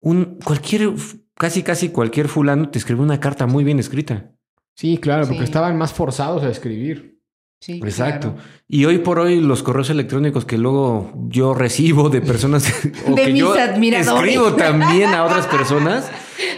un 0.00 0.38
cualquier, 0.42 0.92
casi 1.34 1.62
casi 1.62 1.90
cualquier 1.90 2.26
fulano 2.28 2.70
te 2.70 2.78
escribe 2.78 3.02
una 3.02 3.20
carta 3.20 3.46
muy 3.46 3.62
bien 3.62 3.78
escrita. 3.78 4.32
Sí, 4.74 4.96
claro, 4.96 5.24
porque 5.26 5.40
Sí. 5.40 5.44
estaban 5.44 5.76
más 5.76 5.92
forzados 5.92 6.42
a 6.42 6.48
escribir. 6.48 7.19
Sí, 7.60 7.78
Exacto. 7.84 8.32
claro. 8.34 8.48
Y 8.68 8.86
hoy 8.86 8.98
por 8.98 9.18
hoy 9.18 9.40
los 9.40 9.62
correos 9.62 9.90
electrónicos 9.90 10.46
que 10.46 10.56
luego 10.56 11.12
yo 11.28 11.52
recibo 11.52 12.08
de 12.08 12.22
personas 12.22 12.72
o 13.06 13.14
De 13.14 13.24
que 13.24 13.32
mis 13.32 13.40
yo 13.42 13.52
admiradores. 13.52 14.30
escribo 14.34 14.52
también 14.56 15.10
a 15.10 15.24
otras 15.24 15.46
personas 15.46 16.10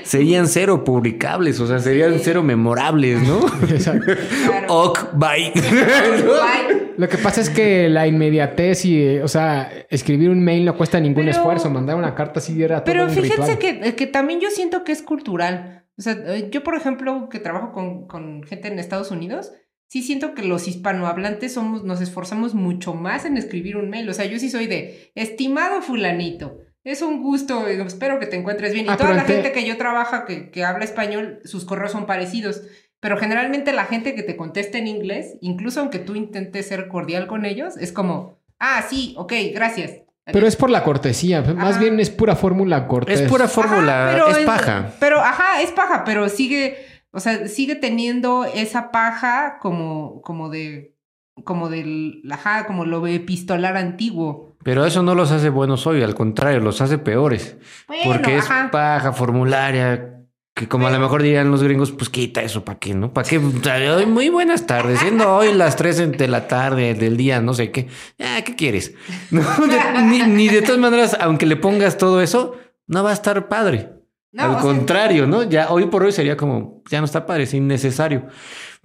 serían 0.04 0.46
cero 0.46 0.84
publicables, 0.84 1.58
o 1.58 1.66
sea, 1.66 1.80
serían 1.80 2.20
cero 2.20 2.42
memorables, 2.44 3.20
¿no? 3.22 3.40
Exacto. 3.68 4.12
Claro. 4.46 4.66
Ok, 4.68 5.12
bye. 5.14 5.52
Bye. 5.54 6.92
Lo 6.96 7.08
que 7.08 7.18
pasa 7.18 7.40
es 7.40 7.50
que 7.50 7.88
la 7.88 8.06
inmediatez 8.06 8.84
y, 8.84 9.00
eh, 9.02 9.22
o 9.22 9.28
sea, 9.28 9.70
escribir 9.90 10.30
un 10.30 10.42
mail 10.44 10.64
no 10.64 10.76
cuesta 10.76 11.00
ningún 11.00 11.24
Pero- 11.24 11.30
esfuerzo. 11.36 11.68
Mandar 11.70 11.96
una 11.96 12.14
carta 12.14 12.40
sí 12.40 12.62
era 12.62 12.84
todo 12.84 12.92
Pero 12.92 13.04
un 13.06 13.10
fíjense 13.10 13.56
ritual. 13.56 13.58
que, 13.58 13.94
que 13.96 14.06
también 14.06 14.40
yo 14.40 14.50
siento 14.50 14.84
que 14.84 14.92
es 14.92 15.02
cultural. 15.02 15.84
O 15.98 16.02
sea, 16.02 16.12
eh, 16.26 16.48
yo, 16.50 16.62
por 16.62 16.74
ejemplo, 16.76 17.28
que 17.30 17.38
trabajo 17.38 17.72
con, 17.72 18.06
con 18.06 18.42
gente 18.44 18.68
en 18.68 18.78
Estados 18.78 19.10
Unidos, 19.10 19.52
sí 19.92 20.02
siento 20.02 20.32
que 20.32 20.42
los 20.42 20.68
hispanohablantes 20.68 21.52
somos, 21.52 21.84
nos 21.84 22.00
esforzamos 22.00 22.54
mucho 22.54 22.94
más 22.94 23.26
en 23.26 23.36
escribir 23.36 23.76
un 23.76 23.90
mail. 23.90 24.08
O 24.08 24.14
sea, 24.14 24.24
yo 24.24 24.38
sí 24.38 24.48
soy 24.48 24.66
de, 24.66 25.12
estimado 25.14 25.82
fulanito, 25.82 26.60
es 26.82 27.02
un 27.02 27.22
gusto, 27.22 27.66
espero 27.68 28.18
que 28.18 28.24
te 28.24 28.36
encuentres 28.36 28.72
bien. 28.72 28.86
Y 28.86 28.88
Ah, 28.88 28.96
toda 28.96 29.12
la 29.12 29.20
ente- 29.20 29.34
gente 29.34 29.52
que 29.52 29.66
yo 29.66 29.76
trabajo 29.76 30.24
que, 30.26 30.50
que 30.50 30.64
habla 30.64 30.86
español, 30.86 31.40
sus 31.44 31.66
correos 31.66 31.92
son 31.92 32.06
parecidos. 32.06 32.62
Pero 33.00 33.18
generalmente 33.18 33.74
la 33.74 33.84
gente 33.84 34.14
que 34.14 34.22
te 34.22 34.34
contesta 34.34 34.78
en 34.78 34.86
inglés, 34.86 35.36
incluso 35.42 35.80
aunque 35.80 35.98
tú 35.98 36.14
intentes 36.14 36.68
ser 36.68 36.88
cordial 36.88 37.26
con 37.26 37.44
ellos, 37.44 37.76
es 37.76 37.92
como, 37.92 38.38
ah, 38.58 38.82
sí, 38.88 39.14
ok, 39.18 39.32
gracias. 39.52 39.92
Pero 40.24 40.46
es 40.46 40.56
por 40.56 40.70
la 40.70 40.84
cortesía. 40.84 41.42
Más 41.42 41.72
Ajá. 41.72 41.80
bien 41.80 42.00
es 42.00 42.08
pura 42.08 42.34
fórmula 42.34 42.86
cortés. 42.88 43.20
Es 43.20 43.28
pura 43.28 43.46
fórmula, 43.46 44.08
Ajá, 44.08 44.12
pero 44.14 44.28
es 44.38 44.46
paja. 44.46 44.92
Pero, 45.00 45.20
ajá, 45.20 45.60
es 45.60 45.70
paja, 45.72 46.04
pero 46.04 46.28
sigue, 46.30 46.76
o 47.12 47.20
sea, 47.20 47.46
sigue 47.48 47.74
teniendo 47.76 48.44
esa 48.44 48.90
paja 48.90 49.58
como, 49.60 50.20
como 50.22 50.48
de, 50.48 50.96
como 51.44 51.68
del, 51.68 52.22
ajá, 52.30 52.66
como 52.66 52.84
lo 52.84 53.06
epistolar 53.06 53.76
antiguo. 53.76 54.56
Pero 54.64 54.86
eso 54.86 55.02
no 55.02 55.14
los 55.14 55.30
hace 55.32 55.48
buenos 55.50 55.86
hoy, 55.86 56.02
al 56.02 56.14
contrario, 56.14 56.60
los 56.60 56.80
hace 56.80 56.98
peores. 56.98 57.56
Bueno, 57.88 58.02
Porque 58.06 58.36
es 58.36 58.44
ajá. 58.50 58.70
paja 58.70 59.12
formularia. 59.12 60.08
Que 60.54 60.68
como 60.68 60.86
a 60.86 60.90
lo 60.90 60.98
mejor 61.00 61.22
dirían 61.22 61.50
los 61.50 61.62
gringos, 61.62 61.92
pues 61.92 62.10
quita 62.10 62.42
eso, 62.42 62.62
¿para 62.62 62.78
qué? 62.78 62.92
¿No? 62.92 63.10
¿Para 63.14 63.26
qué? 63.26 63.38
Hoy, 63.38 64.04
muy 64.04 64.28
buenas 64.28 64.66
tardes, 64.66 65.00
siendo 65.00 65.34
hoy 65.34 65.54
las 65.54 65.76
3 65.76 66.18
de 66.18 66.28
la 66.28 66.46
tarde 66.46 66.92
del 66.92 67.16
día, 67.16 67.40
no 67.40 67.54
sé 67.54 67.70
qué. 67.70 67.88
Ah, 68.20 68.42
¿qué 68.44 68.54
quieres? 68.54 68.94
No, 69.30 69.40
de- 69.40 70.02
ni, 70.02 70.22
ni 70.24 70.48
de 70.48 70.60
todas 70.60 70.78
maneras, 70.78 71.16
aunque 71.20 71.46
le 71.46 71.56
pongas 71.56 71.96
todo 71.96 72.20
eso, 72.20 72.54
no 72.86 73.02
va 73.02 73.10
a 73.10 73.14
estar 73.14 73.48
padre. 73.48 73.88
No, 74.32 74.42
Al 74.44 74.50
sea- 74.52 74.60
contrario, 74.62 75.26
¿no? 75.26 75.42
Ya 75.42 75.70
hoy 75.70 75.86
por 75.86 76.02
hoy 76.02 76.12
sería 76.12 76.36
como, 76.36 76.82
ya 76.90 76.98
no 77.00 77.04
está 77.04 77.26
padre, 77.26 77.42
es 77.44 77.54
innecesario. 77.54 78.26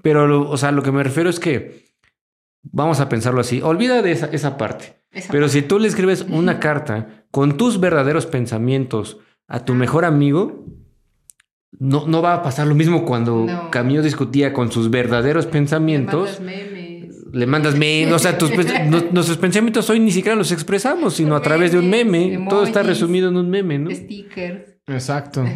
Pero, 0.01 0.27
lo- 0.27 0.49
o 0.49 0.57
sea, 0.57 0.71
lo 0.71 0.83
que 0.83 0.91
me 0.91 1.03
refiero 1.03 1.29
es 1.29 1.39
que 1.39 1.93
vamos 2.63 2.99
a 2.99 3.07
pensarlo 3.09 3.39
así. 3.41 3.61
Olvida 3.61 4.01
de 4.01 4.11
esa, 4.11 4.27
esa 4.27 4.57
parte. 4.57 4.97
Esa 5.11 5.31
Pero 5.31 5.47
si 5.47 5.61
tú 5.61 5.79
le 5.79 5.87
escribes 5.87 6.23
una 6.29 6.59
carta 6.59 7.23
con 7.31 7.55
tus 7.57 7.79
verdaderos 7.79 8.25
pensamientos 8.25 9.19
a 9.47 9.63
tu 9.63 9.73
mejor 9.73 10.03
amigo, 10.05 10.65
no, 11.79 12.05
no 12.07 12.21
va 12.21 12.33
a 12.33 12.41
pasar 12.43 12.67
lo 12.67 12.75
mismo 12.75 13.05
cuando 13.05 13.45
No. 13.45 13.71
Camilo 13.71 14.01
discutía 14.01 14.51
con 14.53 14.71
sus 14.71 14.89
verdaderos 14.89 15.45
pensamientos. 15.45 16.39
Le 17.33 17.45
mandas 17.45 17.75
memes, 17.75 18.13
o 18.13 18.19
sea, 18.19 18.37
tus 18.37 18.51
nuestros 19.11 19.37
pensamientos 19.37 19.89
hoy 19.89 19.99
ni 19.99 20.11
siquiera 20.11 20.35
los 20.35 20.51
expresamos, 20.51 21.15
sino 21.15 21.35
a 21.35 21.41
través 21.41 21.71
de 21.71 21.79
un 21.79 21.89
meme. 21.89 22.45
Todo 22.49 22.63
está 22.63 22.83
resumido 22.83 23.29
en 23.29 23.37
un 23.37 23.49
meme, 23.49 23.79
¿no? 23.79 23.91
Stickers. 23.91 24.77
Exacto. 24.87 25.43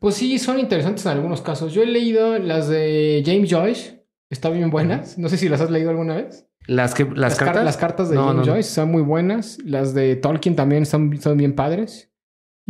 Pues 0.00 0.14
sí, 0.14 0.38
son 0.38 0.60
interesantes 0.60 1.04
en 1.06 1.10
algunos 1.10 1.42
casos. 1.42 1.72
Yo 1.74 1.82
he 1.82 1.86
leído 1.86 2.38
las 2.38 2.68
de 2.68 3.20
James 3.26 3.50
Joyce. 3.50 4.04
Están 4.30 4.52
bien 4.52 4.70
buenas. 4.70 5.18
No 5.18 5.28
sé 5.28 5.36
si 5.36 5.48
las 5.48 5.60
has 5.60 5.72
leído 5.72 5.90
alguna 5.90 6.14
vez. 6.14 6.46
Las 6.68 6.94
que 6.94 7.04
las, 7.04 7.34
car- 7.34 7.46
cartas. 7.48 7.64
las 7.64 7.76
cartas 7.76 8.08
de 8.08 8.14
No, 8.14 8.26
James 8.26 8.36
no, 8.36 8.44
no. 8.46 8.52
Joyce 8.52 8.70
son 8.70 8.92
muy 8.92 9.02
buenas. 9.02 9.58
Las 9.64 9.94
de 9.94 10.14
Tolkien 10.14 10.54
también 10.54 10.86
son, 10.86 11.20
son 11.20 11.36
bien 11.36 11.56
padres. 11.56 12.12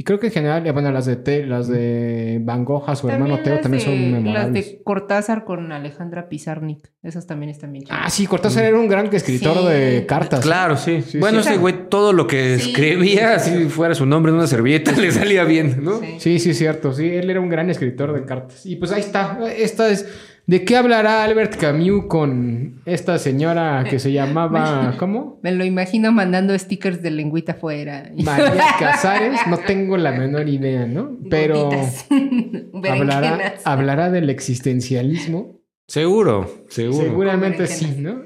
Y 0.01 0.05
creo 0.05 0.21
que 0.21 0.29
en 0.29 0.33
general, 0.33 0.65
eh, 0.65 0.71
bueno, 0.71 0.93
las 0.93 1.07
de, 1.07 1.17
Te- 1.17 1.45
las 1.45 1.67
de 1.67 2.39
Van 2.45 2.65
Gogh, 2.65 2.89
a 2.89 2.95
su 2.95 3.09
hermano 3.09 3.41
Teo, 3.41 3.59
también 3.59 3.83
son 3.83 3.95
de- 3.97 4.11
Las 4.13 4.23
memorables. 4.23 4.71
de 4.71 4.83
Cortázar 4.85 5.45
con 5.45 5.73
Alejandra 5.73 6.29
Pizarnik. 6.29 6.89
Esas 7.03 7.27
también 7.27 7.51
están 7.51 7.73
bien 7.73 7.85
chidas. 7.85 7.99
Ah, 8.05 8.09
sí, 8.09 8.29
Cortázar 8.29 8.63
era 8.65 8.79
un 8.79 8.87
gran 8.87 9.13
escritor 9.13 9.59
Sí. 9.59 9.67
de 9.75 10.07
cartas. 10.07 10.39
Claro, 10.39 10.77
sí. 10.77 11.03
Sí, 11.03 11.19
bueno, 11.19 11.43
sí. 11.43 11.49
ese 11.49 11.59
güey, 11.59 11.89
todo 11.89 12.13
lo 12.13 12.29
que 12.29 12.59
Sí. 12.61 12.71
escribía, 12.71 13.35
así 13.35 13.65
fuera 13.65 13.97
su 13.97 14.07
nombre 14.07 14.31
en 14.31 14.37
una 14.39 14.47
servilleta, 14.47 14.93
le 14.97 15.11
salía 15.11 15.43
bien, 15.43 15.83
¿no? 15.83 15.99
Sí. 15.99 16.15
Sí, 16.21 16.39
sí, 16.39 16.55
cierto. 16.55 16.93
Sí, 16.93 17.05
él 17.09 17.29
era 17.29 17.41
un 17.41 17.49
gran 17.49 17.69
escritor 17.69 18.13
de 18.13 18.25
cartas. 18.25 18.65
Y 18.67 18.77
pues 18.77 18.93
ahí 18.93 19.01
está. 19.01 19.41
Esta 19.57 19.89
es. 19.91 20.07
¿De 20.49 20.65
qué 20.65 20.75
hablará 20.77 21.23
Albert 21.25 21.57
Camus 21.57 22.07
con 22.07 22.81
esta 22.87 23.19
señora 23.19 23.85
que 23.85 23.99
se 23.99 24.13
llamaba. 24.13 24.95
¿Cómo? 24.99 25.39
Me 25.43 25.53
lo 25.53 25.63
imagino 25.63 26.11
mandando 26.11 26.59
stickers 26.59 27.03
de 27.03 27.11
lengüita 27.11 27.53
afuera. 27.53 28.11
María 28.25 28.65
Casares. 28.79 29.41
No 29.47 29.59
tengo 29.59 29.99
la 29.99 30.13
menor 30.13 30.49
idea, 30.49 30.87
¿no? 30.87 31.19
Pero 31.29 31.69
hablará, 32.91 33.57
hablará 33.63 34.11
del 34.11 34.31
existencialismo. 34.31 35.61
Seguro, 35.87 36.65
seguro. 36.71 37.05
Seguramente 37.05 37.67
sí, 37.67 37.97
¿no? 37.99 38.23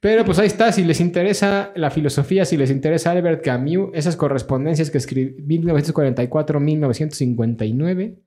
Pero 0.00 0.24
pues 0.24 0.40
ahí 0.40 0.48
está, 0.48 0.72
si 0.72 0.82
les 0.82 0.98
interesa 0.98 1.70
la 1.76 1.92
filosofía, 1.92 2.44
si 2.46 2.56
les 2.56 2.72
interesa 2.72 3.12
Albert 3.12 3.44
Camus, 3.44 3.90
esas 3.94 4.16
correspondencias 4.16 4.90
que 4.90 4.98
escribió 4.98 5.36
1944-1959, 5.46 8.18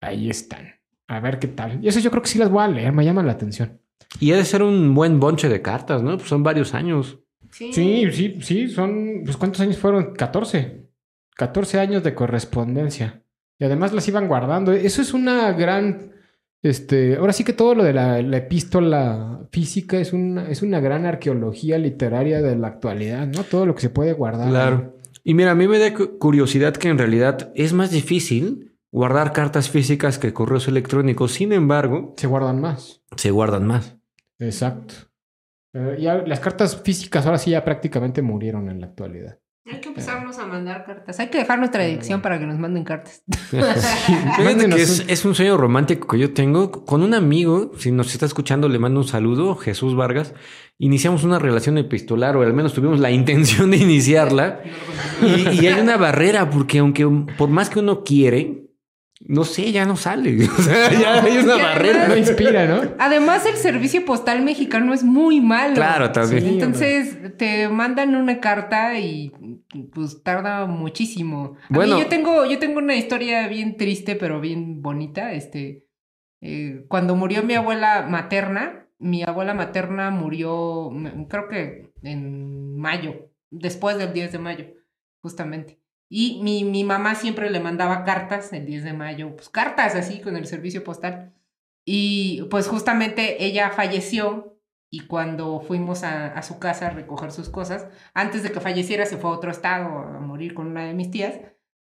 ahí 0.00 0.30
están. 0.30 0.77
A 1.08 1.20
ver 1.20 1.38
qué 1.38 1.48
tal. 1.48 1.82
Y 1.82 1.88
eso 1.88 1.98
yo 2.00 2.10
creo 2.10 2.22
que 2.22 2.28
sí 2.28 2.38
las 2.38 2.50
voy 2.50 2.62
a 2.62 2.68
leer, 2.68 2.92
me 2.92 3.04
llaman 3.04 3.26
la 3.26 3.32
atención. 3.32 3.80
Y 4.20 4.32
ha 4.32 4.36
de 4.36 4.44
ser 4.44 4.62
un 4.62 4.94
buen 4.94 5.18
bonche 5.20 5.48
de 5.48 5.60
cartas, 5.62 6.02
¿no? 6.02 6.16
Pues 6.16 6.28
son 6.28 6.42
varios 6.42 6.74
años. 6.74 7.18
Sí. 7.50 7.72
Sí, 7.72 8.10
sí, 8.12 8.38
sí, 8.42 8.68
son... 8.68 9.22
Pues 9.24 9.36
¿cuántos 9.36 9.60
años 9.60 9.78
fueron? 9.78 10.14
14. 10.14 10.86
14 11.34 11.80
años 11.80 12.02
de 12.04 12.14
correspondencia. 12.14 13.22
Y 13.58 13.64
además 13.64 13.92
las 13.92 14.06
iban 14.08 14.28
guardando. 14.28 14.72
Eso 14.72 15.02
es 15.02 15.12
una 15.14 15.52
gran... 15.52 16.12
Este, 16.62 17.16
ahora 17.16 17.32
sí 17.32 17.44
que 17.44 17.52
todo 17.52 17.74
lo 17.76 17.84
de 17.84 17.92
la, 17.92 18.20
la 18.20 18.36
epístola 18.38 19.46
física 19.52 19.98
es 19.98 20.12
una, 20.12 20.48
es 20.50 20.62
una 20.62 20.80
gran 20.80 21.06
arqueología 21.06 21.78
literaria 21.78 22.42
de 22.42 22.56
la 22.56 22.66
actualidad, 22.68 23.26
¿no? 23.28 23.44
Todo 23.44 23.64
lo 23.64 23.74
que 23.74 23.80
se 23.82 23.90
puede 23.90 24.12
guardar. 24.12 24.48
Claro. 24.48 24.96
Y 25.24 25.34
mira, 25.34 25.52
a 25.52 25.54
mí 25.54 25.68
me 25.68 25.78
da 25.78 25.94
cu- 25.94 26.18
curiosidad 26.18 26.76
que 26.76 26.88
en 26.88 26.98
realidad 26.98 27.52
es 27.54 27.72
más 27.72 27.90
difícil 27.92 28.67
guardar 28.90 29.32
cartas 29.32 29.68
físicas 29.70 30.18
que 30.18 30.32
correos 30.32 30.68
electrónicos. 30.68 31.32
Sin 31.32 31.52
embargo, 31.52 32.14
Se 32.16 32.26
guardan 32.26 32.60
más. 32.60 33.02
se 33.16 33.30
guardan 33.30 33.66
más. 33.66 33.96
Exacto. 34.38 34.94
Pero 35.72 35.96
ya 35.98 36.14
las 36.26 36.40
cartas 36.40 36.80
físicas 36.82 37.26
ahora 37.26 37.38
sí 37.38 37.50
ya 37.50 37.64
prácticamente 37.64 38.22
murieron 38.22 38.70
en 38.70 38.80
la 38.80 38.86
actualidad. 38.86 39.38
Hay 39.70 39.80
que 39.82 39.90
empezarnos 39.90 40.38
a 40.38 40.46
mandar 40.46 40.86
cartas. 40.86 41.20
Hay 41.20 41.28
que 41.28 41.36
dejar 41.36 41.58
nuestra 41.58 41.84
dirección 41.84 42.22
para 42.22 42.38
que 42.38 42.46
nos 42.46 42.58
manden 42.58 42.84
cartas. 42.84 43.22
Fíjate 43.50 44.42
Mándenos 44.42 44.76
que 44.76 44.82
es, 44.82 45.00
un- 45.00 45.10
es 45.10 45.24
un 45.26 45.34
sueño 45.34 45.58
romántico 45.58 46.08
que 46.08 46.18
yo 46.18 46.32
tengo 46.32 46.70
con 46.86 47.02
un 47.02 47.12
amigo. 47.12 47.72
Si 47.76 47.92
nos 47.92 48.10
está 48.14 48.24
escuchando, 48.24 48.70
le 48.70 48.78
mando 48.78 49.00
un 49.00 49.06
saludo, 49.06 49.56
Jesús 49.56 49.94
Vargas. 49.94 50.32
Iniciamos 50.78 51.22
una 51.24 51.38
relación 51.38 51.76
epistolar, 51.76 52.34
o 52.38 52.42
al 52.42 52.54
menos 52.54 52.72
tuvimos 52.72 52.98
la 52.98 53.10
intención 53.10 53.70
de 53.70 53.76
iniciarla. 53.76 54.62
Y, 55.20 55.60
y 55.62 55.66
hay 55.66 55.78
una 55.80 55.98
barrera, 55.98 56.48
porque 56.48 56.78
aunque 56.78 57.06
por 57.36 57.50
más 57.50 57.68
que 57.68 57.80
uno 57.80 58.04
quiere, 58.04 58.67
no 59.20 59.44
sé, 59.44 59.72
ya 59.72 59.84
no 59.84 59.96
sale. 59.96 60.38
O 60.58 60.62
sea, 60.62 60.90
ya 60.92 61.22
hay 61.22 61.38
una 61.38 61.56
barrera. 61.56 62.08
No 62.08 62.16
inspira, 62.16 62.66
¿no? 62.66 62.94
Además, 62.98 63.44
el 63.46 63.56
servicio 63.56 64.04
postal 64.04 64.42
mexicano 64.42 64.94
es 64.94 65.02
muy 65.02 65.40
malo. 65.40 65.74
Claro, 65.74 66.12
también. 66.12 66.42
Sí. 66.42 66.48
Entonces, 66.50 67.36
te 67.36 67.68
mandan 67.68 68.14
una 68.14 68.40
carta 68.40 68.98
y 68.98 69.32
pues 69.92 70.22
tarda 70.22 70.66
muchísimo. 70.66 71.56
A 71.70 71.74
Bueno. 71.74 71.96
mí 71.96 72.02
yo 72.02 72.08
tengo, 72.08 72.46
yo 72.46 72.58
tengo 72.58 72.78
una 72.78 72.94
historia 72.96 73.46
bien 73.48 73.76
triste, 73.76 74.14
pero 74.14 74.40
bien 74.40 74.82
bonita. 74.82 75.32
Este, 75.32 75.84
eh, 76.40 76.84
cuando 76.88 77.16
murió 77.16 77.42
mi 77.42 77.54
abuela 77.54 78.06
materna, 78.08 78.86
mi 79.00 79.22
abuela 79.22 79.54
materna 79.54 80.10
murió, 80.10 80.90
creo 81.28 81.48
que 81.48 81.92
en 82.02 82.76
mayo, 82.78 83.30
después 83.50 83.98
del 83.98 84.12
10 84.12 84.32
de 84.32 84.38
mayo, 84.38 84.64
justamente. 85.22 85.80
Y 86.10 86.40
mi, 86.42 86.64
mi 86.64 86.84
mamá 86.84 87.14
siempre 87.14 87.50
le 87.50 87.60
mandaba 87.60 88.04
cartas 88.04 88.52
el 88.52 88.64
10 88.64 88.84
de 88.84 88.92
mayo, 88.94 89.36
pues 89.36 89.48
cartas 89.48 89.94
así 89.94 90.20
con 90.20 90.36
el 90.36 90.46
servicio 90.46 90.82
postal. 90.82 91.34
Y 91.84 92.42
pues 92.50 92.66
justamente 92.68 93.44
ella 93.44 93.70
falleció 93.70 94.58
y 94.90 95.00
cuando 95.00 95.60
fuimos 95.60 96.02
a, 96.02 96.28
a, 96.28 96.42
su 96.42 96.58
casa 96.58 96.86
a 96.86 96.90
recoger 96.90 97.30
sus 97.30 97.50
cosas, 97.50 97.88
antes 98.14 98.42
de 98.42 98.52
que 98.52 98.60
falleciera 98.60 99.04
se 99.04 99.18
fue 99.18 99.30
a 99.30 99.34
otro 99.34 99.50
estado 99.50 99.98
a 99.98 100.20
morir 100.20 100.54
con 100.54 100.68
una 100.68 100.86
de 100.86 100.94
mis 100.94 101.10
tías, 101.10 101.38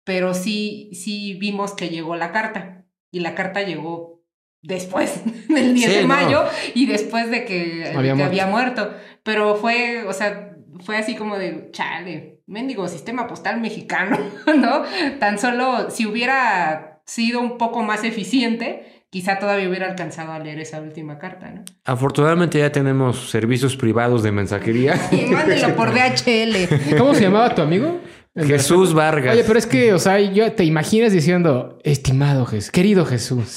pero 0.04 0.34
sí, 0.34 0.90
sí 0.94 1.34
vimos 1.34 1.74
que 1.74 1.88
llegó 1.88 2.16
la 2.16 2.32
carta 2.32 2.86
y 3.10 3.20
la 3.20 3.34
carta 3.34 3.62
llegó 3.62 4.22
después 4.62 5.22
del 5.48 5.74
10 5.74 5.90
sí, 5.90 5.98
de 5.98 6.06
mayo 6.06 6.44
no. 6.44 6.48
y 6.74 6.86
después 6.86 7.30
de 7.30 7.44
que, 7.44 7.92
había, 7.94 8.12
que 8.12 8.16
muerto. 8.16 8.24
había 8.24 8.46
muerto, 8.46 8.94
pero 9.22 9.56
fue, 9.56 10.04
o 10.06 10.12
sea, 10.12 10.55
fue 10.84 10.96
así 10.96 11.14
como 11.14 11.36
de, 11.36 11.70
chale, 11.72 12.40
mendigo 12.46 12.88
sistema 12.88 13.26
postal 13.26 13.60
mexicano, 13.60 14.18
¿no? 14.56 14.82
Tan 15.18 15.38
solo 15.38 15.90
si 15.90 16.06
hubiera 16.06 17.00
sido 17.04 17.40
un 17.40 17.58
poco 17.58 17.82
más 17.82 18.04
eficiente, 18.04 19.04
quizá 19.10 19.38
todavía 19.38 19.68
hubiera 19.68 19.88
alcanzado 19.88 20.32
a 20.32 20.38
leer 20.38 20.60
esa 20.60 20.80
última 20.80 21.18
carta, 21.18 21.50
¿no? 21.50 21.62
Afortunadamente 21.84 22.58
ya 22.58 22.70
tenemos 22.72 23.30
servicios 23.30 23.76
privados 23.76 24.22
de 24.22 24.32
mensajería. 24.32 24.94
Y 25.12 25.26
mándelo 25.26 25.74
por 25.76 25.90
DHL. 25.94 26.96
¿Cómo 26.98 27.14
se 27.14 27.22
llamaba 27.22 27.54
tu 27.54 27.62
amigo? 27.62 28.00
Jesús 28.36 28.92
Vargas. 28.92 29.34
Oye, 29.34 29.44
pero 29.46 29.58
es 29.58 29.66
que, 29.66 29.94
o 29.94 29.98
sea, 29.98 30.20
yo 30.20 30.52
te 30.52 30.64
imaginas 30.64 31.12
diciendo, 31.12 31.78
estimado 31.84 32.44
Jesús, 32.44 32.70
querido 32.70 33.06
Jesús, 33.06 33.54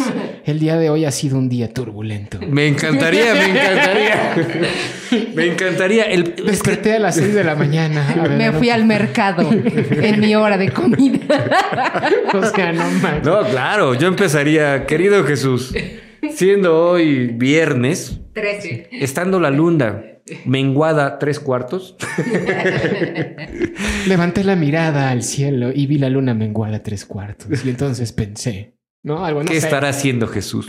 el 0.49 0.59
día 0.59 0.77
de 0.77 0.89
hoy 0.89 1.05
ha 1.05 1.11
sido 1.11 1.37
un 1.37 1.49
día 1.49 1.73
turbulento. 1.73 2.39
Me 2.47 2.67
encantaría, 2.67 3.33
me 3.33 3.45
encantaría. 3.45 4.35
me 5.35 5.45
encantaría. 5.45 6.03
El... 6.03 6.35
Desperté 6.35 6.95
a 6.95 6.99
las 6.99 7.15
6 7.15 7.33
de 7.33 7.43
la 7.43 7.55
mañana. 7.55 8.15
Ver, 8.15 8.31
me 8.31 8.51
fui 8.51 8.69
al 8.69 8.85
mercado 8.85 9.49
en 9.51 10.19
mi 10.19 10.35
hora 10.35 10.57
de 10.57 10.71
comida. 10.71 11.19
o 12.33 12.43
sea, 12.45 12.71
no 12.71 12.89
manches. 13.01 13.25
No, 13.25 13.43
claro, 13.43 13.93
yo 13.93 14.07
empezaría, 14.07 14.85
querido 14.85 15.23
Jesús, 15.23 15.73
siendo 16.31 16.89
hoy 16.89 17.27
viernes, 17.27 18.19
13. 18.33 18.89
estando 18.91 19.39
la 19.39 19.49
luna 19.49 20.03
menguada 20.45 21.19
tres 21.19 21.39
cuartos. 21.39 21.95
Levanté 24.07 24.43
la 24.43 24.55
mirada 24.55 25.09
al 25.09 25.23
cielo 25.23 25.71
y 25.73 25.87
vi 25.87 25.97
la 25.97 26.09
luna 26.09 26.33
menguada 26.33 26.83
tres 26.83 27.05
cuartos. 27.05 27.65
Y 27.65 27.69
entonces 27.69 28.11
pensé, 28.13 28.78
¿no? 29.03 29.25
Algo, 29.25 29.43
no 29.43 29.47
¿Qué 29.49 29.59
sé. 29.59 29.67
estará 29.67 29.89
haciendo 29.89 30.27
Jesús? 30.27 30.67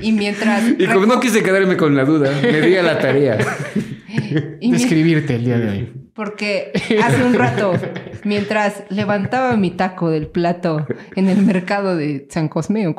y 0.00 0.12
mientras. 0.12 0.62
Y 0.78 0.86
como 0.86 1.06
no 1.06 1.20
quise 1.20 1.42
quedarme 1.42 1.76
con 1.76 1.94
la 1.96 2.04
duda, 2.04 2.32
me 2.42 2.60
di 2.60 2.76
a 2.76 2.82
la 2.82 2.98
tarea. 2.98 3.38
de 4.12 4.76
escribirte 4.76 5.36
el 5.36 5.44
día 5.44 5.58
de 5.58 5.68
hoy. 5.68 5.92
Porque 6.14 6.72
hace 7.02 7.24
un 7.24 7.32
rato, 7.32 7.72
mientras 8.24 8.84
levantaba 8.90 9.56
mi 9.56 9.70
taco 9.70 10.10
del 10.10 10.26
plato 10.26 10.86
en 11.16 11.28
el 11.28 11.42
mercado 11.42 11.96
de 11.96 12.26
San 12.28 12.48
Cosme. 12.48 12.94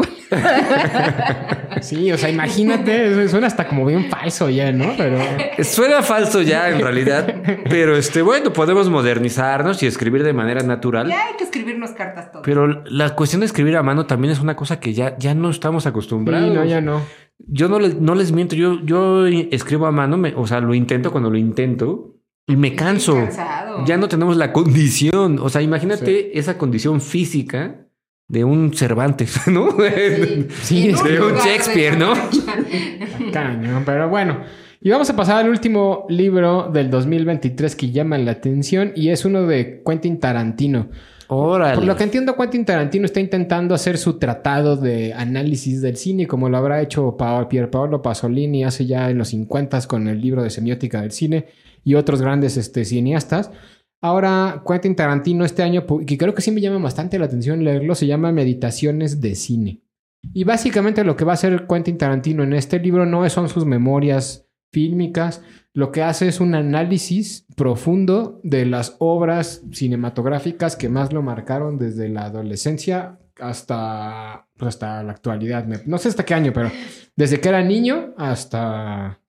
sí, 1.81 2.11
o 2.11 2.17
sea, 2.17 2.29
imagínate, 2.29 3.27
suena 3.27 3.47
hasta 3.47 3.67
como 3.67 3.85
bien 3.85 4.09
falso 4.09 4.49
ya, 4.49 4.71
¿no? 4.71 4.93
Pero 4.97 5.19
suena 5.63 6.01
falso 6.01 6.41
ya 6.41 6.69
en 6.69 6.81
realidad, 6.81 7.35
pero 7.69 7.95
este 7.95 8.23
bueno, 8.23 8.51
podemos 8.51 8.89
modernizarnos 8.89 9.83
y 9.83 9.85
escribir 9.85 10.23
de 10.23 10.33
manera 10.33 10.63
natural. 10.63 11.07
Ya 11.07 11.27
hay 11.27 11.35
que 11.37 11.43
escribirnos 11.43 11.91
cartas 11.91 12.31
todos. 12.31 12.43
Pero 12.43 12.83
la 12.85 13.15
cuestión 13.15 13.41
de 13.41 13.45
escribir 13.45 13.77
a 13.77 13.83
mano 13.83 14.07
también 14.07 14.31
es 14.31 14.39
una 14.39 14.55
cosa 14.55 14.79
que 14.79 14.93
ya, 14.93 15.15
ya 15.19 15.35
no 15.35 15.51
estamos 15.51 15.85
acostumbrados. 15.85 16.49
Sí, 16.49 16.55
no, 16.55 16.65
ya 16.65 16.81
no. 16.81 17.01
Yo 17.39 17.67
no 17.67 17.79
les, 17.79 17.99
no 17.99 18.15
les 18.15 18.31
miento, 18.31 18.55
yo, 18.55 18.79
yo 18.83 19.25
escribo 19.25 19.85
a 19.85 19.91
mano, 19.91 20.17
me, 20.17 20.33
o 20.35 20.47
sea, 20.47 20.59
lo 20.59 20.73
intento 20.73 21.11
cuando 21.11 21.29
lo 21.29 21.37
intento. 21.37 22.13
Y 22.45 22.57
me 22.57 22.75
canso. 22.75 23.25
Ya 23.85 23.97
no 23.97 24.09
tenemos 24.09 24.35
la 24.35 24.51
condición. 24.51 25.39
O 25.39 25.47
sea, 25.47 25.61
imagínate 25.61 26.05
sí. 26.05 26.31
esa 26.33 26.57
condición 26.57 26.99
física 26.99 27.87
de 28.27 28.43
un 28.43 28.73
Cervantes, 28.73 29.47
¿no? 29.47 29.69
Sí, 29.71 30.47
sí 30.61 30.89
es 30.89 31.03
de 31.03 31.21
un 31.21 31.35
Shakespeare, 31.35 31.97
¿no? 31.97 32.13
Cañón, 33.31 33.83
pero 33.85 34.09
bueno. 34.09 34.41
Y 34.81 34.89
vamos 34.89 35.09
a 35.09 35.15
pasar 35.15 35.37
al 35.37 35.49
último 35.49 36.05
libro 36.09 36.69
del 36.73 36.89
2023 36.89 37.75
que 37.77 37.91
llama 37.91 38.17
la 38.17 38.31
atención 38.31 38.91
y 38.95 39.09
es 39.09 39.23
uno 39.23 39.43
de 39.43 39.81
Quentin 39.85 40.19
Tarantino. 40.19 40.89
Por 41.75 41.85
lo 41.85 41.95
que 41.95 42.03
entiendo, 42.03 42.35
Quentin 42.35 42.65
Tarantino 42.65 43.05
está 43.05 43.19
intentando 43.19 43.75
hacer 43.75 43.97
su 43.97 44.19
tratado 44.19 44.77
de 44.77 45.13
análisis 45.13 45.81
del 45.81 45.97
cine, 45.97 46.27
como 46.27 46.49
lo 46.49 46.57
habrá 46.57 46.81
hecho 46.81 47.17
Pier 47.49 47.69
Paolo 47.69 48.01
Pasolini 48.01 48.63
hace 48.63 48.85
ya 48.85 49.09
en 49.09 49.17
los 49.17 49.29
50 49.29 49.81
con 49.87 50.07
el 50.07 50.21
libro 50.21 50.43
de 50.43 50.49
semiótica 50.49 51.01
del 51.01 51.11
cine 51.11 51.47
y 51.83 51.95
otros 51.95 52.21
grandes 52.21 52.57
este, 52.57 52.85
cineastas. 52.85 53.51
Ahora, 54.01 54.63
Quentin 54.67 54.95
Tarantino 54.95 55.45
este 55.45 55.63
año, 55.63 55.85
que 56.05 56.17
creo 56.17 56.33
que 56.33 56.41
sí 56.41 56.51
me 56.51 56.61
llama 56.61 56.79
bastante 56.79 57.17
la 57.17 57.25
atención 57.25 57.63
leerlo, 57.63 57.95
se 57.95 58.07
llama 58.07 58.31
Meditaciones 58.31 59.21
de 59.21 59.35
Cine. 59.35 59.81
Y 60.33 60.43
básicamente 60.43 61.03
lo 61.03 61.15
que 61.15 61.25
va 61.25 61.31
a 61.31 61.35
hacer 61.35 61.67
Quentin 61.67 61.97
Tarantino 61.97 62.43
en 62.43 62.53
este 62.53 62.79
libro 62.79 63.05
no 63.05 63.27
son 63.29 63.49
sus 63.49 63.65
memorias 63.65 64.42
fílmicas, 64.73 65.41
lo 65.71 65.91
que 65.91 66.03
hace 66.03 66.27
es 66.27 66.41
un 66.41 66.55
análisis 66.55 67.45
profundo 67.55 68.41
de 68.43 68.65
las 68.65 68.95
obras 68.99 69.61
cinematográficas 69.71 70.75
que 70.75 70.89
más 70.89 71.13
lo 71.13 71.21
marcaron 71.21 71.77
desde 71.77 72.09
la 72.09 72.25
adolescencia 72.25 73.19
hasta, 73.39 74.47
pues 74.57 74.75
hasta 74.75 75.01
la 75.03 75.13
actualidad. 75.13 75.65
No 75.85 75.97
sé 75.97 76.09
hasta 76.09 76.25
qué 76.25 76.33
año, 76.33 76.51
pero 76.53 76.71
desde 77.15 77.39
que 77.39 77.49
era 77.49 77.63
niño 77.63 78.13
hasta 78.17 79.19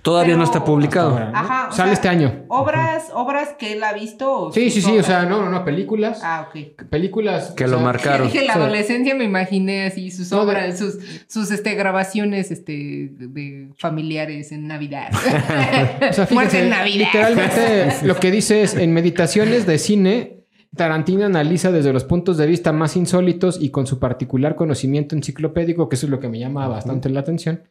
Todavía 0.00 0.28
Pero, 0.28 0.38
no 0.38 0.44
está 0.44 0.64
publicado. 0.64 1.10
Ahora, 1.10 1.30
¿no? 1.30 1.38
Ajá, 1.38 1.68
o 1.68 1.72
Sale 1.72 1.88
sea, 1.88 1.92
este 1.92 2.08
año. 2.08 2.44
Obras, 2.48 3.10
obras 3.12 3.50
que 3.58 3.74
él 3.74 3.84
ha 3.84 3.92
visto. 3.92 4.50
Sí, 4.52 4.70
sí, 4.70 4.80
sí. 4.80 4.90
obras? 4.92 5.04
O 5.04 5.06
sea, 5.06 5.22
no, 5.26 5.42
no, 5.42 5.50
no. 5.50 5.64
Películas. 5.64 6.20
Ah, 6.22 6.48
ok. 6.48 6.86
Películas. 6.88 7.50
Que 7.54 7.64
lo 7.66 7.76
sea, 7.76 7.84
marcaron. 7.84 8.28
Dije 8.28 8.46
la 8.46 8.54
Sí. 8.54 8.58
adolescencia, 8.58 9.14
me 9.14 9.24
imaginé 9.24 9.84
así 9.84 10.10
sus 10.10 10.30
No, 10.32 10.40
obras, 10.42 10.78
sus, 10.78 10.96
sus 11.26 11.50
este, 11.50 11.74
grabaciones 11.74 12.50
este, 12.50 13.10
de, 13.12 13.68
familiares 13.78 14.52
en 14.52 14.66
Navidad. 14.68 15.10
O 16.08 16.12
sea, 16.12 16.26
Muerte 16.30 16.56
fíjense, 16.56 16.62
en 16.62 16.70
Navidad. 16.70 17.06
literalmente 17.06 17.96
lo 18.06 18.16
que 18.16 18.30
dice 18.30 18.62
es 18.62 18.74
en 18.74 18.92
meditaciones 18.94 19.66
de 19.66 19.78
cine, 19.78 20.37
Tarantino 20.76 21.24
analiza 21.24 21.72
desde 21.72 21.92
los 21.92 22.04
puntos 22.04 22.36
de 22.36 22.46
vista 22.46 22.72
más 22.72 22.96
insólitos 22.96 23.60
y 23.60 23.70
con 23.70 23.86
su 23.86 23.98
particular 23.98 24.54
conocimiento 24.54 25.16
enciclopédico, 25.16 25.88
que 25.88 25.96
eso 25.96 26.06
es 26.06 26.10
lo 26.10 26.20
que 26.20 26.28
me 26.28 26.38
llama 26.38 26.68
bastante 26.68 27.08
la 27.08 27.20
atención, 27.20 27.62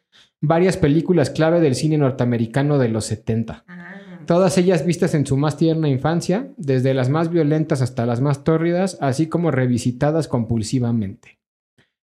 varias 0.42 0.78
películas 0.78 1.30
clave 1.30 1.62
del 1.62 1.76
cine 1.76 1.98
norteamericano 1.98 2.78
de 2.78 2.90
los 2.90 3.06
70. 3.06 3.64
Ah. 3.68 3.88
Todas 4.26 4.58
ellas 4.58 4.86
vistas 4.86 5.14
en 5.14 5.26
su 5.26 5.38
más 5.38 5.56
tierna 5.56 5.88
infancia, 5.88 6.52
desde 6.58 6.94
las 6.94 7.08
más 7.08 7.30
violentas 7.30 7.82
hasta 7.82 8.06
las 8.06 8.20
más 8.20 8.44
tórridas, 8.44 8.98
así 9.00 9.28
como 9.28 9.52
revisitadas 9.52 10.28
compulsivamente. 10.28 11.40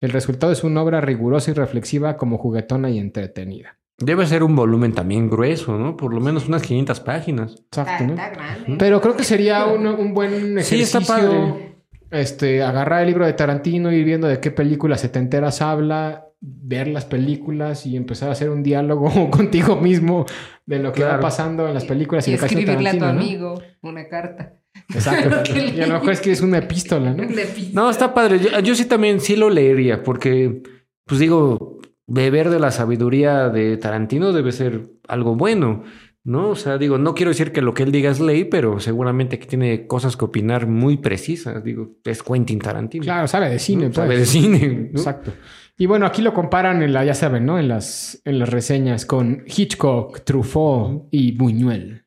El 0.00 0.10
resultado 0.10 0.52
es 0.52 0.64
una 0.64 0.82
obra 0.82 1.02
rigurosa 1.02 1.50
y 1.50 1.54
reflexiva 1.54 2.16
como 2.16 2.38
juguetona 2.38 2.88
y 2.90 2.98
entretenida. 2.98 3.78
Debe 3.98 4.26
ser 4.26 4.42
un 4.42 4.54
volumen 4.54 4.92
también 4.92 5.30
grueso, 5.30 5.78
¿no? 5.78 5.96
Por 5.96 6.12
lo 6.12 6.20
menos 6.20 6.46
unas 6.48 6.62
500 6.62 7.00
páginas. 7.00 7.54
Exacto, 7.66 8.04
¿no? 8.04 8.10
está 8.14 8.28
grande. 8.30 8.76
Pero 8.78 9.00
creo 9.00 9.16
que 9.16 9.24
sería 9.24 9.66
un, 9.66 9.86
un 9.86 10.12
buen 10.12 10.30
Sí, 10.62 10.74
ejercicio. 10.80 11.00
está 11.00 11.00
padre. 11.00 11.76
Este, 12.10 12.62
agarrar 12.62 13.00
el 13.02 13.08
libro 13.08 13.26
de 13.26 13.32
Tarantino, 13.32 13.90
ir 13.92 14.04
viendo 14.04 14.28
de 14.28 14.38
qué 14.38 14.50
películas 14.50 15.00
setenteras 15.00 15.60
habla, 15.62 16.26
ver 16.40 16.88
las 16.88 17.04
películas 17.06 17.86
y 17.86 17.96
empezar 17.96 18.28
a 18.28 18.32
hacer 18.32 18.50
un 18.50 18.62
diálogo 18.62 19.10
contigo 19.30 19.76
mismo 19.76 20.26
de 20.66 20.78
lo 20.78 20.92
que 20.92 21.00
Claro. 21.00 21.14
va 21.14 21.20
pasando 21.20 21.66
en 21.66 21.74
las 21.74 21.84
películas 21.86 22.28
y, 22.28 22.32
y 22.32 22.34
lo 22.34 22.40
que 22.40 22.44
hace 22.46 22.54
escribirle 22.54 22.90
a 22.90 22.98
tu 22.98 23.04
amigo 23.06 23.62
una 23.82 24.06
carta. 24.08 24.54
Exacto. 24.92 25.42
Y 25.74 25.80
a 25.80 25.86
lo 25.86 25.94
mejor 25.94 26.10
es 26.12 26.20
que 26.20 26.32
es 26.32 26.42
una 26.42 26.58
epístola, 26.58 27.14
¿no? 27.14 27.26
De 27.34 27.44
pizza. 27.46 27.70
No, 27.72 27.88
está 27.90 28.12
padre. 28.12 28.38
Yo, 28.40 28.60
yo 28.60 28.74
sí 28.74 28.84
también 28.84 29.20
sí 29.20 29.34
lo 29.36 29.48
leería 29.50 30.02
porque, 30.02 30.62
pues 31.06 31.18
digo, 31.18 31.75
beber 32.06 32.50
de 32.50 32.60
la 32.60 32.70
sabiduría 32.70 33.48
de 33.48 33.76
Tarantino 33.76 34.32
debe 34.32 34.52
ser 34.52 34.90
algo 35.08 35.34
bueno, 35.34 35.82
¿no? 36.24 36.50
O 36.50 36.56
sea, 36.56 36.78
digo, 36.78 36.98
no 36.98 37.14
quiero 37.14 37.30
decir 37.30 37.52
que 37.52 37.62
lo 37.62 37.74
que 37.74 37.82
él 37.82 37.92
diga 37.92 38.10
es 38.10 38.20
ley, 38.20 38.44
pero 38.44 38.80
seguramente 38.80 39.38
que 39.38 39.46
tiene 39.46 39.86
cosas 39.86 40.16
que 40.16 40.24
opinar 40.24 40.66
muy 40.66 40.96
precisas. 40.96 41.62
Digo, 41.62 41.96
es 42.04 42.22
Quentin 42.22 42.58
Tarantino. 42.58 43.04
Claro, 43.04 43.28
sabe 43.28 43.48
de 43.48 43.58
cine, 43.58 43.84
¿no? 43.84 43.90
pues. 43.90 43.96
Sabe 43.96 44.18
de 44.18 44.26
cine. 44.26 44.90
¿no? 44.92 44.98
Exacto. 44.98 45.32
Y 45.78 45.86
bueno, 45.86 46.06
aquí 46.06 46.22
lo 46.22 46.32
comparan 46.32 46.82
en 46.82 46.92
la, 46.92 47.04
ya 47.04 47.14
saben, 47.14 47.44
¿no? 47.44 47.58
En 47.58 47.68
las, 47.68 48.20
en 48.24 48.38
las 48.38 48.48
reseñas 48.48 49.04
con 49.04 49.44
Hitchcock, 49.46 50.20
Truffaut 50.24 51.06
y 51.10 51.36
Buñuel, 51.36 52.06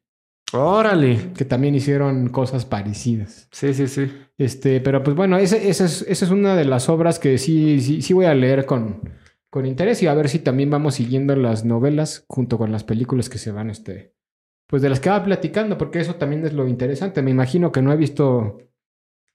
Órale. 0.53 1.31
que 1.37 1.45
también 1.45 1.75
hicieron 1.75 2.29
cosas 2.29 2.65
parecidas. 2.65 3.47
Sí, 3.51 3.75
sí, 3.75 3.87
sí. 3.87 4.11
Este, 4.39 4.81
pero 4.81 5.03
pues 5.03 5.15
bueno, 5.15 5.37
esa 5.37 5.55
es, 5.55 5.81
esa 5.81 6.05
es 6.07 6.31
una 6.31 6.55
de 6.55 6.65
las 6.65 6.89
obras 6.89 7.19
que 7.19 7.37
sí, 7.37 7.79
sí, 7.79 8.01
sí 8.01 8.13
voy 8.13 8.25
a 8.25 8.33
leer 8.33 8.65
con, 8.65 9.01
con 9.49 9.65
interés 9.65 10.01
y 10.03 10.07
a 10.07 10.13
ver 10.13 10.29
si 10.29 10.39
también 10.39 10.69
vamos 10.69 10.95
siguiendo 10.95 11.35
las 11.35 11.65
novelas 11.65 12.25
junto 12.27 12.57
con 12.57 12.71
las 12.71 12.83
películas 12.83 13.29
que 13.29 13.37
se 13.37 13.51
van, 13.51 13.69
este, 13.69 14.13
pues 14.67 14.81
de 14.81 14.89
las 14.89 14.99
que 14.99 15.09
va 15.09 15.23
platicando, 15.23 15.77
porque 15.77 15.99
eso 15.99 16.15
también 16.15 16.45
es 16.45 16.53
lo 16.53 16.67
interesante. 16.67 17.21
Me 17.21 17.31
imagino 17.31 17.71
que 17.71 17.81
no 17.81 17.91
he 17.91 17.97
visto, 17.97 18.59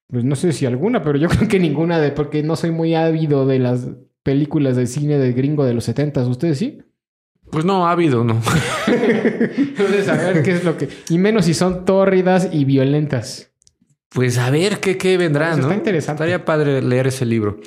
pues 0.08 0.24
no 0.24 0.36
sé 0.36 0.52
si 0.52 0.66
alguna, 0.66 1.02
pero 1.02 1.18
yo 1.18 1.28
creo 1.30 1.48
que 1.48 1.58
ninguna 1.58 1.98
de, 1.98 2.12
porque 2.12 2.42
no 2.42 2.56
soy 2.56 2.70
muy 2.70 2.94
ávido 2.94 3.46
de 3.46 3.58
las 3.58 3.88
películas 4.22 4.76
de 4.76 4.86
cine 4.86 5.18
de 5.18 5.32
gringo 5.32 5.64
de 5.64 5.74
los 5.74 5.84
70 5.84 6.26
¿Ustedes 6.26 6.58
sí? 6.58 6.82
Pues 7.50 7.64
no, 7.64 7.86
ha 7.86 7.92
habido, 7.92 8.24
no. 8.24 8.40
Entonces, 8.86 10.08
a 10.08 10.16
ver 10.16 10.42
qué 10.42 10.52
es 10.52 10.64
lo 10.64 10.76
que... 10.76 10.88
Y 11.10 11.18
menos 11.18 11.44
si 11.44 11.54
son 11.54 11.84
tórridas 11.84 12.48
y 12.50 12.64
violentas. 12.64 13.52
Pues 14.08 14.38
a 14.38 14.50
ver 14.50 14.80
qué, 14.80 14.96
qué 14.96 15.18
vendrá, 15.18 15.50
Eso 15.50 15.58
¿no? 15.58 15.62
está 15.64 15.74
interesante. 15.74 16.22
Estaría 16.24 16.44
padre 16.44 16.80
leer 16.80 17.08
ese 17.08 17.26
libro. 17.26 17.58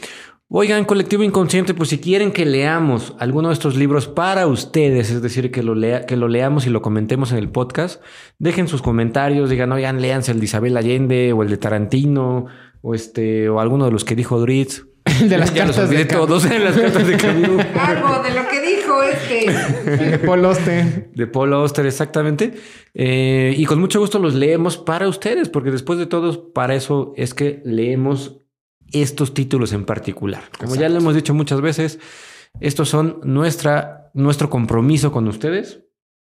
Oigan, 0.50 0.86
Colectivo 0.86 1.24
Inconsciente, 1.24 1.74
pues 1.74 1.90
si 1.90 1.98
quieren 1.98 2.32
que 2.32 2.46
leamos 2.46 3.14
alguno 3.20 3.50
de 3.50 3.54
estos 3.54 3.76
libros 3.76 4.08
para 4.08 4.48
ustedes, 4.48 5.12
es 5.12 5.22
decir, 5.22 5.52
que 5.52 5.62
lo, 5.62 5.76
lea, 5.76 6.06
que 6.06 6.16
lo 6.16 6.30
leamos 6.30 6.66
y 6.66 6.70
lo 6.70 6.82
comentemos 6.82 7.34
en 7.34 7.38
el 7.40 7.50
podcast, 7.50 8.02
dejen 8.40 8.70
sus 8.70 8.82
comentarios, 8.82 9.50
digan, 9.50 9.74
oigan, 9.74 10.02
léanse 10.02 10.32
el 10.32 10.40
de 10.40 10.46
Isabel 10.46 10.78
Allende 10.78 11.34
o 11.34 11.44
el 11.44 11.50
de 11.50 11.58
Tarantino 11.58 12.46
o 12.82 12.96
este 12.96 13.50
o 13.50 13.60
alguno 13.60 13.84
de 13.84 13.92
los 13.92 14.06
que 14.06 14.16
dijo 14.16 14.40
Dritz. 14.40 14.86
El 15.22 15.30
de 15.30 15.38
las 15.38 15.54
ya 15.54 15.66
cartas 15.66 15.90
de 15.90 16.04
todos 16.04 16.44
en 16.46 16.66
las 16.66 16.76
cartas 16.76 17.08
de 17.08 17.16
Camus. 17.16 17.66
Algo 17.80 18.24
de 18.24 18.32
lo 18.32 18.48
que 18.50 18.60
dijo 18.60 19.04
este. 19.04 20.10
De 20.12 20.20
Paul 20.20 20.44
Auster. 20.44 21.10
De 21.14 21.28
Paul 21.28 21.54
Auster, 21.54 21.86
exactamente. 21.86 22.54
Eh, 22.94 23.54
y 23.58 23.66
con 23.66 23.80
mucho 23.80 24.02
gusto 24.02 24.20
los 24.20 24.36
leemos 24.36 24.78
para 24.78 25.08
ustedes, 25.08 25.48
porque 25.48 25.72
después 25.72 25.98
de 25.98 26.08
todo, 26.08 26.52
para 26.52 26.76
eso 26.76 27.14
es 27.16 27.34
que 27.34 27.62
leemos 27.64 28.42
estos 28.92 29.34
títulos 29.34 29.74
en 29.74 29.86
particular. 29.86 30.44
Como 30.58 30.76
ya 30.76 30.90
le 30.90 30.98
hemos 30.98 31.16
dicho 31.16 31.34
muchas 31.34 31.62
veces, 31.62 32.00
estos 32.60 32.90
son 32.90 33.20
nuestra, 33.24 34.12
nuestro 34.14 34.50
compromiso 34.50 35.12
con 35.12 35.28
ustedes 35.28 35.82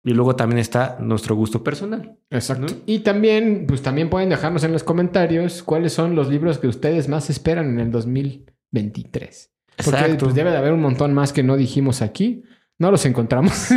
y 0.03 0.11
luego 0.11 0.35
también 0.35 0.59
está 0.59 0.97
nuestro 0.99 1.35
gusto 1.35 1.63
personal. 1.63 2.17
Exacto. 2.29 2.73
¿No? 2.73 2.81
Y 2.85 2.99
también, 2.99 3.65
pues 3.67 3.81
también 3.81 4.09
pueden 4.09 4.29
dejarnos 4.29 4.63
en 4.63 4.71
los 4.71 4.83
comentarios 4.83 5.63
cuáles 5.63 5.93
son 5.93 6.15
los 6.15 6.29
libros 6.29 6.57
que 6.57 6.67
ustedes 6.67 7.07
más 7.07 7.29
esperan 7.29 7.69
en 7.69 7.79
el 7.79 7.91
2023. 7.91 9.51
Porque 9.77 9.89
Exacto. 9.89 10.25
pues, 10.25 10.35
debe 10.35 10.51
de 10.51 10.57
haber 10.57 10.73
un 10.73 10.81
montón 10.81 11.13
más 11.13 11.33
que 11.33 11.43
no 11.43 11.55
dijimos 11.55 12.01
aquí. 12.01 12.43
No 12.81 12.89
los 12.89 13.05
encontramos. 13.05 13.69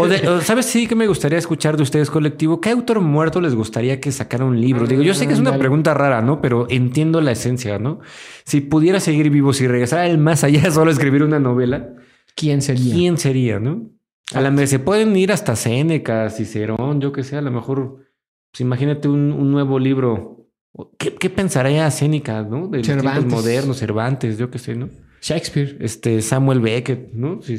O 0.00 0.08
de- 0.08 0.26
o, 0.28 0.40
¿Sabes? 0.40 0.66
Sí 0.66 0.88
que 0.88 0.96
me 0.96 1.06
gustaría 1.06 1.38
escuchar 1.38 1.76
de 1.76 1.84
ustedes, 1.84 2.10
colectivo. 2.10 2.60
¿Qué 2.60 2.70
autor 2.70 3.00
muerto 3.00 3.40
les 3.40 3.54
gustaría 3.54 4.00
que 4.00 4.10
sacara 4.10 4.44
un 4.44 4.60
libro? 4.60 4.84
Digo, 4.86 5.00
yo 5.02 5.14
sé 5.14 5.28
que 5.28 5.32
es 5.32 5.38
una 5.38 5.56
pregunta 5.56 5.94
rara, 5.94 6.22
¿no? 6.22 6.40
Pero 6.40 6.66
entiendo 6.68 7.20
la 7.20 7.30
esencia, 7.30 7.78
¿no? 7.78 8.00
Si 8.44 8.60
pudiera 8.60 8.98
seguir 8.98 9.30
vivo, 9.30 9.52
si 9.52 9.68
regresara 9.68 10.08
el 10.08 10.18
más 10.18 10.42
allá 10.42 10.70
solo 10.72 10.90
a 10.90 10.92
escribir 10.92 11.22
una 11.22 11.38
novela, 11.38 11.94
¿Quién 12.34 12.60
sería? 12.60 12.94
¿quién 12.94 13.16
sería, 13.16 13.60
no? 13.60 13.90
A 14.34 14.40
la 14.40 14.50
vez 14.50 14.70
se 14.70 14.80
pueden 14.80 15.16
ir 15.16 15.30
hasta 15.30 15.54
Séneca, 15.54 16.28
Cicerón, 16.28 17.00
yo 17.00 17.12
que 17.12 17.22
sé, 17.22 17.36
a 17.36 17.42
lo 17.42 17.50
mejor, 17.52 18.06
pues 18.50 18.60
imagínate 18.60 19.06
un, 19.08 19.30
un 19.32 19.52
nuevo 19.52 19.78
libro. 19.78 20.48
¿Qué, 20.98 21.14
qué 21.14 21.30
pensaría 21.30 21.88
Séneca, 21.92 22.42
no? 22.42 22.66
De 22.66 22.78
los 22.78 22.86
tiempos 22.86 23.04
Cervantes. 23.06 23.32
modernos, 23.32 23.78
Cervantes, 23.78 24.36
yo 24.36 24.50
que 24.50 24.58
sé, 24.58 24.74
¿no? 24.74 24.88
Shakespeare. 25.22 25.76
Este, 25.80 26.20
Samuel 26.22 26.60
Beckett, 26.60 27.12
¿no? 27.12 27.40
Si, 27.40 27.56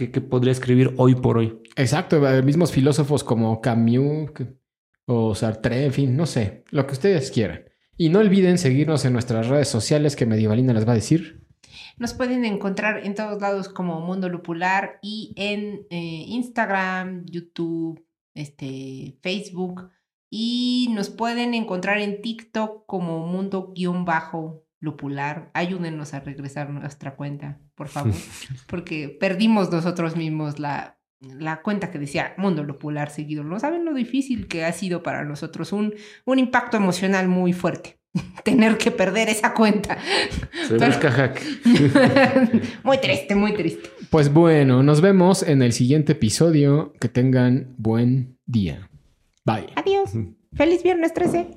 ¿qué, 0.00 0.10
qué 0.10 0.20
podría 0.22 0.52
escribir 0.52 0.94
hoy 0.96 1.14
por 1.14 1.36
hoy? 1.36 1.60
Exacto. 1.76 2.26
eh, 2.26 2.42
Mismos 2.42 2.72
filósofos 2.72 3.22
como 3.22 3.60
Camus 3.60 4.30
que- 4.32 4.54
o 5.06 5.34
Sartre, 5.34 5.84
en 5.84 5.92
fin, 5.92 6.16
no 6.16 6.24
sé. 6.24 6.64
Lo 6.70 6.86
que 6.86 6.94
ustedes 6.94 7.30
quieran. 7.30 7.64
Y 7.98 8.08
no 8.08 8.20
olviden 8.20 8.56
seguirnos 8.56 9.04
en 9.04 9.12
nuestras 9.12 9.48
redes 9.48 9.68
sociales 9.68 10.16
que 10.16 10.24
Medievalina 10.24 10.72
les 10.72 10.88
va 10.88 10.92
a 10.92 10.94
decir. 10.94 11.44
Nos 11.98 12.14
pueden 12.14 12.46
encontrar 12.46 13.04
en 13.04 13.14
todos 13.14 13.42
lados 13.42 13.68
como 13.68 14.00
Mundo 14.00 14.30
Lupular 14.30 14.98
y 15.02 15.34
en 15.36 15.86
eh, 15.90 16.24
Instagram, 16.28 17.26
YouTube, 17.26 18.02
este, 18.34 19.18
Facebook. 19.20 19.90
Y 20.30 20.88
nos 20.94 21.10
pueden 21.10 21.52
encontrar 21.54 21.98
en 21.98 22.22
TikTok 22.22 22.86
como 22.86 23.26
Mundo-Lupular. 23.26 25.50
Ayúdenos 25.54 26.14
a 26.14 26.20
regresar 26.20 26.68
a 26.68 26.72
nuestra 26.72 27.16
cuenta, 27.16 27.60
por 27.80 27.88
favor. 27.88 28.12
Porque 28.66 29.08
perdimos 29.08 29.72
nosotros 29.72 30.14
mismos 30.14 30.58
la, 30.58 30.98
la 31.22 31.62
cuenta 31.62 31.90
que 31.90 31.98
decía 31.98 32.34
Mundo 32.36 32.62
Lupular 32.62 33.08
seguido. 33.08 33.42
No 33.42 33.58
saben 33.58 33.86
lo 33.86 33.94
difícil 33.94 34.48
que 34.48 34.66
ha 34.66 34.72
sido 34.72 35.02
para 35.02 35.24
nosotros. 35.24 35.72
Un, 35.72 35.94
un 36.26 36.38
impacto 36.38 36.76
emocional 36.76 37.26
muy 37.26 37.54
fuerte. 37.54 37.98
Tener 38.44 38.76
que 38.76 38.90
perder 38.90 39.30
esa 39.30 39.54
cuenta. 39.54 39.96
Se 40.68 40.74
busca 40.76 41.10
hack. 41.10 41.40
muy 42.84 42.98
triste, 42.98 43.34
muy 43.34 43.54
triste. 43.54 43.88
Pues 44.10 44.30
bueno, 44.30 44.82
nos 44.82 45.00
vemos 45.00 45.42
en 45.42 45.62
el 45.62 45.72
siguiente 45.72 46.12
episodio. 46.12 46.92
Que 47.00 47.08
tengan 47.08 47.74
buen 47.78 48.36
día. 48.44 48.90
Bye. 49.46 49.68
Adiós. 49.74 50.10
Feliz 50.52 50.82
viernes 50.82 51.14
13. 51.14 51.56